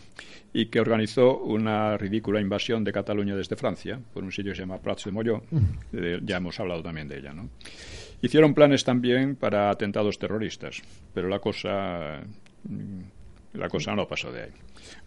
y 0.53 0.67
que 0.67 0.79
organizó 0.79 1.39
una 1.39 1.97
ridícula 1.97 2.39
invasión 2.39 2.85
de 2.85 2.93
Cataluña 2.93 3.35
desde 3.35 3.57
Francia, 3.57 3.99
por 4.13 4.23
un 4.23 4.31
sitio 4.31 4.53
que 4.53 4.55
se 4.55 4.61
llama 4.61 4.77
Prats 4.77 5.03
de 5.03 5.11
Molló, 5.11 5.43
ya 6.23 6.37
hemos 6.37 6.57
hablado 6.61 6.81
también 6.81 7.09
de 7.09 7.17
ella, 7.17 7.33
¿no? 7.33 7.49
Hicieron 8.21 8.53
planes 8.53 8.83
también 8.83 9.35
para 9.35 9.69
atentados 9.69 10.19
terroristas, 10.19 10.81
pero 11.13 11.27
la 11.27 11.39
cosa 11.39 12.21
la 13.53 13.69
cosa 13.69 13.95
no 13.95 14.07
pasó 14.07 14.31
de 14.31 14.43
ahí. 14.43 14.51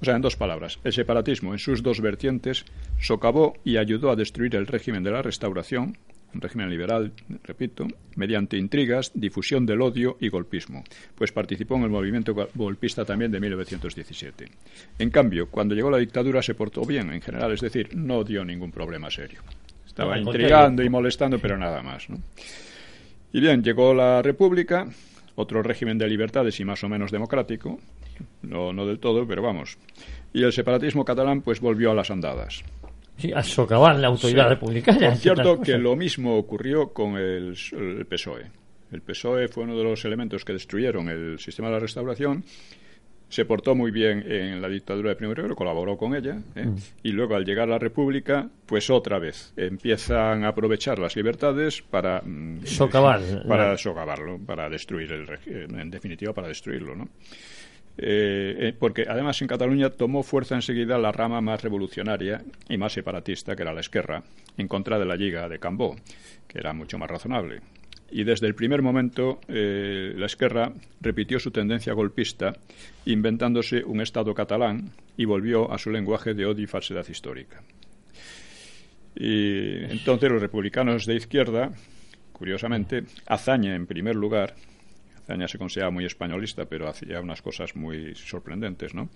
O 0.01 0.05
sea, 0.05 0.17
en 0.17 0.23
dos 0.23 0.37
palabras, 0.37 0.79
el 0.85 0.93
separatismo 0.93 1.53
en 1.53 1.59
sus 1.59 1.83
dos 1.83 2.01
vertientes 2.01 2.65
socavó 3.01 3.55
y 3.65 3.77
ayudó 3.77 4.11
a 4.11 4.17
destruir 4.17 4.57
el 4.57 4.67
régimen 4.67 5.03
de 5.03 5.11
la 5.11 5.23
restauración, 5.23 5.97
un 6.35 6.41
régimen 6.41 6.71
liberal, 6.71 7.13
repito, 7.45 7.87
mediante 8.17 8.57
intrigas, 8.57 9.13
difusión 9.15 9.67
del 9.67 9.83
odio 9.83 10.17
y 10.19 10.29
golpismo, 10.29 10.83
pues 11.15 11.31
participó 11.31 11.77
en 11.77 11.85
el 11.85 11.91
movimiento 11.91 12.35
golpista 12.55 13.05
también 13.05 13.31
de 13.31 13.41
1917. 13.41 14.49
En 14.99 15.11
cambio, 15.11 15.49
cuando 15.49 15.75
llegó 15.75 15.91
la 15.91 15.99
dictadura 15.99 16.43
se 16.43 16.55
portó 16.55 16.85
bien 16.85 17.13
en 17.13 17.21
general, 17.21 17.53
es 17.53 17.61
decir, 17.61 17.95
no 17.95 18.25
dio 18.25 18.45
ningún 18.45 18.73
problema 18.73 19.11
serio. 19.11 19.41
Estaba 19.87 20.19
intrigando 20.19 20.83
y 20.83 20.89
molestando, 20.89 21.39
pero 21.39 21.59
nada 21.59 21.83
más. 21.83 22.09
¿no? 22.09 22.19
Y 23.33 23.41
bien, 23.41 23.63
llegó 23.63 23.95
la 23.95 24.21
República, 24.23 24.87
otro 25.37 25.63
régimen 25.63 25.99
de 25.99 26.09
libertades 26.09 26.61
y 26.61 26.65
más 26.65 26.85
o 26.85 26.89
menos 26.89 27.11
democrático, 27.11 27.79
no, 28.43 28.73
no 28.73 28.87
del 28.87 28.99
todo, 28.99 29.27
pero 29.27 29.43
vamos. 29.43 29.79
Y 30.33 30.43
el 30.43 30.53
separatismo 30.53 31.05
catalán 31.05 31.41
pues 31.43 31.61
volvió 31.61 31.91
a 31.91 31.95
las 31.95 32.11
andadas. 32.11 32.63
Sí, 33.17 33.33
a 33.33 33.43
socavar 33.43 33.99
la 33.99 34.09
autoridad 34.09 34.49
republicana. 34.49 35.09
Es 35.09 35.21
cierto 35.21 35.61
que 35.61 35.79
lo 35.79 35.97
mismo 35.97 36.37
ocurrió 36.37 36.93
con 36.93 37.17
el, 37.17 37.57
el 37.73 38.07
PSOE. 38.07 38.51
El 38.91 39.01
PSOE 39.01 39.49
fue 39.49 39.65
uno 39.65 39.77
de 39.77 39.85
los 39.85 40.05
elementos 40.05 40.45
que 40.45 40.53
destruyeron 40.53 41.09
el 41.09 41.39
sistema 41.39 41.69
de 41.69 41.75
la 41.75 41.81
restauración 41.81 42.45
se 43.33 43.47
portó 43.47 43.75
muy 43.75 43.91
bien 43.91 44.31
en 44.31 44.61
la 44.61 44.69
dictadura 44.69 45.09
de 45.09 45.17
Primo 45.17 45.33
Rivera, 45.33 45.55
colaboró 45.55 45.97
con 45.97 46.15
ella, 46.15 46.43
¿eh? 46.55 46.67
mm. 46.67 46.77
y 47.03 47.13
luego 47.13 47.35
al 47.35 47.47
llegar 47.47 47.67
a 47.67 47.73
la 47.73 47.79
República, 47.79 48.51
pues 48.67 48.91
otra 48.91 49.19
vez 49.19 49.55
empiezan 49.57 50.45
a 50.45 50.49
aprovechar 50.49 50.99
las 50.99 51.17
libertades 51.17 51.81
para 51.81 52.21
mm, 52.21 52.67
socavar, 52.67 53.23
para 53.49 53.79
socavarlo, 53.79 54.39
para 54.39 54.69
destruir 54.69 55.13
el 55.13 55.27
en 55.47 55.91
definitiva 55.91 56.35
para 56.35 56.49
destruirlo, 56.49 56.95
¿no? 56.95 57.09
Eh, 57.97 58.75
porque 58.79 59.07
además 59.09 59.41
en 59.41 59.49
Cataluña 59.49 59.89
tomó 59.89 60.23
fuerza 60.23 60.55
enseguida 60.55 60.99
la 60.99 61.11
rama 61.11 61.41
más 61.41 61.63
revolucionaria 61.63 62.43
y 62.69 62.77
más 62.77 62.93
separatista, 62.93 63.57
que 63.57 63.63
era 63.63 63.73
la 63.73 63.81
Esquerra, 63.81 64.23
en 64.59 64.69
contra 64.69 64.99
de 64.99 65.07
la 65.07 65.17
Liga 65.17 65.49
de 65.49 65.59
Cambó, 65.59 65.97
que 66.47 66.59
era 66.59 66.75
mucho 66.75 66.99
más 66.99 67.11
razonable. 67.11 67.63
Y 68.15 68.25
desde 68.25 68.47
el 68.47 68.55
primer 68.55 68.83
momento 68.83 69.41
la 69.49 70.27
Esquerra 70.27 70.73
repitió 71.01 71.41
su 71.41 71.51
tendencia 71.51 71.95
golpista, 71.95 72.53
inventándose 73.07 73.83
un 73.85 74.03
Estado 74.03 74.35
catalán 74.35 74.91
y 75.17 75.25
volvió 75.25 75.73
a 75.73 75.79
su 75.79 75.91
lenguaje 75.91 76.35
de 76.35 76.45
odio 76.45 76.65
y 76.65 76.67
falsedad 76.67 77.09
histórica. 77.09 77.63
Y 79.15 79.85
entonces 79.91 80.31
los 80.31 80.43
republicanos 80.43 81.07
de 81.07 81.17
izquierda, 81.17 81.73
curiosamente, 82.33 83.05
Azaña 83.27 83.75
en 83.75 83.87
primer 83.87 84.17
lugar, 84.17 84.55
Azaña 85.23 85.49
se 85.49 85.57
consideraba 85.57 85.93
muy 85.93 86.05
españolista, 86.05 86.67
pero 86.67 86.89
hacía 86.89 87.21
unas 87.21 87.41
cosas 87.41 87.77
muy 87.77 88.15
sorprendentes, 88.15 88.95
¿no? 88.95 89.09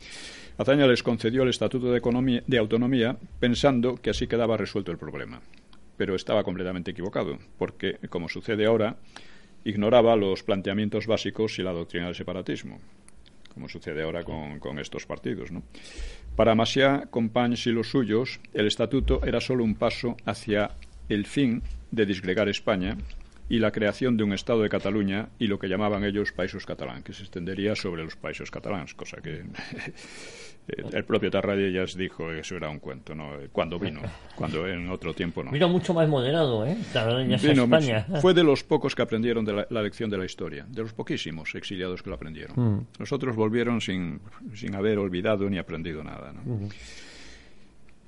Azaña 0.56 0.86
les 0.86 1.02
concedió 1.02 1.42
el 1.42 1.50
Estatuto 1.50 1.92
de 1.92 2.58
Autonomía 2.58 3.16
pensando 3.40 3.96
que 3.96 4.10
así 4.10 4.26
quedaba 4.26 4.56
resuelto 4.56 4.90
el 4.90 4.98
problema. 4.98 5.40
Pero 5.96 6.14
estaba 6.14 6.44
completamente 6.44 6.90
equivocado, 6.90 7.38
porque, 7.58 7.98
como 8.10 8.28
sucede 8.28 8.66
ahora, 8.66 8.96
ignoraba 9.64 10.16
los 10.16 10.42
planteamientos 10.42 11.06
básicos 11.06 11.58
y 11.58 11.62
la 11.62 11.72
doctrina 11.72 12.06
del 12.06 12.14
separatismo 12.14 12.80
como 13.56 13.70
sucede 13.70 14.02
ahora 14.02 14.22
con, 14.22 14.78
estos 14.78 15.06
partidos. 15.06 15.48
Para 16.36 16.54
Maciá, 16.54 17.06
Companys 17.08 17.66
y 17.66 17.70
los 17.70 17.88
suyos, 17.88 18.38
el 18.52 18.66
estatuto 18.66 19.24
era 19.24 19.40
solo 19.40 19.64
un 19.64 19.76
paso 19.76 20.18
hacia 20.26 20.72
el 21.08 21.24
fin 21.24 21.62
de 21.90 22.04
disgregar 22.04 22.50
España 22.50 22.98
y 23.48 23.58
la 23.58 23.70
creación 23.70 24.16
de 24.16 24.24
un 24.24 24.32
Estado 24.32 24.62
de 24.62 24.68
Cataluña 24.68 25.28
y 25.38 25.46
lo 25.46 25.58
que 25.58 25.68
llamaban 25.68 26.04
ellos 26.04 26.32
países 26.32 26.66
catalán, 26.66 27.02
que 27.02 27.12
se 27.12 27.22
extendería 27.22 27.76
sobre 27.76 28.02
los 28.04 28.16
países 28.16 28.50
catalanes, 28.50 28.94
cosa 28.94 29.18
que 29.18 29.44
el 30.66 31.04
propio 31.04 31.30
Tarradellas 31.30 31.96
dijo 31.96 32.28
que 32.28 32.40
eso 32.40 32.56
era 32.56 32.68
un 32.68 32.80
cuento, 32.80 33.14
¿no? 33.14 33.30
Cuando 33.52 33.78
vino, 33.78 34.00
cuando 34.34 34.66
en 34.66 34.90
otro 34.90 35.14
tiempo 35.14 35.44
no. 35.44 35.52
Vino 35.52 35.68
mucho 35.68 35.94
más 35.94 36.08
moderado, 36.08 36.66
¿eh? 36.66 36.76
Tarradellas 36.92 37.44
España. 37.44 38.06
fue 38.20 38.34
de 38.34 38.42
los 38.42 38.64
pocos 38.64 38.94
que 38.94 39.02
aprendieron 39.02 39.44
de 39.44 39.66
la, 39.70 39.82
lección 39.82 40.10
de 40.10 40.18
la 40.18 40.24
historia, 40.24 40.66
de 40.68 40.82
los 40.82 40.92
poquísimos 40.92 41.54
exiliados 41.54 42.02
que 42.02 42.10
lo 42.10 42.16
aprendieron. 42.16 42.56
Mm. 42.56 42.86
Los 42.98 43.12
otros 43.12 43.36
volvieron 43.36 43.80
sin, 43.80 44.20
sin 44.54 44.74
haber 44.74 44.98
olvidado 44.98 45.48
ni 45.48 45.58
aprendido 45.58 46.02
nada, 46.02 46.32
¿no? 46.32 46.68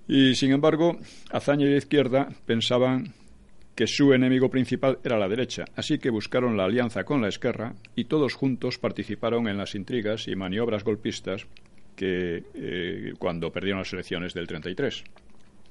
Y 0.08 0.34
sin 0.34 0.52
embargo, 0.52 0.96
Azaña 1.30 1.66
y 1.66 1.70
la 1.70 1.76
izquierda 1.76 2.28
pensaban 2.46 3.12
que 3.78 3.86
su 3.86 4.12
enemigo 4.12 4.50
principal 4.50 4.98
era 5.04 5.16
la 5.16 5.28
derecha, 5.28 5.64
así 5.76 6.00
que 6.00 6.10
buscaron 6.10 6.56
la 6.56 6.64
alianza 6.64 7.04
con 7.04 7.22
la 7.22 7.28
Esquerra 7.28 7.74
y 7.94 8.06
todos 8.06 8.34
juntos 8.34 8.76
participaron 8.76 9.46
en 9.46 9.56
las 9.56 9.76
intrigas 9.76 10.26
y 10.26 10.34
maniobras 10.34 10.82
golpistas 10.82 11.46
que 11.94 12.42
eh, 12.54 13.12
cuando 13.20 13.52
perdieron 13.52 13.78
las 13.78 13.92
elecciones 13.92 14.34
del 14.34 14.48
33. 14.48 15.04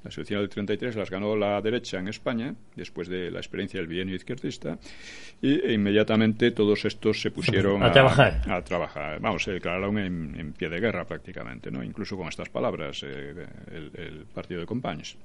Las 0.06 0.18
elecciones 0.18 0.44
del 0.44 0.50
33 0.52 0.96
las 0.96 1.10
ganó 1.10 1.36
la 1.36 1.60
derecha 1.60 2.00
en 2.00 2.08
España, 2.08 2.56
después 2.78 3.10
de 3.10 3.30
la 3.30 3.40
experiencia 3.40 3.82
del 3.82 3.88
bienio 3.88 4.16
izquierdista, 4.16 4.80
y 5.42 5.60
e 5.60 5.74
inmediatamente 5.74 6.52
todos 6.52 6.86
estos 6.86 7.20
se 7.22 7.32
pusieron 7.32 7.84
a, 7.84 7.92
trabajar. 7.92 8.42
A 8.50 8.64
trabajar. 8.64 9.20
Vamos, 9.20 9.44
se 9.44 9.52
declararon 9.52 9.98
en, 9.98 10.54
pie 10.54 10.70
de 10.70 10.80
guerra 10.80 11.04
prácticamente, 11.04 11.70
¿no? 11.72 11.84
incluso 11.84 12.16
con 12.16 12.30
estas 12.30 12.48
palabras, 12.48 13.04
eh, 13.04 13.48
el, 13.70 14.26
partido 14.34 14.62
de 14.62 14.66
Companys. 14.66 15.18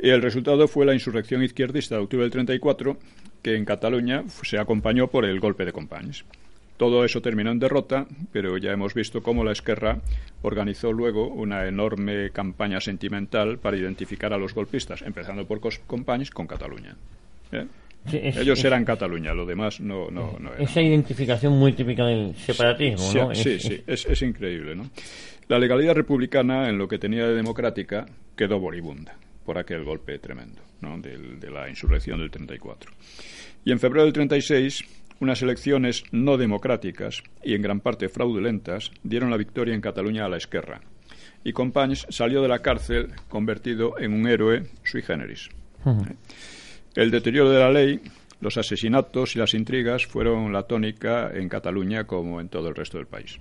Y 0.00 0.10
el 0.10 0.22
resultado 0.22 0.68
fue 0.68 0.86
la 0.86 0.94
insurrección 0.94 1.42
izquierdista 1.42 1.96
de 1.96 2.02
octubre 2.02 2.24
del 2.24 2.32
34, 2.32 2.96
que 3.42 3.56
en 3.56 3.64
Cataluña 3.64 4.24
se 4.42 4.58
acompañó 4.58 5.08
por 5.08 5.24
el 5.24 5.40
golpe 5.40 5.64
de 5.64 5.72
Companys. 5.72 6.24
Todo 6.76 7.04
eso 7.04 7.20
terminó 7.20 7.50
en 7.50 7.58
derrota, 7.58 8.06
pero 8.32 8.56
ya 8.56 8.70
hemos 8.70 8.94
visto 8.94 9.20
cómo 9.20 9.42
la 9.42 9.50
Esquerra 9.50 9.98
organizó 10.42 10.92
luego 10.92 11.26
una 11.26 11.66
enorme 11.66 12.30
campaña 12.30 12.80
sentimental 12.80 13.58
para 13.58 13.76
identificar 13.76 14.32
a 14.32 14.38
los 14.38 14.54
golpistas, 14.54 15.02
empezando 15.02 15.44
por 15.44 15.60
Companys 15.88 16.30
con 16.30 16.46
Cataluña. 16.46 16.96
¿Eh? 17.50 17.66
Ellos 18.12 18.64
eran 18.64 18.84
Cataluña, 18.84 19.34
lo 19.34 19.44
demás 19.44 19.80
no, 19.80 20.08
no, 20.12 20.36
no 20.38 20.54
era. 20.54 20.62
Esa 20.62 20.80
identificación 20.80 21.54
muy 21.54 21.72
típica 21.72 22.06
del 22.06 22.36
separatismo, 22.36 23.12
¿no? 23.12 23.34
Sí, 23.34 23.58
sí, 23.58 23.82
es, 23.84 24.22
increíble, 24.22 24.76
¿no? 24.76 24.88
La 25.48 25.58
legalidad 25.58 25.94
republicana, 25.94 26.68
en 26.68 26.78
lo 26.78 26.86
que 26.86 26.98
tenía 26.98 27.26
de 27.26 27.34
democrática, 27.34 28.06
quedó 28.36 28.60
moribunda 28.60 29.16
por 29.48 29.56
aquel 29.56 29.82
golpe 29.82 30.18
tremendo, 30.18 30.60
¿no? 30.82 30.98
de, 30.98 31.16
de 31.16 31.50
la 31.50 31.70
insurrección 31.70 32.20
del 32.20 32.30
34. 32.30 32.92
Y 33.64 33.72
en 33.72 33.80
febrero 33.80 34.04
del 34.04 34.12
36 34.12 34.84
unas 35.20 35.40
elecciones 35.40 36.04
no 36.12 36.36
democráticas 36.36 37.22
y 37.42 37.54
en 37.54 37.62
gran 37.62 37.80
parte 37.80 38.10
fraudulentas 38.10 38.90
dieron 39.02 39.30
la 39.30 39.38
victoria 39.38 39.74
en 39.74 39.80
Cataluña 39.80 40.26
a 40.26 40.28
la 40.28 40.36
Esquerra. 40.36 40.82
Y 41.44 41.54
Companys 41.54 42.06
salió 42.10 42.42
de 42.42 42.48
la 42.48 42.58
cárcel 42.58 43.14
convertido 43.30 43.98
en 43.98 44.12
un 44.12 44.28
héroe 44.28 44.66
sui 44.84 45.00
generis. 45.00 45.48
El 46.94 47.10
deterioro 47.10 47.48
de 47.48 47.58
la 47.58 47.70
ley, 47.70 48.02
los 48.42 48.58
asesinatos 48.58 49.34
y 49.34 49.38
las 49.38 49.54
intrigas 49.54 50.04
fueron 50.04 50.52
la 50.52 50.64
tónica 50.64 51.30
en 51.32 51.48
Cataluña 51.48 52.04
como 52.04 52.42
en 52.42 52.50
todo 52.50 52.68
el 52.68 52.74
resto 52.74 52.98
del 52.98 53.06
país. 53.06 53.38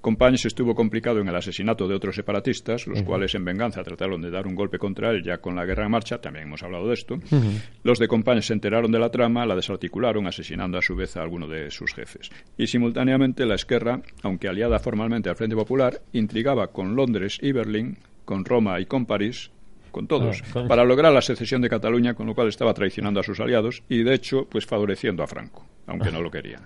Companys 0.00 0.46
estuvo 0.46 0.74
complicado 0.74 1.20
en 1.20 1.28
el 1.28 1.36
asesinato 1.36 1.88
de 1.88 1.94
otros 1.94 2.14
separatistas, 2.14 2.86
los 2.86 3.02
cuales 3.02 3.34
en 3.34 3.44
venganza 3.44 3.82
trataron 3.82 4.20
de 4.20 4.30
dar 4.30 4.46
un 4.46 4.54
golpe 4.54 4.78
contra 4.78 5.10
él 5.10 5.22
ya 5.24 5.38
con 5.38 5.56
la 5.56 5.64
guerra 5.64 5.84
en 5.84 5.90
marcha, 5.90 6.20
también 6.20 6.46
hemos 6.46 6.62
hablado 6.62 6.88
de 6.88 6.94
esto. 6.94 7.18
Los 7.82 7.98
de 7.98 8.08
Companys 8.08 8.46
se 8.46 8.52
enteraron 8.52 8.92
de 8.92 8.98
la 8.98 9.10
trama, 9.10 9.46
la 9.46 9.56
desarticularon, 9.56 10.26
asesinando 10.26 10.78
a 10.78 10.82
su 10.82 10.94
vez 10.94 11.16
a 11.16 11.22
alguno 11.22 11.48
de 11.48 11.70
sus 11.70 11.94
jefes. 11.94 12.30
Y 12.56 12.66
simultáneamente 12.66 13.46
la 13.46 13.54
Esquerra, 13.54 14.00
aunque 14.22 14.48
aliada 14.48 14.78
formalmente 14.78 15.28
al 15.28 15.36
Frente 15.36 15.56
Popular, 15.56 16.02
intrigaba 16.12 16.68
con 16.68 16.94
Londres 16.94 17.38
y 17.42 17.52
Berlín, 17.52 17.98
con 18.24 18.44
Roma 18.44 18.80
y 18.80 18.86
con 18.86 19.06
París, 19.06 19.50
con 19.90 20.08
todos, 20.08 20.42
ah, 20.54 20.64
para 20.66 20.84
lograr 20.84 21.12
la 21.12 21.22
secesión 21.22 21.62
de 21.62 21.68
Cataluña, 21.68 22.14
con 22.14 22.26
lo 22.26 22.34
cual 22.34 22.48
estaba 22.48 22.74
traicionando 22.74 23.20
a 23.20 23.22
sus 23.22 23.38
aliados 23.38 23.82
y, 23.88 24.02
de 24.02 24.14
hecho, 24.14 24.46
pues 24.50 24.66
favoreciendo 24.66 25.22
a 25.22 25.26
Franco, 25.26 25.64
aunque 25.86 26.10
no 26.10 26.20
lo 26.20 26.30
quería. 26.30 26.60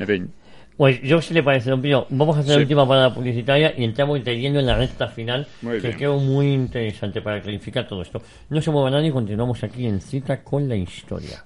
En 0.00 0.06
fin, 0.06 0.32
pues 0.78 1.02
yo 1.02 1.20
si 1.20 1.34
le 1.34 1.42
parece, 1.42 1.70
don 1.70 1.82
Pío, 1.82 2.06
vamos 2.08 2.36
a 2.36 2.40
hacer 2.40 2.54
la 2.54 2.62
última 2.62 2.86
parada 2.86 3.12
publicitaria 3.12 3.74
y 3.76 3.82
entramos 3.82 4.24
leyendo 4.24 4.60
en 4.60 4.66
la 4.66 4.76
recta 4.76 5.08
final, 5.08 5.44
que 5.60 5.96
quedó 5.96 6.18
muy 6.18 6.52
interesante 6.52 7.20
para 7.20 7.42
clarificar 7.42 7.88
todo 7.88 8.00
esto. 8.00 8.22
No 8.48 8.62
se 8.62 8.70
mueva 8.70 8.88
nadie 8.88 9.08
y 9.08 9.12
continuamos 9.12 9.62
aquí 9.64 9.86
en 9.86 10.00
cita 10.00 10.44
con 10.44 10.68
la 10.68 10.76
historia. 10.76 11.44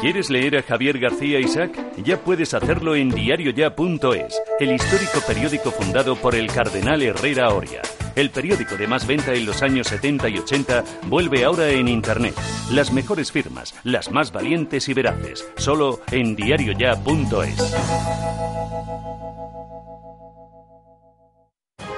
¿Quieres 0.00 0.30
leer 0.30 0.56
a 0.56 0.62
Javier 0.62 0.98
García 0.98 1.40
Isaac? 1.40 1.78
Ya 2.02 2.16
puedes 2.16 2.54
hacerlo 2.54 2.96
en 2.96 3.10
diarioya.es, 3.10 4.42
el 4.58 4.72
histórico 4.72 5.20
periódico 5.26 5.70
fundado 5.70 6.16
por 6.16 6.34
el 6.34 6.46
cardenal 6.46 7.02
Herrera 7.02 7.50
Oria. 7.50 7.82
El 8.14 8.30
periódico 8.30 8.76
de 8.76 8.86
más 8.86 9.06
venta 9.06 9.32
en 9.32 9.46
los 9.46 9.62
años 9.62 9.86
70 9.88 10.28
y 10.28 10.38
80 10.38 10.84
vuelve 11.06 11.44
ahora 11.44 11.68
en 11.70 11.88
Internet. 11.88 12.34
Las 12.70 12.92
mejores 12.92 13.32
firmas, 13.32 13.74
las 13.84 14.10
más 14.10 14.32
valientes 14.32 14.88
y 14.88 14.94
veraces, 14.94 15.48
solo 15.56 16.00
en 16.10 16.36
diarioya.es. 16.36 17.74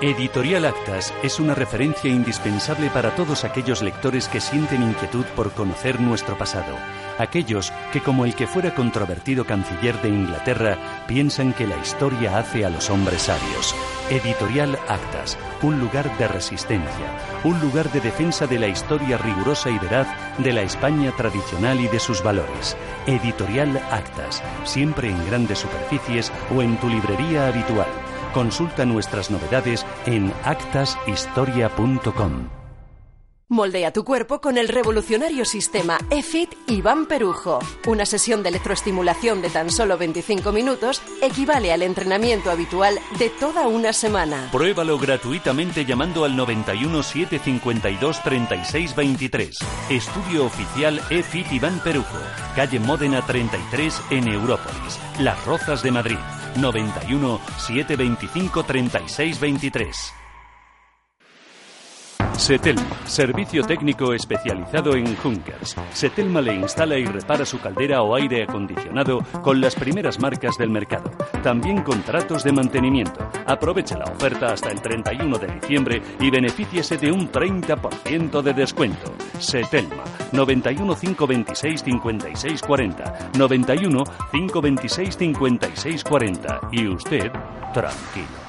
Editorial 0.05 0.67
Actas 0.67 1.15
es 1.23 1.41
una 1.41 1.55
referencia 1.55 2.11
indispensable 2.11 2.91
para 2.91 3.15
todos 3.17 3.43
aquellos 3.43 3.81
lectores 3.81 4.29
que 4.29 4.39
sienten 4.39 4.83
inquietud 4.83 5.25
por 5.35 5.53
conocer 5.53 5.99
nuestro 5.99 6.37
pasado 6.37 6.77
aquellos 7.19 7.73
que, 7.93 8.01
como 8.01 8.25
el 8.25 8.35
que 8.35 8.47
fuera 8.47 8.75
controvertido 8.75 9.45
canciller 9.45 10.01
de 10.03 10.09
Inglaterra, 10.09 10.79
piensan 11.07 11.53
que 11.53 11.67
la 11.67 11.77
historia 11.77 12.39
hace 12.39 12.65
a 12.65 12.71
los 12.71 12.91
hombres 12.91 13.23
sabios. 13.23 13.75
Editorial 14.11 14.79
Actas, 14.89 15.39
un 15.63 15.81
lugar 15.81 16.17
de 16.19 16.29
resistencia, 16.29 17.41
un 17.43 17.59
lugar 17.61 17.91
de 17.93 18.01
defensa 18.01 18.47
de 18.47 18.59
la 18.59 18.69
historia 18.69 19.17
rigurosa 19.19 19.71
y 19.71 19.79
veraz 19.79 20.09
de 20.39 20.53
la 20.53 20.63
España 20.63 21.13
tradicional 21.17 21.81
y 21.81 21.89
de 21.89 22.01
sus 22.01 22.23
valores. 22.23 22.77
Editorial 23.07 23.81
Actas, 23.91 24.43
siempre 24.65 25.09
en 25.09 25.27
grandes 25.27 25.61
superficies 25.61 26.33
o 26.55 26.63
en 26.63 26.77
tu 26.79 26.89
librería 26.89 27.49
habitual. 27.49 27.89
Consulta 28.35 28.85
nuestras 28.85 29.31
novedades 29.31 29.87
en 30.07 30.33
actashistoria.com. 30.43 32.49
Moldea 33.49 33.93
tu 33.93 34.05
cuerpo 34.05 34.41
con 34.41 34.57
el 34.59 34.67
revolucionario 34.69 35.45
sistema 35.45 35.99
EFIT 36.11 36.51
Iván 36.67 37.07
Perujo. 37.07 37.61
Una 37.87 38.05
sesión 38.07 38.43
de 38.43 38.49
electroestimulación 38.49 39.41
de 39.43 39.51
tan 39.51 39.71
solo 39.71 39.97
25 39.97 40.51
minutos 40.51 41.01
equivale 41.23 41.73
al 41.73 41.83
entrenamiento 41.83 42.51
habitual 42.51 42.99
de 43.19 43.29
toda 43.29 43.69
una 43.69 43.93
semana. 43.93 44.49
Pruébalo 44.51 44.99
gratuitamente 44.99 45.85
llamando 45.85 46.25
al 46.25 46.35
91 46.35 47.05
752 47.05 48.21
36 48.23 48.97
23. 48.97 49.59
Estudio 49.91 50.47
oficial 50.47 51.01
EFIT 51.11 51.53
Iván 51.53 51.79
Perujo. 51.85 52.19
Calle 52.57 52.81
Módena 52.81 53.25
33 53.25 54.03
en 54.11 54.27
Európolis. 54.27 54.99
Las 55.21 55.45
Rozas 55.45 55.85
de 55.85 55.93
Madrid. 55.93 56.19
91 56.57 57.41
725 57.59 58.63
36 58.63 59.39
23. 59.41 60.24
Setelma, 62.37 62.83
servicio 63.07 63.63
técnico 63.63 64.13
especializado 64.13 64.97
en 64.97 65.17
Junkers. 65.17 65.77
Setelma 65.93 66.41
le 66.41 66.55
instala 66.55 66.99
y 66.99 67.05
repara 67.05 67.47
su 67.47 67.61
caldera 67.61 68.03
o 68.03 68.15
aire 68.15 68.43
acondicionado 68.43 69.21
con 69.41 69.61
las 69.61 69.75
primeras 69.75 70.19
marcas 70.19 70.59
del 70.59 70.69
mercado. 70.69 71.11
También 71.43 71.83
contratos 71.83 72.43
de 72.43 72.53
mantenimiento. 72.53 73.27
Aproveche 73.47 73.97
la 73.97 74.05
oferta 74.05 74.53
hasta 74.53 74.71
el 74.71 74.83
31 74.83 75.39
de 75.39 75.47
diciembre 75.47 76.03
y 76.21 76.31
benefíciese 76.31 76.99
de 76.99 77.13
un 77.13 77.31
30% 77.31 78.43
de 78.43 78.53
descuento. 78.53 79.15
Setelma, 79.39 80.05
91 80.33 80.97
526 80.97 81.83
56 81.83 82.63
40, 82.63 83.31
91 83.39 84.05
526 84.33 85.17
56 85.17 86.05
40 86.05 86.61
y 86.73 86.89
usted 86.89 87.31
tranquilo. 87.73 88.44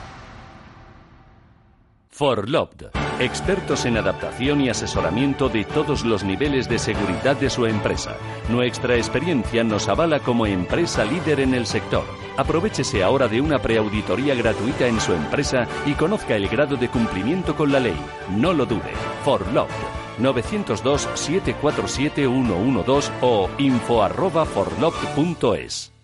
Forloved, 2.17 2.91
expertos 3.19 3.83
en 3.83 3.97
adaptación 3.97 4.61
y 4.61 4.69
asesoramiento 4.69 5.49
de 5.49 5.65
todos 5.65 6.05
los 6.05 6.23
niveles 6.23 6.69
de 6.69 6.79
seguridad 6.79 7.35
de 7.35 7.49
su 7.49 7.65
empresa. 7.65 8.15
Nuestra 8.47 8.95
experiencia 8.95 9.65
nos 9.65 9.89
avala 9.89 10.21
como 10.21 10.45
empresa 10.45 11.03
líder 11.03 11.41
en 11.41 11.53
el 11.53 11.65
sector. 11.65 12.05
Aprovechese 12.37 13.03
ahora 13.03 13.27
de 13.27 13.41
una 13.41 13.59
preauditoría 13.59 14.33
gratuita 14.33 14.87
en 14.87 15.01
su 15.01 15.11
empresa 15.11 15.67
y 15.85 15.91
conozca 15.91 16.37
el 16.37 16.47
grado 16.47 16.77
de 16.77 16.87
cumplimiento 16.87 17.53
con 17.53 17.73
la 17.73 17.81
ley. 17.81 17.99
No 18.29 18.53
lo 18.53 18.65
dude. 18.65 18.93
Forloved 19.25 19.73
902-747-112 20.17 23.11
o 23.23 23.49
info 23.57 24.01
arroba 24.01 24.45
forloved.es. 24.45 25.94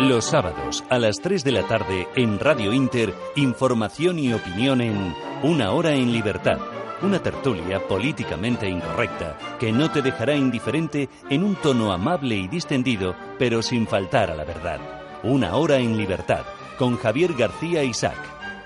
Los 0.00 0.24
sábados 0.24 0.82
a 0.88 0.98
las 0.98 1.20
3 1.20 1.44
de 1.44 1.52
la 1.52 1.68
tarde 1.68 2.08
en 2.16 2.38
Radio 2.38 2.72
Inter, 2.72 3.14
información 3.36 4.18
y 4.18 4.32
opinión 4.32 4.80
en 4.80 5.14
Una 5.42 5.72
hora 5.72 5.92
en 5.92 6.10
libertad. 6.10 6.58
Una 7.02 7.22
tertulia 7.22 7.86
políticamente 7.86 8.66
incorrecta 8.66 9.36
que 9.58 9.72
no 9.72 9.92
te 9.92 10.00
dejará 10.00 10.34
indiferente 10.34 11.10
en 11.28 11.44
un 11.44 11.54
tono 11.54 11.92
amable 11.92 12.34
y 12.36 12.48
distendido, 12.48 13.14
pero 13.38 13.60
sin 13.60 13.86
faltar 13.86 14.30
a 14.30 14.34
la 14.34 14.44
verdad. 14.44 14.80
Una 15.22 15.56
hora 15.56 15.76
en 15.76 15.98
libertad 15.98 16.46
con 16.78 16.96
Javier 16.96 17.34
García 17.34 17.84
Isaac, 17.84 18.16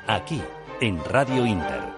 aquí 0.07 0.41
en 0.81 1.03
Radio 1.05 1.45
Inter. 1.45 1.94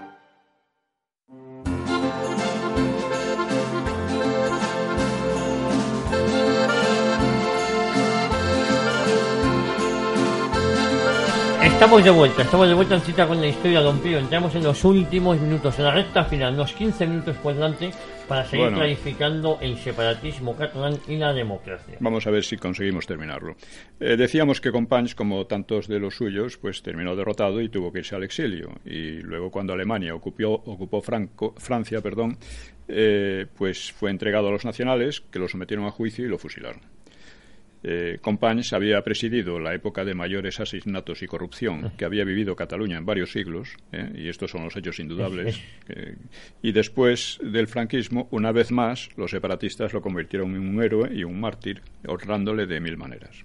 Estamos 11.77 12.03
de 12.03 12.11
vuelta, 12.11 12.43
estamos 12.43 12.67
de 12.69 12.75
vuelta 12.75 12.95
en 12.95 13.01
cita 13.03 13.29
con 13.29 13.39
la 13.41 13.47
historia, 13.47 13.81
don 13.81 13.99
Pío. 14.01 14.19
Entramos 14.19 14.55
en 14.55 14.65
los 14.65 14.83
últimos 14.85 15.39
minutos, 15.39 15.79
en 15.79 15.85
la 15.85 15.91
recta 15.93 16.25
final, 16.25 16.55
unos 16.55 16.73
15 16.73 17.07
minutos 17.07 17.37
por 17.37 17.53
delante, 17.55 17.91
para 18.27 18.45
seguir 18.45 18.65
Bueno. 18.65 18.79
clarificando 18.79 19.59
el 19.61 19.77
separatismo 19.77 20.57
catalán 20.57 20.95
y 21.07 21.17
la 21.17 21.33
democracia. 21.35 21.99
Vamos 22.01 22.27
a 22.27 22.31
ver 22.31 22.45
si 22.45 22.57
conseguimos 22.57 23.07
terminarlo. 23.07 23.57
Eh, 24.01 24.17
decíamos 24.17 24.61
que 24.61 24.73
Companys, 24.73 25.15
como 25.15 25.47
tantos 25.47 25.87
de 25.87 26.01
los 26.01 26.17
suyos, 26.17 26.57
pues 26.57 26.83
terminó 26.83 27.15
derrotado 27.15 27.61
y 27.61 27.69
tuvo 27.69 27.93
que 27.93 27.99
irse 28.01 28.17
al 28.17 28.25
exilio. 28.25 28.71
Y 28.85 29.19
luego, 29.21 29.51
cuando 29.51 29.75
Alemania 29.75 30.15
ocupó, 30.15 30.55
ocupó 30.55 31.03
Franco- 31.03 31.55
Francia, 31.59 32.01
perdón, 32.01 32.39
eh, 32.89 33.47
pues 33.55 33.93
fue 33.93 34.11
entregado 34.11 34.49
a 34.49 34.51
los 34.51 34.65
nacionales, 34.65 35.21
que 35.21 35.39
lo 35.39 35.47
sometieron 35.47 35.85
a 35.87 35.91
juicio 35.91 36.25
y 36.25 36.29
lo 36.29 36.39
fusilaron. 36.39 36.81
Eh, 37.83 38.19
Companys 38.21 38.73
había 38.73 39.01
presidido 39.03 39.61
la 39.61 39.75
época 39.75 40.05
de 40.05 40.15
mayores 40.15 40.59
asesinatos 40.59 41.23
y 41.23 41.27
corrupción 41.27 41.93
que 41.97 42.05
había 42.05 42.25
vivido 42.25 42.57
Cataluña 42.57 42.99
en 42.99 43.07
varios 43.07 43.31
siglos, 43.31 43.77
eh, 43.93 44.11
y 44.15 44.29
estos 44.29 44.51
son 44.51 44.65
los 44.65 44.77
hechos 44.77 44.99
indudales. 44.99 45.61
eh, 45.89 46.17
y 46.63 46.73
después 46.73 47.39
del 47.43 47.69
franquismo, 47.69 48.29
una 48.31 48.51
vez 48.53 48.73
más, 48.73 49.11
los 49.17 49.31
separatistas 49.31 49.93
lo 49.93 50.01
convirtieron 50.01 50.55
en 50.55 50.67
un 50.67 50.83
héroe 50.83 51.15
y 51.15 51.23
un 51.23 51.39
mártir, 51.39 51.83
honrándole 52.07 52.67
de 52.67 52.81
mil 52.81 52.97
maneras. 52.97 53.45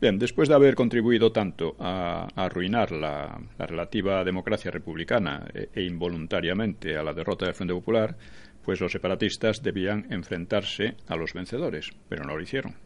Bien, 0.00 0.18
después 0.18 0.48
de 0.48 0.54
haber 0.54 0.74
contribuido 0.74 1.32
tanto 1.32 1.74
a, 1.80 2.28
a 2.34 2.44
arruinar 2.44 2.92
la, 2.92 3.40
la 3.58 3.66
relativa 3.66 4.22
democracia 4.22 4.70
republicana 4.70 5.46
e, 5.54 5.70
e 5.74 5.82
involuntariamente 5.82 6.96
a 6.96 7.02
la 7.02 7.14
derrota 7.14 7.46
del 7.46 7.54
Frente 7.54 7.72
Popular, 7.72 8.14
pues 8.62 8.80
los 8.80 8.92
separatistas 8.92 9.62
debían 9.62 10.06
enfrentarse 10.10 10.96
a 11.08 11.16
los 11.16 11.32
vencedores, 11.32 11.90
pero 12.08 12.24
no 12.24 12.36
lo 12.36 12.42
hicieron 12.42 12.85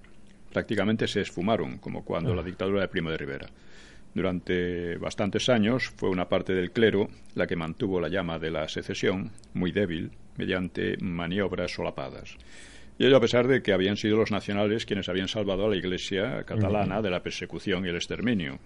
prácticamente 0.53 1.07
se 1.09 1.21
esfumaron, 1.21 1.79
como 1.79 2.05
cuando 2.05 2.35
la 2.35 2.43
dictadura 2.43 2.83
de 2.83 2.89
Primo 2.89 3.11
de 3.11 3.17
Rivera. 3.17 3.49
Durante 4.15 4.97
bastantes 4.97 5.49
años 5.49 5.93
fue 5.97 6.09
una 6.09 6.29
parte 6.29 6.53
del 6.53 6.73
clero 6.73 7.09
la 7.35 7.47
que 7.47 7.57
mantuvo 7.57 8.01
la 8.01 8.09
llama 8.09 8.39
de 8.39 8.51
la 8.51 8.69
secesión, 8.69 9.31
muy 9.55 9.71
débil, 9.71 10.11
mediante 10.37 10.97
maniobras 11.01 11.73
solapadas. 11.73 12.37
Y 12.99 13.07
ello 13.07 13.17
a 13.17 13.21
pesar 13.21 13.47
de 13.47 13.63
que 13.63 13.73
habían 13.73 13.97
sido 13.97 14.17
los 14.17 14.31
nacionales 14.31 14.85
quienes 14.85 15.09
habían 15.09 15.29
salvado 15.29 15.65
a 15.65 15.71
la 15.71 15.77
Iglesia 15.77 16.45
catalana 16.45 17.01
de 17.01 17.11
la 17.11 17.23
persecución 17.23 17.87
y 17.87 17.89
el 17.89 17.97
exterminio, 17.97 18.59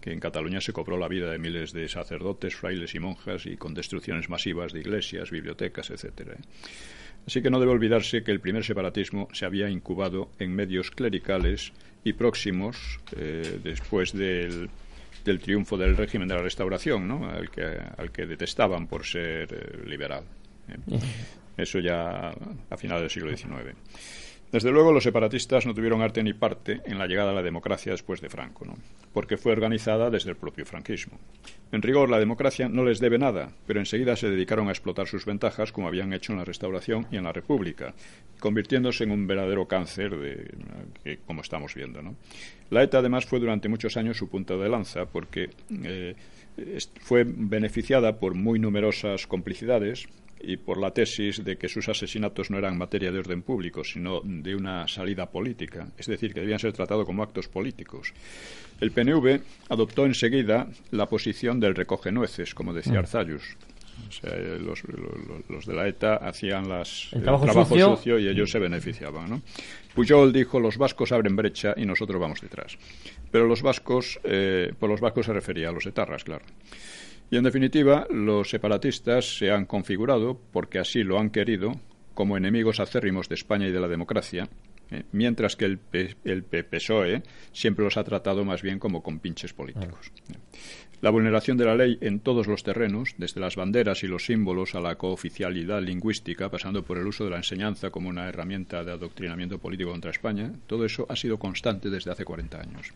que 0.00 0.12
en 0.12 0.20
Cataluña 0.20 0.60
se 0.60 0.72
cobró 0.72 0.96
la 0.98 1.08
vida 1.08 1.30
de 1.30 1.38
miles 1.38 1.72
de 1.72 1.88
sacerdotes, 1.88 2.54
frailes 2.54 2.94
y 2.94 3.00
monjas 3.00 3.46
y 3.46 3.56
con 3.56 3.74
destrucciones 3.74 4.28
masivas 4.28 4.72
de 4.72 4.80
iglesias, 4.80 5.30
bibliotecas, 5.30 5.90
etcétera. 5.90 6.36
Así 7.26 7.42
que 7.42 7.50
no 7.50 7.58
debe 7.58 7.72
olvidarse 7.72 8.22
que 8.22 8.30
el 8.30 8.40
primer 8.40 8.64
separatismo 8.64 9.28
se 9.32 9.46
había 9.46 9.68
incubado 9.68 10.30
en 10.38 10.54
medios 10.54 10.90
clericales 10.90 11.72
y 12.04 12.12
próximos 12.12 13.00
eh, 13.16 13.58
después 13.64 14.12
del, 14.12 14.70
del 15.24 15.40
triunfo 15.40 15.76
del 15.76 15.96
régimen 15.96 16.28
de 16.28 16.34
la 16.34 16.42
Restauración, 16.42 17.08
¿no? 17.08 17.28
al, 17.28 17.50
que, 17.50 17.64
al 17.64 18.12
que 18.12 18.26
detestaban 18.26 18.86
por 18.86 19.04
ser 19.04 19.52
eh, 19.52 19.86
liberal. 19.88 20.24
¿eh? 20.68 20.98
Eso 21.56 21.80
ya 21.80 22.30
a 22.70 22.76
finales 22.76 23.02
del 23.02 23.10
siglo 23.10 23.36
XIX. 23.36 23.74
Desde 24.52 24.70
luego, 24.70 24.92
los 24.92 25.02
separatistas 25.02 25.66
no 25.66 25.74
tuvieron 25.74 26.02
arte 26.02 26.22
ni 26.22 26.32
parte 26.32 26.80
en 26.84 26.98
la 26.98 27.06
llegada 27.06 27.32
a 27.32 27.34
la 27.34 27.42
democracia 27.42 27.92
después 27.92 28.20
de 28.20 28.28
Franco, 28.28 28.64
porque 29.12 29.36
fue 29.36 29.52
organizada 29.52 30.08
desde 30.08 30.30
el 30.30 30.36
propio 30.36 30.64
franquismo. 30.64 31.18
En 31.72 31.82
rigor, 31.82 32.08
la 32.08 32.20
democracia 32.20 32.68
no 32.68 32.84
les 32.84 33.00
debe 33.00 33.18
nada, 33.18 33.50
pero 33.66 33.80
enseguida 33.80 34.14
se 34.14 34.30
dedicaron 34.30 34.68
a 34.68 34.70
explotar 34.70 35.08
sus 35.08 35.26
ventajas, 35.26 35.72
como 35.72 35.88
habían 35.88 36.12
hecho 36.12 36.32
en 36.32 36.38
la 36.38 36.44
Restauración 36.44 37.06
y 37.10 37.16
en 37.16 37.24
la 37.24 37.32
República, 37.32 37.94
convirtiéndose 38.38 39.04
en 39.04 39.10
un 39.10 39.26
verdadero 39.26 39.66
cáncer, 39.66 40.16
de, 40.16 40.54
que, 41.02 41.18
como 41.26 41.42
estamos 41.42 41.74
viendo. 41.74 42.00
La 42.70 42.82
ETA, 42.82 42.98
además, 42.98 43.26
fue 43.26 43.40
durante 43.40 43.68
muchos 43.68 43.96
años 43.96 44.16
su 44.16 44.28
punta 44.28 44.56
de 44.56 44.68
lanza, 44.68 45.06
porque 45.06 45.50
eh, 45.82 46.14
fue 47.00 47.24
beneficiada 47.26 48.18
por 48.18 48.34
muy 48.34 48.60
numerosas 48.60 49.26
complicidades 49.26 50.08
y 50.46 50.56
por 50.56 50.78
la 50.78 50.92
tesis 50.92 51.44
de 51.44 51.56
que 51.56 51.68
sus 51.68 51.88
asesinatos 51.88 52.50
no 52.50 52.58
eran 52.58 52.78
materia 52.78 53.10
de 53.12 53.18
orden 53.18 53.42
público, 53.42 53.82
sino 53.84 54.20
de 54.24 54.54
una 54.54 54.86
salida 54.88 55.26
política, 55.30 55.88
es 55.98 56.06
decir, 56.06 56.32
que 56.32 56.40
debían 56.40 56.58
ser 56.60 56.72
tratados 56.72 57.04
como 57.04 57.22
actos 57.22 57.48
políticos. 57.48 58.12
El 58.80 58.92
PNV 58.92 59.40
adoptó 59.70 60.06
enseguida 60.06 60.68
la 60.92 61.06
posición 61.06 61.58
del 61.60 61.74
recoge 61.74 62.12
nueces, 62.12 62.54
como 62.54 62.72
decía 62.72 62.98
Arzallus. 63.00 63.42
O 64.08 64.12
sea, 64.12 64.30
eh, 64.34 64.58
los, 64.60 64.84
los- 64.84 65.48
los 65.48 65.64
de 65.66 65.74
la 65.74 65.88
ETA 65.88 66.16
hacían 66.16 66.68
las, 66.68 67.08
El 67.12 67.22
trabajo 67.22 67.46
sucio. 67.96 68.18
y 68.18 68.28
ellos 68.28 68.50
se 68.50 68.58
beneficiaban. 68.58 69.30
¿no? 69.30 69.42
Pujol 69.94 70.34
dijo, 70.34 70.60
los 70.60 70.76
vascos 70.76 71.12
abren 71.12 71.34
brecha 71.34 71.72
y 71.78 71.86
nosotros 71.86 72.20
vamos 72.20 72.42
detrás. 72.42 72.76
Pero 73.30 73.46
los 73.46 73.62
vascos, 73.62 74.20
eh, 74.24 74.70
por 74.78 74.90
los 74.90 75.00
vascos 75.00 75.24
se 75.26 75.32
refería 75.32 75.70
a 75.70 75.72
los 75.72 75.86
etarras, 75.86 76.24
claro. 76.24 76.44
Y 77.30 77.36
en 77.36 77.42
definitiva, 77.44 78.06
los 78.10 78.50
separatistas 78.50 79.36
se 79.38 79.50
han 79.50 79.66
configurado, 79.66 80.40
porque 80.52 80.78
así 80.78 81.02
lo 81.02 81.18
han 81.18 81.30
querido, 81.30 81.72
como 82.14 82.36
enemigos 82.36 82.78
acérrimos 82.80 83.28
de 83.28 83.34
España 83.34 83.66
y 83.66 83.72
de 83.72 83.80
la 83.80 83.88
democracia, 83.88 84.48
eh, 84.90 85.02
mientras 85.12 85.56
que 85.56 85.64
el, 85.64 85.78
P- 85.78 86.14
el 86.24 86.44
PSOE 86.44 87.22
siempre 87.52 87.84
los 87.84 87.96
ha 87.96 88.04
tratado 88.04 88.44
más 88.44 88.62
bien 88.62 88.78
como 88.78 89.02
compinches 89.02 89.52
políticos. 89.52 90.12
La 91.02 91.10
vulneración 91.10 91.58
de 91.58 91.66
la 91.66 91.74
ley 91.74 91.98
en 92.00 92.20
todos 92.20 92.46
los 92.46 92.62
terrenos, 92.62 93.14
desde 93.18 93.40
las 93.40 93.56
banderas 93.56 94.02
y 94.02 94.06
los 94.06 94.24
símbolos 94.24 94.74
a 94.74 94.80
la 94.80 94.94
cooficialidad 94.96 95.82
lingüística, 95.82 96.48
pasando 96.48 96.84
por 96.84 96.96
el 96.96 97.06
uso 97.06 97.24
de 97.24 97.30
la 97.30 97.36
enseñanza 97.36 97.90
como 97.90 98.08
una 98.08 98.28
herramienta 98.28 98.82
de 98.82 98.92
adoctrinamiento 98.92 99.58
político 99.58 99.90
contra 99.90 100.10
España, 100.12 100.52
todo 100.66 100.86
eso 100.86 101.04
ha 101.10 101.16
sido 101.16 101.38
constante 101.38 101.90
desde 101.90 102.12
hace 102.12 102.24
40 102.24 102.60
años 102.60 102.92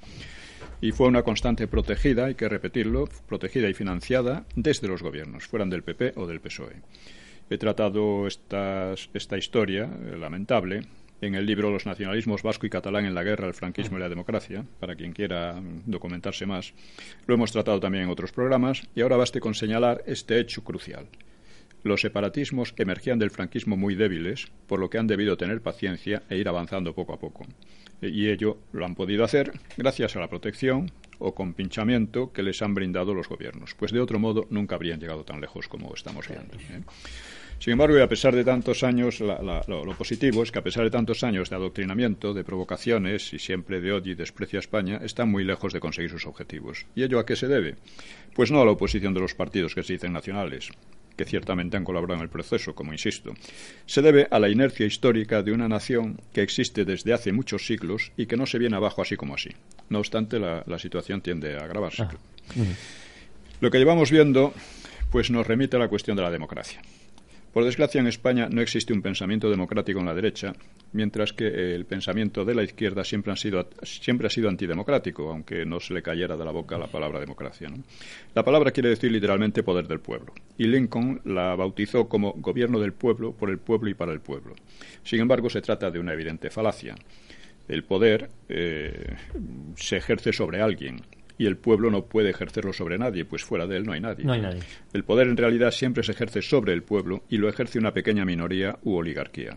y 0.81 0.93
fue 0.93 1.09
una 1.09 1.23
constante 1.23 1.67
protegida, 1.67 2.27
hay 2.27 2.35
que 2.35 2.49
repetirlo, 2.49 3.09
protegida 3.29 3.69
y 3.69 3.75
financiada 3.75 4.45
desde 4.57 4.89
los 4.89 5.03
gobiernos, 5.03 5.47
fueran 5.47 5.71
del 5.71 5.83
PP 5.83 6.15
o 6.17 6.27
del 6.27 6.41
PSOE. 6.41 6.77
He 7.51 7.59
tratado 7.59 8.27
esta 8.27 9.39
historia 9.39 9.85
eh, 9.85 10.17
lamentable 10.17 10.83
en 11.21 11.35
el 11.35 11.47
libro 11.47 11.71
Los 11.71 11.87
nacionalismos 11.87 12.43
vasco 12.43 12.67
y 12.67 12.71
catalán 12.71 13.05
en 13.05 13.15
la 13.15 13.23
guerra, 13.23 13.47
el 13.47 13.55
franquismo 13.55 13.99
y 13.99 14.01
la 14.01 14.09
democracia, 14.09 14.65
para 14.79 14.95
quien 14.95 15.13
quiera 15.13 15.61
mm, 15.61 15.83
documentarse 15.87 16.47
más. 16.47 16.73
Lo 17.27 17.35
hemos 17.35 17.53
tratado 17.53 17.81
también 17.81 18.05
en 18.05 18.11
otros 18.11 18.33
programas 18.33 18.89
y 18.95 19.03
ahora 19.03 19.17
baste 19.17 19.41
con 19.41 19.55
señalar 19.55 20.03
este 20.07 20.39
hecho 20.39 20.65
crucial. 20.65 21.09
Los 21.83 22.01
separatismos 22.01 22.75
emergían 22.77 23.19
del 23.19 23.31
franquismo 23.31 23.77
muy 23.77 23.95
débiles, 23.95 24.49
por 24.67 24.81
lo 24.81 24.91
que 24.91 24.99
han 24.99 25.07
debido 25.07 25.37
tener 25.37 25.61
paciencia 25.61 26.23
e 26.29 26.37
ir 26.37 26.49
avanzando 26.49 26.95
poco 26.95 27.15
a 27.15 27.19
poco. 27.19 27.47
Y 28.03 28.29
ello 28.29 28.59
lo 28.73 28.85
han 28.87 28.95
podido 28.95 29.25
hacer 29.25 29.53
gracias 29.77 30.17
a 30.17 30.21
la 30.21 30.29
protección 30.29 30.91
o 31.19 31.35
compinchamiento 31.35 32.33
que 32.33 32.43
les 32.43 32.63
han 32.63 32.75
brindado 32.75 33.15
los 33.15 33.29
gobiernos. 33.29 33.75
Pues 33.75 33.93
de 33.93 34.01
otro 34.01 34.19
modo 34.19 34.47
nunca 34.51 34.75
habrían 34.75 35.01
llegado 35.01 35.25
tan 35.25 35.41
lejos 35.41 35.69
como 35.69 35.95
estamos 35.95 36.27
viendo. 36.29 36.55
¿eh? 36.55 36.83
Sin 37.61 37.75
embargo, 37.75 37.99
y 37.99 38.01
a 38.01 38.09
pesar 38.09 38.35
de 38.35 38.43
tantos 38.43 38.83
años, 38.83 39.21
lo, 39.21 39.95
positivo 39.99 40.43
es 40.43 40.51
que 40.51 40.59
a 40.59 40.63
pesar 40.63 40.85
de 40.85 40.91
tantos 40.91 41.23
años 41.23 41.51
de 41.51 41.57
adoctrinamiento, 41.57 42.33
de 42.33 42.43
provocaciones 42.43 43.35
y 43.35 43.39
siempre 43.39 43.83
de 43.83 43.93
odio 43.93 44.13
y 44.13 44.15
desprecio 44.15 44.59
a 44.59 44.61
España, 44.61 44.99
están 45.05 45.31
muy 45.31 45.45
lejos 45.45 45.75
de 45.75 45.81
conseguir 45.81 46.11
sus 46.11 46.27
objetivos. 46.27 46.87
¿Y 46.95 47.03
ello 47.03 47.19
a 47.19 47.27
qué 47.27 47.37
se 47.37 47.49
debe? 47.49 47.77
Pues 48.35 48.51
no 48.51 48.63
a 48.63 48.65
la 48.65 48.71
oposición 48.71 49.13
de 49.13 49.21
los 49.21 49.35
partidos 49.35 49.75
que 49.75 49.83
se 49.83 49.93
dicen 49.93 50.15
nacionales, 50.15 50.71
que 51.21 51.27
ciertamente 51.27 51.77
han 51.77 51.85
colaborado 51.85 52.21
en 52.21 52.23
el 52.23 52.31
proceso, 52.31 52.75
como 52.75 52.95
insisto. 52.95 53.35
Se 53.85 54.01
debe 54.01 54.27
a 54.31 54.39
la 54.39 54.49
inercia 54.49 54.87
histórica 54.87 55.43
de 55.43 55.53
una 55.53 55.69
nación 55.69 56.19
que 56.33 56.41
existe 56.41 56.87
desde 56.87 57.13
hace 57.13 57.31
muchos 57.31 57.67
siglos 57.67 58.11
y 58.17 58.25
que 58.25 58.39
no 58.39 58.47
se 58.47 58.59
viene 58.59 58.77
abajo 58.77 59.03
así 59.03 59.19
como 59.19 59.35
así. 59.35 59.51
No 59.91 59.99
obstante, 59.99 60.39
la, 60.39 60.79
situación 60.79 61.21
tiende 61.21 61.59
a 61.59 61.65
agravarse. 61.65 62.05
Ah, 62.05 62.11
lo 63.61 63.71
que 63.71 63.77
llevamos 63.77 64.11
viendo 64.11 64.55
pues 65.11 65.31
nos 65.31 65.47
remite 65.47 65.77
a 65.77 65.81
la 65.81 65.89
cuestión 65.89 66.17
de 66.17 66.23
la 66.23 66.31
democracia. 66.31 66.81
Por 67.53 67.65
desgracia, 67.65 68.01
en 68.01 68.07
España 68.07 68.49
no 68.49 68.61
existe 68.61 68.93
un 68.93 69.03
pensamiento 69.03 69.51
democrático 69.51 69.99
en 69.99 70.07
la 70.07 70.15
derecha, 70.15 70.53
mientras 70.93 71.33
que 71.33 71.75
el 71.75 71.85
pensamiento 71.85 72.45
de 72.45 72.55
la 72.55 72.63
izquierda 72.63 73.03
siempre, 73.03 73.35
siempre 73.83 74.29
ha 74.29 74.31
sido 74.31 74.49
antidemocrático, 74.49 75.31
aunque 75.31 75.65
no 75.65 75.81
se 75.81 75.95
le 75.95 76.03
cayera 76.03 76.37
de 76.37 76.45
la 76.45 76.53
boca 76.53 76.79
la 76.79 76.87
palabra 76.87 77.19
democracia. 77.19 77.69
La 78.35 78.45
palabra 78.45 78.71
quiere 78.71 78.91
decir 78.91 79.11
literalmente 79.11 79.65
poder 79.65 79.89
del 79.89 79.99
pueblo, 79.99 80.33
y 80.59 80.65
Lincoln 80.69 81.21
la 81.25 81.57
bautizó 81.57 82.09
como 82.09 82.35
gobierno 82.35 82.79
del 82.79 82.93
pueblo, 82.93 83.33
por 83.33 83.51
el 83.51 83.59
pueblo 83.59 83.91
y 83.91 83.95
para 83.95 84.13
el 84.13 84.21
pueblo. 84.21 84.55
Sin 85.03 85.21
embargo, 85.21 85.51
se 85.51 85.61
trata 85.61 85.91
de 85.91 85.99
una 85.99 86.13
evidente 86.13 86.51
falacia. 86.51 86.95
El 87.67 87.83
poder 87.83 88.31
eh, 88.49 89.17
se 89.75 89.97
ejerce 89.97 90.33
sobre 90.33 90.61
alguien, 90.61 91.01
y 91.41 91.47
el 91.47 91.57
pueblo 91.57 91.91
no 91.91 92.05
puede 92.05 92.29
ejercerlo 92.29 92.75
sobre 92.75 92.99
nadie, 92.99 93.25
pues 93.25 93.45
fuera 93.45 93.67
de 93.67 93.79
él 93.79 93.87
no 93.87 93.93
hay 93.93 94.01
nadie. 94.03 94.27
No 94.27 94.35
hay 94.35 94.43
nadie. 94.43 94.61
El 94.93 95.05
poder 95.05 95.27
en 95.27 95.39
realidad 95.39 95.71
siempre 95.71 96.03
se 96.03 96.13
ejerce 96.13 96.43
sobre 96.43 96.75
el 96.75 96.83
pueblo 96.83 97.23
y 97.31 97.39
lo 97.39 97.49
ejerce 97.49 97.79
una 97.79 97.95
pequeña 97.95 98.27
minoría 98.27 98.79
u 98.83 98.97
oligarquía. 98.97 99.55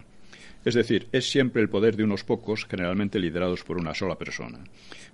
Es 0.63 0.75
decir, 0.75 1.09
es 1.11 1.29
siempre 1.29 1.61
el 1.61 1.67
poder 1.67 1.97
de 1.97 2.05
unos 2.05 2.23
pocos, 2.23 2.65
generalmente 2.69 3.19
liderados 3.19 3.65
por 3.65 3.75
una 3.75 3.93
sola 3.93 4.17
persona. 4.17 4.59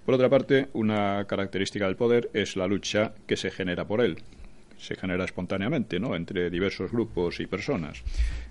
Por 0.05 0.13
otra 0.13 0.29
parte, 0.29 0.67
una 0.73 1.25
característica 1.25 1.87
del 1.87 1.95
poder 1.95 2.29
es 2.35 2.55
la 2.55 2.67
lucha 2.67 3.13
que 3.25 3.35
se 3.35 3.49
genera 3.49 3.87
por 3.87 4.01
él, 4.01 4.19
se 4.77 4.95
genera 4.95 5.25
espontáneamente, 5.25 5.99
¿no? 5.99 6.15
entre 6.15 6.51
diversos 6.51 6.91
grupos 6.91 7.39
y 7.39 7.47
personas. 7.47 8.03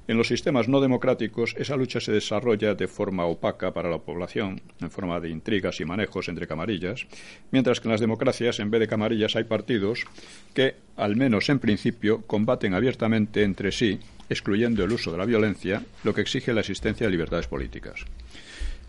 En 0.09 0.17
los 0.17 0.29
sistemas 0.29 0.69
no 0.69 0.81
democráticos, 0.81 1.55
esa 1.59 1.77
lucha 1.77 2.01
se 2.01 2.13
desarrolla 2.13 2.75
de 2.75 2.89
forma 2.89 3.27
opaca 3.27 3.75
para 3.75 3.91
la 3.91 3.99
población, 3.99 4.63
en 4.81 4.91
forma 4.91 5.21
de 5.21 5.29
intrigas 5.29 5.81
y 5.81 5.85
manejos 5.85 6.31
entre 6.31 6.47
camarillas, 6.47 7.07
mientras 7.51 7.79
que 7.79 7.89
en 7.89 7.93
las 7.93 8.01
democracias, 8.01 8.59
en 8.59 8.71
vez 8.71 8.81
de 8.81 8.89
camarillas, 8.89 9.37
hay 9.37 9.45
partidos 9.45 10.07
que, 10.55 10.77
al 10.97 11.15
menos 11.15 11.51
en 11.51 11.59
principio, 11.59 12.23
combaten 12.27 12.73
abiertamente 12.73 13.43
entre 13.43 13.71
sí, 13.71 14.01
excluyendo 14.31 14.83
el 14.83 14.93
uso 14.93 15.13
de 15.13 15.19
la 15.19 15.27
violencia, 15.27 15.85
lo 16.05 16.15
que 16.15 16.23
exige 16.23 16.55
la 16.55 16.61
existencia 16.61 17.07
de 17.07 17.11
libertades 17.11 17.47
políticas. 17.47 18.07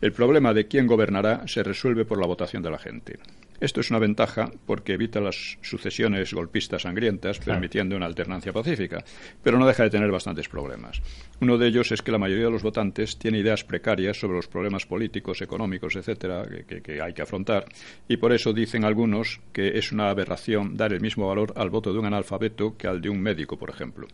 El 0.02 0.14
problema 0.14 0.54
de 0.54 0.66
quién 0.66 0.88
gobernará 0.88 1.46
se 1.48 1.62
resuelve 1.62 2.06
por 2.06 2.20
la 2.20 2.28
votación 2.28 2.64
de 2.64 2.72
la 2.72 2.78
gente. 2.78 3.20
Esto 3.60 3.82
es 3.82 3.90
una 3.90 4.00
ventaja 4.00 4.50
porque 4.66 4.94
evita 4.94 5.20
las 5.20 5.58
sucesiones 5.62 6.34
golpistas 6.34 6.84
sangrientas, 6.84 7.40
permitiendo 7.40 7.98
una 7.98 8.06
alternancia 8.06 8.54
pacífica, 8.54 9.04
pero 9.44 9.60
no 9.60 9.68
deja 9.68 9.84
de 9.84 9.90
tener 9.90 10.10
bastantes 10.10 10.48
problemas. 10.48 11.02
Uno 11.42 11.58
de 11.58 11.68
ellos 11.68 11.92
es 11.92 12.02
que 12.02 12.14
la 12.14 12.18
mayoría 12.18 12.46
de 12.46 12.52
los 12.52 12.64
votantes 12.64 13.18
tiene 13.18 13.40
ideas 13.40 13.66
precarias 13.66 14.18
sobre 14.18 14.38
los 14.38 14.48
problemas 14.48 14.86
políticos, 14.86 15.42
económicos, 15.42 15.98
etcétera, 15.98 16.48
que, 16.66 17.02
hay 17.02 17.14
que 17.14 17.22
afrontar, 17.22 17.66
y 18.08 18.16
por 18.16 18.32
eso 18.32 18.54
dicen 18.54 18.86
algunos 18.86 19.42
que 19.52 19.78
es 19.78 19.92
una 19.92 20.10
aberración 20.10 20.78
dar 20.78 20.94
el 20.94 21.02
mismo 21.02 21.28
valor 21.28 21.52
al 21.58 21.70
voto 21.70 21.92
de 21.92 22.00
un 22.00 22.06
analfabeto 22.06 22.78
que 22.78 22.88
al 22.88 23.02
de 23.02 23.10
un 23.10 23.20
médico, 23.20 23.58
por 23.58 23.70
ejemplo. 23.70 24.08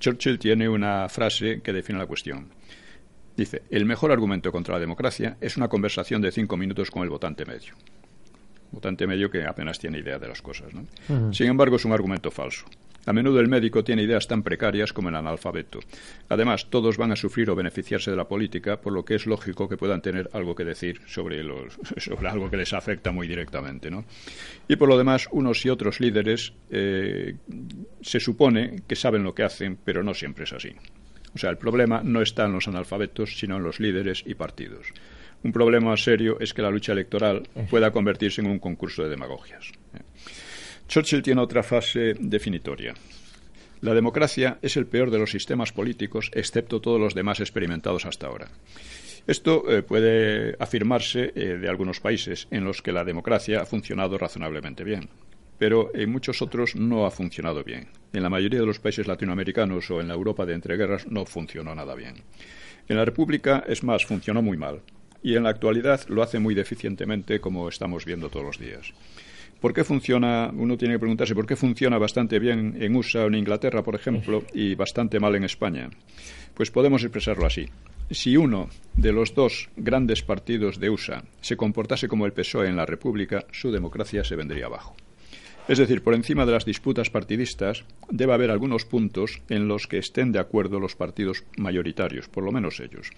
Churchill 0.00 0.40
tiene 0.40 0.68
una 0.68 1.08
frase 1.08 1.60
que 1.62 1.72
define 1.72 2.00
la 2.00 2.06
cuestión. 2.06 2.48
Dice, 3.36 3.62
el 3.70 3.84
mejor 3.84 4.12
argumento 4.12 4.52
contra 4.52 4.74
la 4.74 4.80
democracia 4.80 5.36
es 5.40 5.56
una 5.56 5.68
conversación 5.68 6.20
de 6.22 6.32
cinco 6.32 6.56
minutos 6.56 6.90
con 6.90 7.02
el 7.02 7.08
votante 7.08 7.44
medio 7.44 7.74
votante 8.72 9.06
medio 9.06 9.30
que 9.30 9.44
apenas 9.44 9.78
tiene 9.78 9.98
idea 9.98 10.18
de 10.18 10.28
las 10.28 10.42
cosas. 10.42 10.72
¿no? 10.74 11.32
Sin 11.32 11.46
embargo, 11.46 11.76
es 11.76 11.84
un 11.84 11.92
argumento 11.92 12.30
falso. 12.30 12.64
A 13.04 13.12
menudo 13.12 13.40
el 13.40 13.48
médico 13.48 13.82
tiene 13.82 14.04
ideas 14.04 14.28
tan 14.28 14.44
precarias 14.44 14.92
como 14.92 15.08
el 15.08 15.16
analfabeto. 15.16 15.80
Además, 16.28 16.70
todos 16.70 16.96
van 16.96 17.10
a 17.10 17.16
sufrir 17.16 17.50
o 17.50 17.56
beneficiarse 17.56 18.12
de 18.12 18.16
la 18.16 18.28
política, 18.28 18.80
por 18.80 18.92
lo 18.92 19.04
que 19.04 19.16
es 19.16 19.26
lógico 19.26 19.68
que 19.68 19.76
puedan 19.76 20.00
tener 20.00 20.30
algo 20.32 20.54
que 20.54 20.64
decir 20.64 21.00
sobre, 21.06 21.42
los, 21.42 21.78
sobre 21.96 22.28
algo 22.28 22.48
que 22.48 22.56
les 22.56 22.72
afecta 22.72 23.10
muy 23.10 23.26
directamente. 23.26 23.90
¿no? 23.90 24.04
Y 24.68 24.76
por 24.76 24.88
lo 24.88 24.96
demás, 24.96 25.28
unos 25.32 25.64
y 25.66 25.70
otros 25.70 26.00
líderes 26.00 26.52
eh, 26.70 27.34
se 28.00 28.20
supone 28.20 28.82
que 28.86 28.94
saben 28.94 29.24
lo 29.24 29.34
que 29.34 29.42
hacen, 29.42 29.78
pero 29.84 30.04
no 30.04 30.14
siempre 30.14 30.44
es 30.44 30.52
así. 30.52 30.72
O 31.34 31.38
sea, 31.38 31.50
el 31.50 31.58
problema 31.58 32.02
no 32.04 32.20
está 32.22 32.44
en 32.44 32.52
los 32.52 32.68
analfabetos, 32.68 33.38
sino 33.38 33.56
en 33.56 33.62
los 33.62 33.80
líderes 33.80 34.22
y 34.26 34.34
partidos. 34.34 34.86
Un 35.42 35.52
problema 35.52 35.96
serio 35.96 36.38
es 36.40 36.54
que 36.54 36.62
la 36.62 36.70
lucha 36.70 36.92
electoral 36.92 37.48
pueda 37.68 37.90
convertirse 37.90 38.40
en 38.40 38.46
un 38.46 38.58
concurso 38.58 39.02
de 39.02 39.08
demagogias. 39.08 39.72
Churchill 40.88 41.22
tiene 41.22 41.40
otra 41.40 41.62
fase 41.62 42.14
definitoria. 42.18 42.94
La 43.80 43.94
democracia 43.94 44.58
es 44.62 44.76
el 44.76 44.86
peor 44.86 45.10
de 45.10 45.18
los 45.18 45.32
sistemas 45.32 45.72
políticos, 45.72 46.30
excepto 46.34 46.80
todos 46.80 47.00
los 47.00 47.14
demás 47.14 47.40
experimentados 47.40 48.06
hasta 48.06 48.28
ahora. 48.28 48.48
Esto 49.26 49.64
eh, 49.68 49.82
puede 49.82 50.56
afirmarse 50.60 51.32
eh, 51.34 51.58
de 51.60 51.68
algunos 51.68 51.98
países 52.00 52.46
en 52.50 52.64
los 52.64 52.82
que 52.82 52.92
la 52.92 53.04
democracia 53.04 53.60
ha 53.60 53.66
funcionado 53.66 54.18
razonablemente 54.18 54.84
bien, 54.84 55.08
pero 55.58 55.90
en 55.94 56.10
muchos 56.10 56.42
otros 56.42 56.76
no 56.76 57.06
ha 57.06 57.10
funcionado 57.10 57.62
bien. 57.64 57.88
En 58.12 58.22
la 58.22 58.30
mayoría 58.30 58.60
de 58.60 58.66
los 58.66 58.78
países 58.78 59.06
latinoamericanos 59.06 59.90
o 59.90 60.00
en 60.00 60.08
la 60.08 60.14
Europa 60.14 60.46
de 60.46 60.54
entreguerras 60.54 61.06
no 61.06 61.24
funcionó 61.24 61.74
nada 61.74 61.94
bien. 61.94 62.16
En 62.88 62.96
la 62.96 63.04
República, 63.04 63.64
es 63.66 63.82
más, 63.82 64.04
funcionó 64.04 64.42
muy 64.42 64.56
mal 64.56 64.82
y 65.22 65.36
en 65.36 65.44
la 65.44 65.50
actualidad 65.50 66.00
lo 66.08 66.22
hace 66.22 66.38
muy 66.38 66.54
deficientemente, 66.54 67.40
como 67.40 67.68
estamos 67.68 68.04
viendo 68.04 68.28
todos 68.28 68.44
los 68.44 68.58
días. 68.58 68.92
¿Por 69.60 69.72
qué 69.72 69.84
funciona? 69.84 70.50
Uno 70.52 70.76
tiene 70.76 70.94
que 70.94 70.98
preguntarse 70.98 71.36
por 71.36 71.46
qué 71.46 71.54
funciona 71.54 71.96
bastante 71.96 72.40
bien 72.40 72.76
en 72.80 72.96
USA 72.96 73.24
o 73.24 73.28
en 73.28 73.36
Inglaterra, 73.36 73.84
por 73.84 73.94
ejemplo, 73.94 74.42
y 74.52 74.74
bastante 74.74 75.20
mal 75.20 75.36
en 75.36 75.44
España. 75.44 75.88
Pues 76.54 76.72
podemos 76.72 77.04
expresarlo 77.04 77.46
así. 77.46 77.66
Si 78.10 78.36
uno 78.36 78.68
de 78.96 79.12
los 79.12 79.34
dos 79.34 79.70
grandes 79.76 80.22
partidos 80.22 80.80
de 80.80 80.90
USA 80.90 81.22
se 81.40 81.56
comportase 81.56 82.08
como 82.08 82.26
el 82.26 82.32
PSOE 82.32 82.68
en 82.68 82.76
la 82.76 82.86
República, 82.86 83.46
su 83.52 83.70
democracia 83.70 84.24
se 84.24 84.34
vendría 84.34 84.66
abajo. 84.66 84.96
Es 85.68 85.78
decir, 85.78 86.02
por 86.02 86.14
encima 86.14 86.44
de 86.44 86.52
las 86.52 86.64
disputas 86.64 87.08
partidistas, 87.08 87.84
debe 88.10 88.32
haber 88.32 88.50
algunos 88.50 88.84
puntos 88.84 89.42
en 89.48 89.68
los 89.68 89.86
que 89.86 89.98
estén 89.98 90.32
de 90.32 90.40
acuerdo 90.40 90.80
los 90.80 90.96
partidos 90.96 91.44
mayoritarios, 91.56 92.28
por 92.28 92.42
lo 92.42 92.50
menos 92.50 92.80
ellos. 92.80 93.10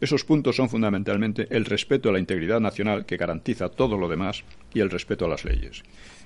Esos 0.00 0.24
puntos 0.24 0.54
son 0.54 0.68
fundamentalmente 0.68 1.48
el 1.50 1.64
respeto 1.64 2.08
a 2.08 2.12
la 2.12 2.20
integridad 2.20 2.60
nacional 2.60 3.06
que 3.06 3.16
garantiza 3.16 3.70
todo 3.70 3.98
lo 3.98 4.08
demás 4.08 4.44
y 4.72 4.80
el 4.80 4.90
respeto 4.90 5.24
a 5.24 5.28
las 5.28 5.44
leyes. 5.44 5.82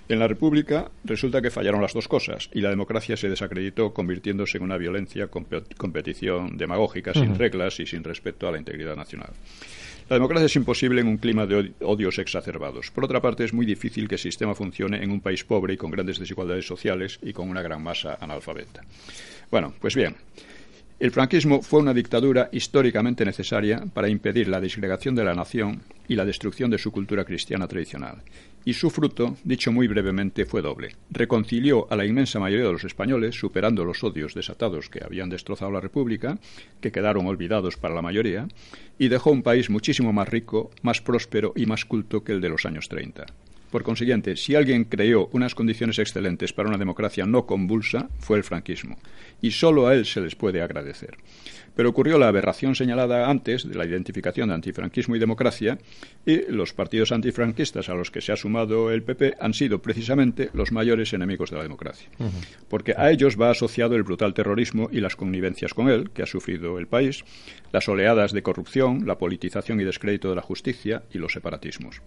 En 0.06 0.18
la 0.18 0.28
República 0.28 0.90
resulta 1.02 1.40
que 1.40 1.50
fallaron 1.50 1.80
las 1.80 1.94
dos 1.94 2.08
cosas 2.08 2.50
y 2.52 2.60
la 2.60 2.68
democracia 2.68 3.16
se 3.16 3.30
desacreditó 3.30 3.94
convirtiéndose 3.94 4.58
en 4.58 4.64
una 4.64 4.76
violencia 4.76 5.28
competición 5.28 6.58
demagógica 6.58 7.14
sin 7.14 7.38
reglas 7.38 7.80
y 7.80 7.86
sin 7.86 8.04
respeto 8.04 8.46
a 8.46 8.52
la 8.52 8.58
integridad 8.58 8.96
nacional. 8.96 9.30
La 10.08 10.16
democracia 10.16 10.46
es 10.46 10.56
imposible 10.56 11.00
en 11.00 11.08
un 11.08 11.16
clima 11.16 11.46
de 11.46 11.72
odios 11.80 12.18
exacerbados. 12.18 12.90
Por 12.90 13.04
otra 13.04 13.22
parte, 13.22 13.44
es 13.44 13.54
muy 13.54 13.64
difícil 13.64 14.06
que 14.06 14.16
el 14.16 14.20
sistema 14.20 14.54
funcione 14.54 15.02
en 15.02 15.10
un 15.10 15.20
país 15.20 15.44
pobre 15.44 15.74
y 15.74 15.76
con 15.78 15.90
grandes 15.90 16.18
desigualdades 16.18 16.66
sociales 16.66 17.18
y 17.22 17.32
con 17.32 17.48
una 17.48 17.62
gran 17.62 17.82
masa 17.82 18.18
analfabeta. 18.20 18.82
Bueno, 19.50 19.72
pues 19.80 19.94
bien, 19.94 20.14
el 21.00 21.10
franquismo 21.10 21.60
fue 21.60 21.80
una 21.80 21.92
dictadura 21.92 22.48
históricamente 22.52 23.24
necesaria 23.24 23.84
para 23.92 24.08
impedir 24.08 24.46
la 24.46 24.60
disgregación 24.60 25.16
de 25.16 25.24
la 25.24 25.34
nación 25.34 25.82
y 26.06 26.14
la 26.14 26.24
destrucción 26.24 26.70
de 26.70 26.78
su 26.78 26.92
cultura 26.92 27.24
cristiana 27.24 27.66
tradicional. 27.66 28.22
Y 28.64 28.74
su 28.74 28.90
fruto, 28.90 29.36
dicho 29.42 29.72
muy 29.72 29.88
brevemente, 29.88 30.46
fue 30.46 30.62
doble. 30.62 30.94
Reconcilió 31.10 31.86
a 31.90 31.96
la 31.96 32.06
inmensa 32.06 32.38
mayoría 32.38 32.66
de 32.66 32.72
los 32.72 32.84
españoles, 32.84 33.34
superando 33.34 33.84
los 33.84 34.04
odios 34.04 34.34
desatados 34.34 34.88
que 34.88 35.04
habían 35.04 35.28
destrozado 35.28 35.72
la 35.72 35.80
República, 35.80 36.38
que 36.80 36.92
quedaron 36.92 37.26
olvidados 37.26 37.76
para 37.76 37.94
la 37.94 38.00
mayoría, 38.00 38.46
y 38.98 39.08
dejó 39.08 39.32
un 39.32 39.42
país 39.42 39.68
muchísimo 39.68 40.12
más 40.12 40.28
rico, 40.28 40.70
más 40.82 41.02
próspero 41.02 41.52
y 41.56 41.66
más 41.66 41.84
culto 41.84 42.22
que 42.22 42.32
el 42.32 42.40
de 42.40 42.48
los 42.48 42.64
años 42.64 42.88
30. 42.88 43.26
Por 43.74 43.82
consiguiente, 43.82 44.36
si 44.36 44.54
alguien 44.54 44.84
creó 44.84 45.28
unas 45.32 45.56
condiciones 45.56 45.98
excelentes 45.98 46.52
para 46.52 46.68
una 46.68 46.78
democracia 46.78 47.26
no 47.26 47.44
convulsa, 47.44 48.08
fue 48.20 48.36
el 48.36 48.44
franquismo, 48.44 48.96
y 49.42 49.50
solo 49.50 49.88
a 49.88 49.94
él 49.94 50.06
se 50.06 50.20
les 50.20 50.36
puede 50.36 50.62
agradecer. 50.62 51.16
Pero 51.74 51.88
ocurrió 51.88 52.18
la 52.18 52.28
aberración 52.28 52.74
señalada 52.74 53.28
antes 53.28 53.68
de 53.68 53.74
la 53.74 53.84
identificación 53.84 54.48
de 54.48 54.54
antifranquismo 54.54 55.16
y 55.16 55.18
democracia 55.18 55.78
y 56.24 56.50
los 56.50 56.72
partidos 56.72 57.12
antifranquistas 57.12 57.88
a 57.88 57.94
los 57.94 58.10
que 58.10 58.20
se 58.20 58.32
ha 58.32 58.36
sumado 58.36 58.90
el 58.90 59.02
PP 59.02 59.34
han 59.40 59.54
sido 59.54 59.80
precisamente 59.80 60.50
los 60.52 60.72
mayores 60.72 61.12
enemigos 61.12 61.50
de 61.50 61.56
la 61.56 61.62
democracia. 61.62 62.08
Porque 62.68 62.94
a 62.96 63.10
ellos 63.10 63.40
va 63.40 63.50
asociado 63.50 63.96
el 63.96 64.02
brutal 64.02 64.34
terrorismo 64.34 64.88
y 64.92 65.00
las 65.00 65.16
connivencias 65.16 65.74
con 65.74 65.88
él 65.88 66.10
que 66.10 66.22
ha 66.22 66.26
sufrido 66.26 66.78
el 66.78 66.86
país, 66.86 67.24
las 67.72 67.88
oleadas 67.88 68.32
de 68.32 68.42
corrupción, 68.42 69.06
la 69.06 69.18
politización 69.18 69.80
y 69.80 69.84
descrédito 69.84 70.30
de 70.30 70.36
la 70.36 70.42
justicia 70.42 71.02
y 71.12 71.18
los 71.18 71.32
separatismos. 71.32 72.02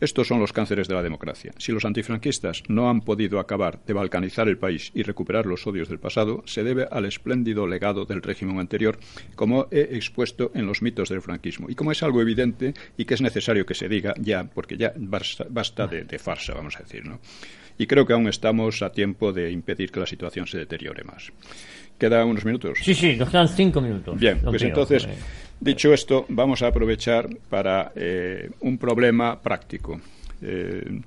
Estos 0.00 0.28
son 0.28 0.40
los 0.40 0.52
cánceres 0.52 0.88
de 0.88 0.94
la 0.94 1.02
democracia. 1.02 1.52
Si 1.58 1.72
los 1.72 1.84
antifranquistas 1.84 2.62
no 2.68 2.90
han 2.90 3.00
podido 3.00 3.40
acabar 3.40 3.80
de 3.86 3.94
balcanizar 3.94 4.48
el 4.48 4.58
país 4.58 4.90
y 4.94 5.02
recuperar 5.02 5.46
los 5.46 5.66
odios 5.66 5.88
del 5.88 5.98
pasado, 5.98 6.42
se 6.46 6.62
debe 6.62 6.86
al 6.90 7.06
espléndido 7.06 7.66
legado 7.66 8.04
del 8.04 8.22
régimen 8.22 8.58
anterior, 8.58 8.98
como 9.34 9.68
he 9.70 9.96
expuesto 9.96 10.50
en 10.54 10.66
los 10.66 10.82
mitos 10.82 11.08
del 11.08 11.22
franquismo. 11.22 11.68
Y 11.68 11.74
como 11.74 11.92
es 11.92 12.02
algo 12.02 12.20
evidente 12.20 12.74
y 12.96 13.04
que 13.04 13.14
es 13.14 13.20
necesario 13.20 13.66
que 13.66 13.74
se 13.74 13.88
diga 13.88 14.14
ya, 14.18 14.44
porque 14.44 14.76
ya 14.76 14.92
basta, 14.96 15.86
de, 15.86 16.04
de 16.04 16.18
farsa, 16.18 16.54
vamos 16.54 16.76
a 16.76 16.80
decir, 16.80 17.04
¿no? 17.04 17.20
Y 17.78 17.86
creo 17.86 18.06
que 18.06 18.14
aún 18.14 18.26
estamos 18.28 18.82
a 18.82 18.90
tiempo 18.90 19.32
de 19.32 19.50
impedir 19.50 19.90
que 19.90 20.00
la 20.00 20.06
situación 20.06 20.46
se 20.46 20.58
deteriore 20.58 21.04
más. 21.04 21.30
¿Queda 21.98 22.24
unos 22.24 22.44
minutos? 22.44 22.78
Sí, 22.82 22.94
sí, 22.94 23.16
nos 23.16 23.30
quedan 23.30 23.48
cinco 23.48 23.80
minutos. 23.80 24.18
Bien, 24.18 24.40
pues 24.42 24.62
entonces, 24.62 25.08
dicho 25.60 25.92
esto, 25.92 26.26
vamos 26.28 26.62
a 26.62 26.68
aprovechar 26.68 27.28
para 27.48 27.92
eh, 27.94 28.50
un 28.60 28.78
problema 28.78 29.40
práctico, 29.40 30.00
eh, 30.42 31.00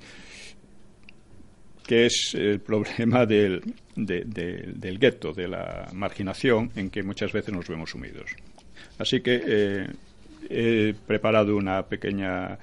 que 1.89 2.05
es 2.05 2.35
el 2.35 2.59
problema 2.59 3.25
del, 3.25 3.63
del 3.95 4.99
gueto, 4.99 5.33
de 5.33 5.47
la 5.47 5.87
marginación 5.91 6.69
en 6.75 6.91
que 6.91 7.01
muchas 7.01 7.33
veces 7.33 7.51
nos 7.51 7.67
vemos 7.67 7.89
sumidos. 7.89 8.29
Así 8.99 9.21
que 9.21 9.41
eh, 9.43 9.87
he 10.51 10.93
preparado 11.07 11.57
una 11.57 11.81
pequeña 11.87 12.59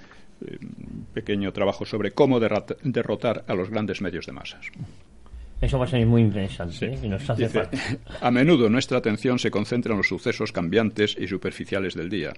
pequeño 1.13 1.53
trabajo 1.53 1.85
sobre 1.85 2.13
cómo 2.13 2.39
derrotar 2.39 3.45
a 3.49 3.55
los 3.55 3.69
grandes 3.69 4.01
medios 4.01 4.27
de 4.27 4.33
masas. 4.33 4.71
Eso 5.61 5.79
va 5.79 5.87
a 5.87 5.89
ser 5.89 6.05
muy 6.07 6.21
interesante 6.21 6.87
¿eh? 6.87 7.09
nos 7.09 7.29
hace 7.29 7.49
A 8.21 8.31
menudo 8.31 8.69
nuestra 8.69 8.99
atención 8.99 9.39
se 9.39 9.51
concentra 9.51 9.93
en 9.93 9.99
los 9.99 10.09
sucesos 10.09 10.53
cambiantes 10.53 11.17
y 11.19 11.27
superficiales 11.27 11.95
del 11.95 12.11
día, 12.11 12.35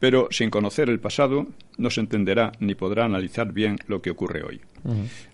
pero 0.00 0.28
sin 0.30 0.50
conocer 0.50 0.88
el 0.88 1.00
pasado 1.00 1.46
no 1.78 1.90
se 1.90 2.00
entenderá 2.00 2.52
ni 2.60 2.74
podrá 2.74 3.04
analizar 3.04 3.52
bien 3.52 3.78
lo 3.86 4.02
que 4.02 4.10
ocurre 4.10 4.42
hoy. 4.42 4.60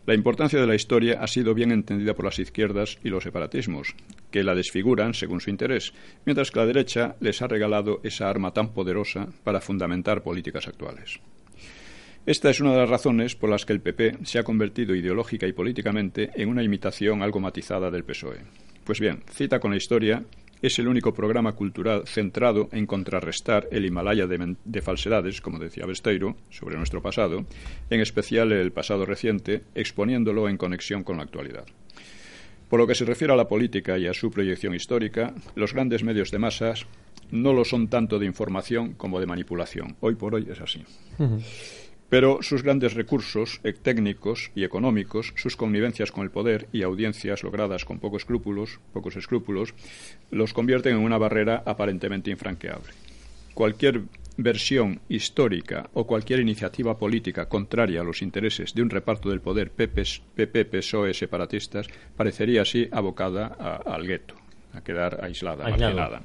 La 0.06 0.14
importancia 0.14 0.60
de 0.60 0.66
la 0.66 0.76
historia 0.76 1.18
ha 1.20 1.26
sido 1.26 1.54
bien 1.54 1.72
entendida 1.72 2.14
por 2.14 2.24
las 2.24 2.38
izquierdas 2.38 2.98
y 3.02 3.08
los 3.08 3.24
separatismos, 3.24 3.94
que 4.30 4.44
la 4.44 4.54
desfiguran 4.54 5.14
según 5.14 5.40
su 5.40 5.50
interés, 5.50 5.92
mientras 6.24 6.50
que 6.50 6.60
la 6.60 6.66
derecha 6.66 7.16
les 7.20 7.42
ha 7.42 7.48
regalado 7.48 8.00
esa 8.04 8.30
arma 8.30 8.52
tan 8.52 8.72
poderosa 8.72 9.28
para 9.42 9.60
fundamentar 9.60 10.22
políticas 10.22 10.68
actuales. 10.68 11.20
Esta 12.26 12.50
es 12.50 12.60
una 12.60 12.72
de 12.72 12.78
las 12.78 12.90
razones 12.90 13.34
por 13.34 13.50
las 13.50 13.64
que 13.64 13.72
el 13.72 13.80
PP 13.80 14.18
se 14.24 14.38
ha 14.38 14.44
convertido 14.44 14.94
ideológica 14.94 15.46
y 15.46 15.52
políticamente 15.52 16.30
en 16.34 16.48
una 16.48 16.62
imitación 16.62 17.22
algo 17.22 17.40
matizada 17.40 17.90
del 17.90 18.04
PSOE. 18.04 18.40
Pues 18.84 19.00
bien, 19.00 19.22
Cita 19.32 19.58
con 19.58 19.70
la 19.70 19.78
Historia 19.78 20.22
es 20.62 20.78
el 20.78 20.88
único 20.88 21.14
programa 21.14 21.52
cultural 21.52 22.02
centrado 22.06 22.68
en 22.72 22.86
contrarrestar 22.86 23.68
el 23.70 23.86
Himalaya 23.86 24.26
de, 24.26 24.82
falsedades, 24.82 25.40
como 25.40 25.58
decía 25.58 25.86
Besteiro, 25.86 26.36
sobre 26.50 26.76
nuestro 26.76 27.02
pasado, 27.02 27.46
en 27.88 28.00
especial 28.00 28.52
el 28.52 28.72
pasado 28.72 29.06
reciente, 29.06 29.62
exponiéndolo 29.74 30.48
en 30.48 30.56
conexión 30.56 31.02
con 31.02 31.16
la 31.16 31.22
actualidad. 31.22 31.64
Por 32.68 32.78
lo 32.78 32.86
que 32.86 32.94
se 32.94 33.04
refiere 33.04 33.32
a 33.32 33.36
la 33.36 33.48
política 33.48 33.98
y 33.98 34.06
a 34.06 34.14
su 34.14 34.30
proyección 34.30 34.74
histórica, 34.74 35.34
los 35.56 35.74
grandes 35.74 36.04
medios 36.04 36.30
de 36.30 36.38
masas 36.38 36.86
no 37.30 37.52
lo 37.52 37.64
son 37.64 37.88
tanto 37.88 38.18
de 38.18 38.26
información 38.26 38.94
como 38.94 39.18
de 39.18 39.26
manipulación. 39.26 39.96
Hoy 40.00 40.14
por 40.14 40.34
hoy 40.34 40.46
es 40.50 40.60
así. 40.60 40.84
Pero 42.10 42.42
sus 42.42 42.62
grandes 42.64 42.94
recursos 42.94 43.60
eh, 43.62 43.72
técnicos 43.72 44.50
y 44.54 44.64
económicos, 44.64 45.32
sus 45.36 45.56
connivencias 45.56 46.10
con 46.10 46.24
el 46.24 46.30
poder 46.30 46.68
y 46.72 46.82
audiencias 46.82 47.44
logradas 47.44 47.84
con 47.84 48.00
pocos 48.00 48.22
escrúpulos, 48.22 48.80
pocos 48.92 49.16
escrúpulos, 49.16 49.74
los 50.30 50.52
convierten 50.52 50.96
en 50.96 51.02
una 51.02 51.18
barrera 51.18 51.62
aparentemente 51.64 52.30
infranqueable. 52.30 52.92
Cualquier 53.54 54.02
versión 54.36 55.00
histórica 55.08 55.88
o 55.94 56.06
cualquier 56.06 56.40
iniciativa 56.40 56.98
política 56.98 57.48
contraria 57.48 58.00
a 58.00 58.04
los 58.04 58.22
intereses 58.22 58.74
de 58.74 58.82
un 58.82 58.90
reparto 58.90 59.30
del 59.30 59.40
poder 59.40 59.70
PP, 59.70 60.64
PSOE 60.64 61.14
separatistas 61.14 61.86
parecería 62.16 62.62
así 62.62 62.88
abocada 62.90 63.46
al 63.46 64.06
gueto, 64.06 64.34
a 64.72 64.80
quedar 64.82 65.22
aislada, 65.22 65.68
marginada. 65.68 66.22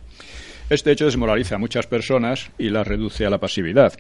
Este 0.68 0.91
hecho 0.91 1.05
desmoraliza 1.05 1.55
a 1.55 1.59
muchas 1.59 1.86
personas 1.86 2.49
y 2.57 2.70
las 2.70 2.88
reduce 2.88 3.24
a 3.24 3.30
la 3.30 3.38
pasividad. 3.38 3.93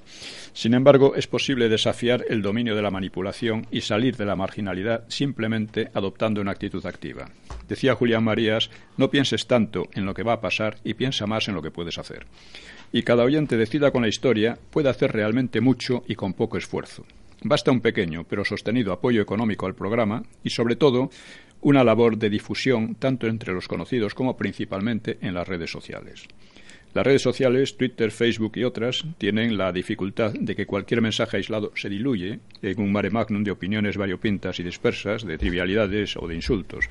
Sin 0.51 0.73
embargo, 0.73 1.13
es 1.15 1.27
posible 1.27 1.69
desafiar 1.69 2.25
el 2.27 2.41
dominio 2.41 2.75
de 2.75 2.81
la 2.81 2.89
manipulación 2.89 3.67
y 3.69 3.81
salir 3.81 4.17
de 4.17 4.25
la 4.25 4.35
marginalidad 4.35 5.03
simplemente 5.07 5.91
adoptando 5.93 6.41
una 6.41 6.53
actitud 6.53 6.83
activa. 6.87 7.29
Decía 7.67 7.93
Julián 7.93 8.23
Marías, 8.23 8.71
no 8.97 9.11
pienses 9.11 9.45
tanto 9.45 9.89
en 9.93 10.05
lo 10.05 10.15
que 10.15 10.23
va 10.23 10.33
a 10.33 10.41
pasar 10.41 10.77
y 10.83 10.95
piensa 10.95 11.27
más 11.27 11.47
en 11.47 11.53
lo 11.53 11.61
que 11.61 11.69
puedes 11.69 11.99
hacer. 11.99 12.25
Y 12.91 13.03
cada 13.03 13.25
oyente 13.25 13.57
decida 13.57 13.91
con 13.91 14.01
la 14.01 14.07
historia 14.07 14.57
puede 14.71 14.89
hacer 14.89 15.11
realmente 15.11 15.61
mucho 15.61 16.03
y 16.07 16.15
con 16.15 16.33
poco 16.33 16.57
esfuerzo. 16.57 17.05
Basta 17.43 17.69
un 17.69 17.81
pequeño 17.81 18.23
pero 18.23 18.43
sostenido 18.43 18.91
apoyo 18.91 19.21
económico 19.21 19.67
al 19.67 19.75
programa 19.75 20.23
y, 20.43 20.49
sobre 20.49 20.75
todo, 20.75 21.11
una 21.61 21.83
labor 21.83 22.17
de 22.17 22.31
difusión 22.31 22.95
tanto 22.95 23.27
entre 23.27 23.53
los 23.53 23.67
conocidos 23.67 24.15
como 24.15 24.35
principalmente 24.35 25.19
en 25.21 25.35
las 25.35 25.47
redes 25.47 25.69
sociales. 25.69 26.27
Las 26.95 27.05
redes 27.05 27.23
sociales, 27.23 27.75
Twitter, 27.75 28.09
Facebook 28.09 28.53
y 28.55 28.63
otras, 28.63 29.03
tienen 29.17 29.57
la 29.57 29.73
dificultad 29.73 30.31
de 30.31 30.55
que 30.55 30.65
cualquier 30.65 31.01
mensaje 31.01 31.35
aislado 31.35 31.73
se 31.75 31.89
diluye 31.89 32.39
en 32.61 32.79
un 32.79 32.89
mare 32.89 33.09
magnum 33.09 33.43
de 33.43 33.51
opiniones 33.51 33.97
variopintas 33.97 34.61
y 34.61 34.63
dispersas, 34.63 35.25
de 35.25 35.37
trivialidades 35.37 36.15
o 36.15 36.25
de 36.25 36.35
insultos. 36.35 36.85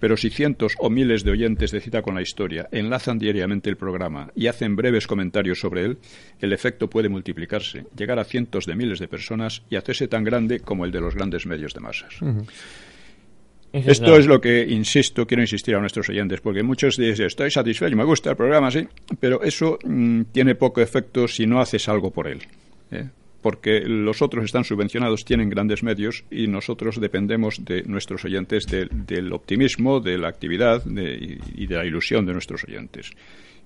Pero 0.00 0.16
si 0.16 0.30
cientos 0.30 0.72
o 0.78 0.88
miles 0.88 1.22
de 1.22 1.32
oyentes 1.32 1.70
de 1.70 1.82
Cita 1.82 2.00
con 2.00 2.14
la 2.14 2.22
Historia 2.22 2.66
enlazan 2.72 3.18
diariamente 3.18 3.68
el 3.68 3.76
programa 3.76 4.32
y 4.34 4.46
hacen 4.46 4.74
breves 4.74 5.06
comentarios 5.06 5.60
sobre 5.60 5.84
él, 5.84 5.98
el 6.40 6.54
efecto 6.54 6.88
puede 6.88 7.10
multiplicarse, 7.10 7.84
llegar 7.94 8.18
a 8.18 8.24
cientos 8.24 8.64
de 8.64 8.74
miles 8.74 9.00
de 9.00 9.08
personas 9.08 9.64
y 9.68 9.76
hacerse 9.76 10.08
tan 10.08 10.24
grande 10.24 10.60
como 10.60 10.86
el 10.86 10.92
de 10.92 11.02
los 11.02 11.14
grandes 11.14 11.44
medios 11.44 11.74
de 11.74 11.80
masas. 11.80 12.14
Esto 13.72 14.18
es 14.18 14.26
lo 14.26 14.40
que, 14.40 14.66
insisto, 14.68 15.26
quiero 15.26 15.42
insistir 15.42 15.74
a 15.74 15.80
nuestros 15.80 16.08
oyentes, 16.10 16.40
porque 16.40 16.62
muchos 16.62 16.96
dicen, 16.96 17.26
estoy 17.26 17.50
satisfecho, 17.50 17.96
me 17.96 18.04
gusta 18.04 18.30
el 18.30 18.36
programa, 18.36 18.70
sí, 18.70 18.86
pero 19.18 19.42
eso 19.42 19.78
mm, 19.82 20.24
tiene 20.32 20.54
poco 20.54 20.82
efecto 20.82 21.26
si 21.26 21.46
no 21.46 21.58
haces 21.58 21.88
algo 21.88 22.10
por 22.10 22.28
él. 22.28 22.42
¿eh? 22.90 23.08
Porque 23.40 23.80
los 23.80 24.20
otros 24.20 24.44
están 24.44 24.64
subvencionados, 24.64 25.24
tienen 25.24 25.48
grandes 25.48 25.82
medios 25.82 26.24
y 26.30 26.48
nosotros 26.48 27.00
dependemos 27.00 27.64
de 27.64 27.82
nuestros 27.84 28.24
oyentes, 28.24 28.66
del 28.66 29.32
optimismo, 29.32 30.00
de 30.00 30.18
la 30.18 30.28
actividad 30.28 30.84
y 30.86 31.66
de 31.66 31.74
la 31.74 31.84
ilusión 31.84 32.26
de 32.26 32.34
nuestros 32.34 32.64
oyentes. 32.64 33.10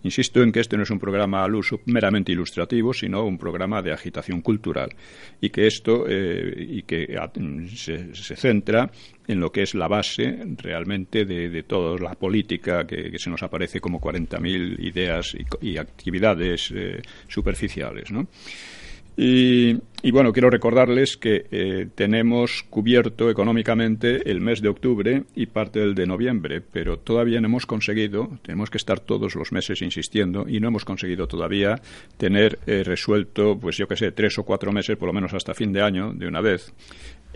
Insisto 0.02 0.42
en 0.42 0.52
que 0.52 0.60
este 0.60 0.76
no 0.76 0.84
es 0.84 0.90
un 0.90 1.00
programa 1.00 1.42
al 1.42 1.54
uso 1.54 1.80
meramente 1.86 2.30
ilustrativo, 2.30 2.92
sino 2.92 3.24
un 3.24 3.38
programa 3.38 3.82
de 3.82 3.92
agitación 3.92 4.40
cultural 4.40 4.90
y 5.40 5.50
que 5.50 5.66
esto 5.66 6.04
eh, 6.08 6.54
y 6.56 6.82
que 6.82 7.18
se, 7.74 8.36
centra 8.36 8.90
en 9.26 9.40
lo 9.40 9.50
que 9.50 9.62
es 9.62 9.74
la 9.74 9.88
base 9.88 10.38
realmente 10.58 11.24
de, 11.24 11.62
toda 11.62 11.98
la 11.98 12.14
política 12.14 12.86
que, 12.86 13.18
se 13.18 13.30
nos 13.30 13.42
aparece 13.42 13.80
como 13.80 14.00
40.000 14.00 14.78
ideas 14.80 15.36
y, 15.60 15.76
actividades 15.78 16.72
eh, 16.74 17.02
superficiales. 17.28 18.10
¿no? 18.10 18.26
Y, 19.18 19.80
bueno, 20.10 20.30
quiero 20.32 20.50
recordarles 20.50 21.16
que 21.16 21.46
eh, 21.50 21.88
tenemos 21.94 22.64
cubierto 22.68 23.30
económicamente 23.30 24.30
el 24.30 24.42
mes 24.42 24.60
de 24.60 24.68
octubre 24.68 25.24
y 25.34 25.46
parte 25.46 25.80
del 25.80 25.94
de 25.94 26.06
noviembre, 26.06 26.60
pero 26.60 26.98
todavía 26.98 27.40
no 27.40 27.46
hemos 27.46 27.64
conseguido, 27.64 28.38
tenemos 28.42 28.68
que 28.68 28.76
estar 28.76 29.00
todos 29.00 29.34
los 29.34 29.52
meses 29.52 29.80
insistiendo 29.80 30.46
y 30.46 30.60
no 30.60 30.68
hemos 30.68 30.84
conseguido 30.84 31.26
todavía 31.26 31.80
tener 32.18 32.58
eh, 32.66 32.84
resuelto, 32.84 33.58
pues 33.58 33.78
yo 33.78 33.88
que 33.88 33.96
sé, 33.96 34.12
tres 34.12 34.38
o 34.38 34.42
cuatro 34.42 34.70
meses, 34.70 34.98
por 34.98 35.06
lo 35.06 35.14
menos 35.14 35.32
hasta 35.32 35.54
fin 35.54 35.72
de 35.72 35.80
año, 35.80 36.12
de 36.12 36.28
una 36.28 36.42
vez. 36.42 36.74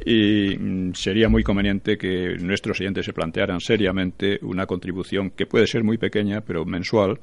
Y 0.05 0.57
mm, 0.57 0.95
sería 0.95 1.29
muy 1.29 1.43
conveniente 1.43 1.99
que 1.99 2.37
nuestros 2.39 2.81
oyentes 2.81 3.05
se 3.07 3.13
plantearan 3.13 3.61
seriamente 3.61 4.39
una 4.43 4.67
contribución 4.67 5.31
que 5.31 5.47
puede 5.47 5.67
ser 5.67 5.85
muy 5.85 5.99
pequeña, 5.99 6.41
pero 6.41 6.65
mensual, 6.65 7.21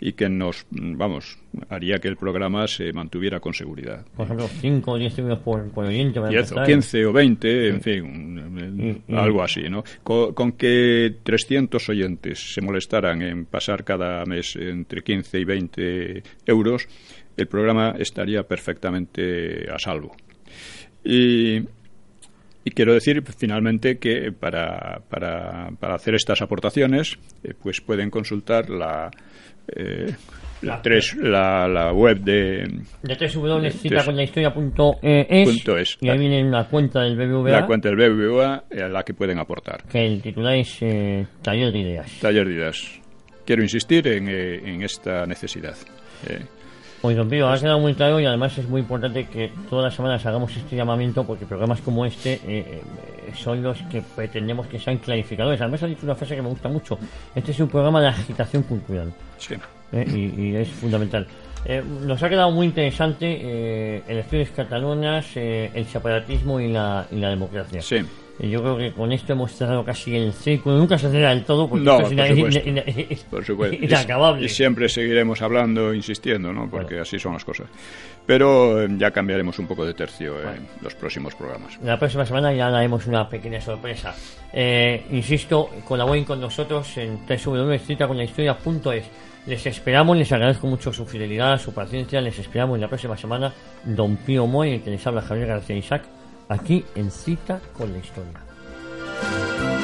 y 0.00 0.12
que 0.12 0.28
nos, 0.28 0.66
vamos, 0.70 1.38
haría 1.68 1.98
que 1.98 2.08
el 2.08 2.16
programa 2.16 2.66
se 2.66 2.92
mantuviera 2.92 3.40
con 3.40 3.54
seguridad. 3.54 4.04
Por 4.14 4.26
ejemplo, 4.26 4.46
5 4.48 4.90
o 4.90 4.98
10 4.98 5.18
euros 5.20 5.38
por, 5.38 5.70
por 5.70 5.86
oyente. 5.86 6.20
10 6.20 6.52
o 6.52 6.62
15 6.64 7.06
o 7.06 7.12
20, 7.12 7.68
en 7.68 7.80
fin, 7.80 9.02
algo 9.08 9.42
así, 9.42 9.62
¿no? 9.68 9.84
Con, 10.02 10.52
que 10.52 11.16
300 11.22 11.88
oyentes 11.88 12.54
se 12.54 12.60
molestaran 12.60 13.22
en 13.22 13.46
pasar 13.46 13.84
cada 13.84 14.24
mes 14.26 14.56
entre 14.56 15.02
15 15.02 15.40
y 15.40 15.44
20 15.44 16.22
euros, 16.46 16.86
el 17.36 17.46
programa 17.46 17.94
estaría 17.98 18.42
perfectamente 18.42 19.70
a 19.70 19.78
salvo. 19.78 20.14
Y 21.04 21.62
Y 22.66 22.72
quiero 22.72 22.92
decir 22.94 23.22
finalmente 23.38 23.98
que 23.98 24.32
para, 24.32 25.00
para, 25.08 25.70
para 25.78 25.94
hacer 25.94 26.16
estas 26.16 26.42
aportaciones 26.42 27.16
eh, 27.44 27.54
pues 27.62 27.80
pueden 27.80 28.10
consultar 28.10 28.68
la, 28.68 29.08
eh, 29.68 30.12
la, 30.62 30.82
tres, 30.82 31.14
la, 31.14 31.68
la 31.68 31.92
web 31.92 32.18
de... 32.18 32.66
De 33.04 33.14
www.citaconlahistoria.es 33.14 35.98
y 36.00 36.08
ahí 36.08 36.18
viene 36.18 36.44
una 36.44 36.68
cuenta 36.68 37.02
del 37.02 37.16
BBVA. 37.16 37.52
La 37.52 37.66
cuenta 37.66 37.88
del 37.88 37.98
BBVA 37.98 38.64
a 38.68 38.88
la 38.88 39.04
que 39.04 39.14
pueden 39.14 39.38
aportar. 39.38 39.84
Que 39.84 40.04
el 40.04 40.20
titular 40.20 40.56
es 40.56 40.78
eh, 40.80 41.24
Taller 41.42 41.72
de 41.72 41.78
Ideas. 41.78 42.18
Taller 42.20 42.48
de 42.48 42.54
Ideas. 42.54 43.00
Quiero 43.44 43.62
insistir 43.62 44.08
en, 44.08 44.28
eh, 44.28 44.74
en 44.74 44.82
esta 44.82 45.24
necesidad. 45.24 45.76
Eh, 46.28 46.40
Pues 47.06 47.28
Pío, 47.28 47.48
ha 47.48 47.56
quedado 47.56 47.78
muy 47.78 47.94
claro 47.94 48.18
y 48.18 48.26
además 48.26 48.58
es 48.58 48.68
muy 48.68 48.80
importante 48.80 49.26
que 49.26 49.52
todas 49.70 49.84
las 49.84 49.94
semanas 49.94 50.26
hagamos 50.26 50.56
este 50.56 50.74
llamamiento 50.74 51.22
porque 51.22 51.46
programas 51.46 51.80
como 51.80 52.04
este 52.04 52.32
eh, 52.32 52.40
eh, 52.48 52.82
son 53.32 53.62
los 53.62 53.80
que 53.82 54.02
pretendemos 54.02 54.66
que 54.66 54.80
sean 54.80 54.98
clarificadores. 54.98 55.60
Además 55.60 55.84
ha 55.84 55.86
dicho 55.86 56.00
una 56.02 56.16
frase 56.16 56.34
que 56.34 56.42
me 56.42 56.48
gusta 56.48 56.68
mucho. 56.68 56.98
Este 57.32 57.52
es 57.52 57.60
un 57.60 57.68
programa 57.68 58.00
de 58.00 58.08
agitación 58.08 58.64
cultural 58.64 59.12
sí. 59.38 59.54
eh, 59.92 60.04
y, 60.36 60.48
y 60.48 60.56
es 60.56 60.68
fundamental. 60.68 61.28
Eh, 61.64 61.80
nos 62.02 62.20
ha 62.24 62.28
quedado 62.28 62.50
muy 62.50 62.66
interesante 62.66 63.38
eh, 63.40 64.02
elecciones 64.08 64.50
catalanas, 64.50 65.26
eh, 65.36 65.70
el 65.74 65.86
separatismo 65.86 66.58
y 66.58 66.72
la, 66.72 67.06
y 67.12 67.20
la 67.20 67.28
democracia. 67.28 67.82
Sí. 67.82 68.04
Yo 68.38 68.60
creo 68.60 68.76
que 68.76 68.92
con 68.92 69.12
esto 69.12 69.32
hemos 69.32 69.52
cerrado 69.52 69.82
casi 69.84 70.14
el 70.14 70.32
círculo. 70.32 70.76
Nunca 70.76 70.98
se 70.98 71.10
cierra 71.10 71.30
del 71.30 71.44
todo 71.44 71.68
porque 71.68 71.84
No, 71.84 71.96
es 71.96 72.02
por 72.02 72.10
supuesto. 72.28 72.68
ina- 72.68 72.82
ina- 72.86 73.16
Por 73.30 73.44
supuesto. 73.44 73.76
Y- 73.80 73.84
inacabable. 73.86 74.44
Y, 74.44 74.48
siempre 74.50 74.88
seguiremos 74.90 75.40
hablando, 75.40 75.94
insistiendo, 75.94 76.52
¿no? 76.52 76.68
Porque 76.68 76.98
así 77.00 77.18
son 77.18 77.32
las 77.32 77.44
cosas. 77.44 77.66
Pero 78.26 78.82
eh, 78.82 78.88
ya 78.98 79.10
cambiaremos 79.10 79.58
un 79.58 79.66
poco 79.66 79.86
de 79.86 79.94
tercio 79.94 80.34
en 80.42 80.66
los 80.82 80.94
próximos 80.94 81.34
programas. 81.34 81.78
La 81.82 81.98
próxima 81.98 82.26
semana 82.26 82.52
ya 82.52 82.66
haremos 82.68 83.06
una 83.06 83.28
pequeña 83.28 83.60
sorpresa. 83.60 84.14
Eh, 84.52 85.06
insisto, 85.12 85.70
colaboren 85.86 86.24
con 86.24 86.40
nosotros 86.40 86.96
en 86.98 87.20
www.citaconlahistoria.es. 87.26 89.04
Les 89.46 89.64
esperamos, 89.64 90.16
les 90.16 90.30
agradezco 90.32 90.66
mucho 90.66 90.92
su 90.92 91.06
fidelidad, 91.06 91.58
su 91.60 91.72
paciencia. 91.72 92.20
Les 92.20 92.36
esperamos 92.38 92.74
en 92.74 92.80
la 92.82 92.88
próxima 92.88 93.16
semana. 93.16 93.52
Don 93.84 94.16
Pío 94.16 94.46
Moy, 94.46 94.72
el 94.74 94.82
que 94.82 94.90
les 94.90 95.06
habla 95.06 95.22
Javier 95.22 95.46
García 95.46 95.76
Isaac, 95.76 96.02
aquí 96.48 96.84
en 96.94 97.10
Cita 97.10 97.60
con 97.76 97.92
la 97.92 97.98
Historia. 97.98 99.75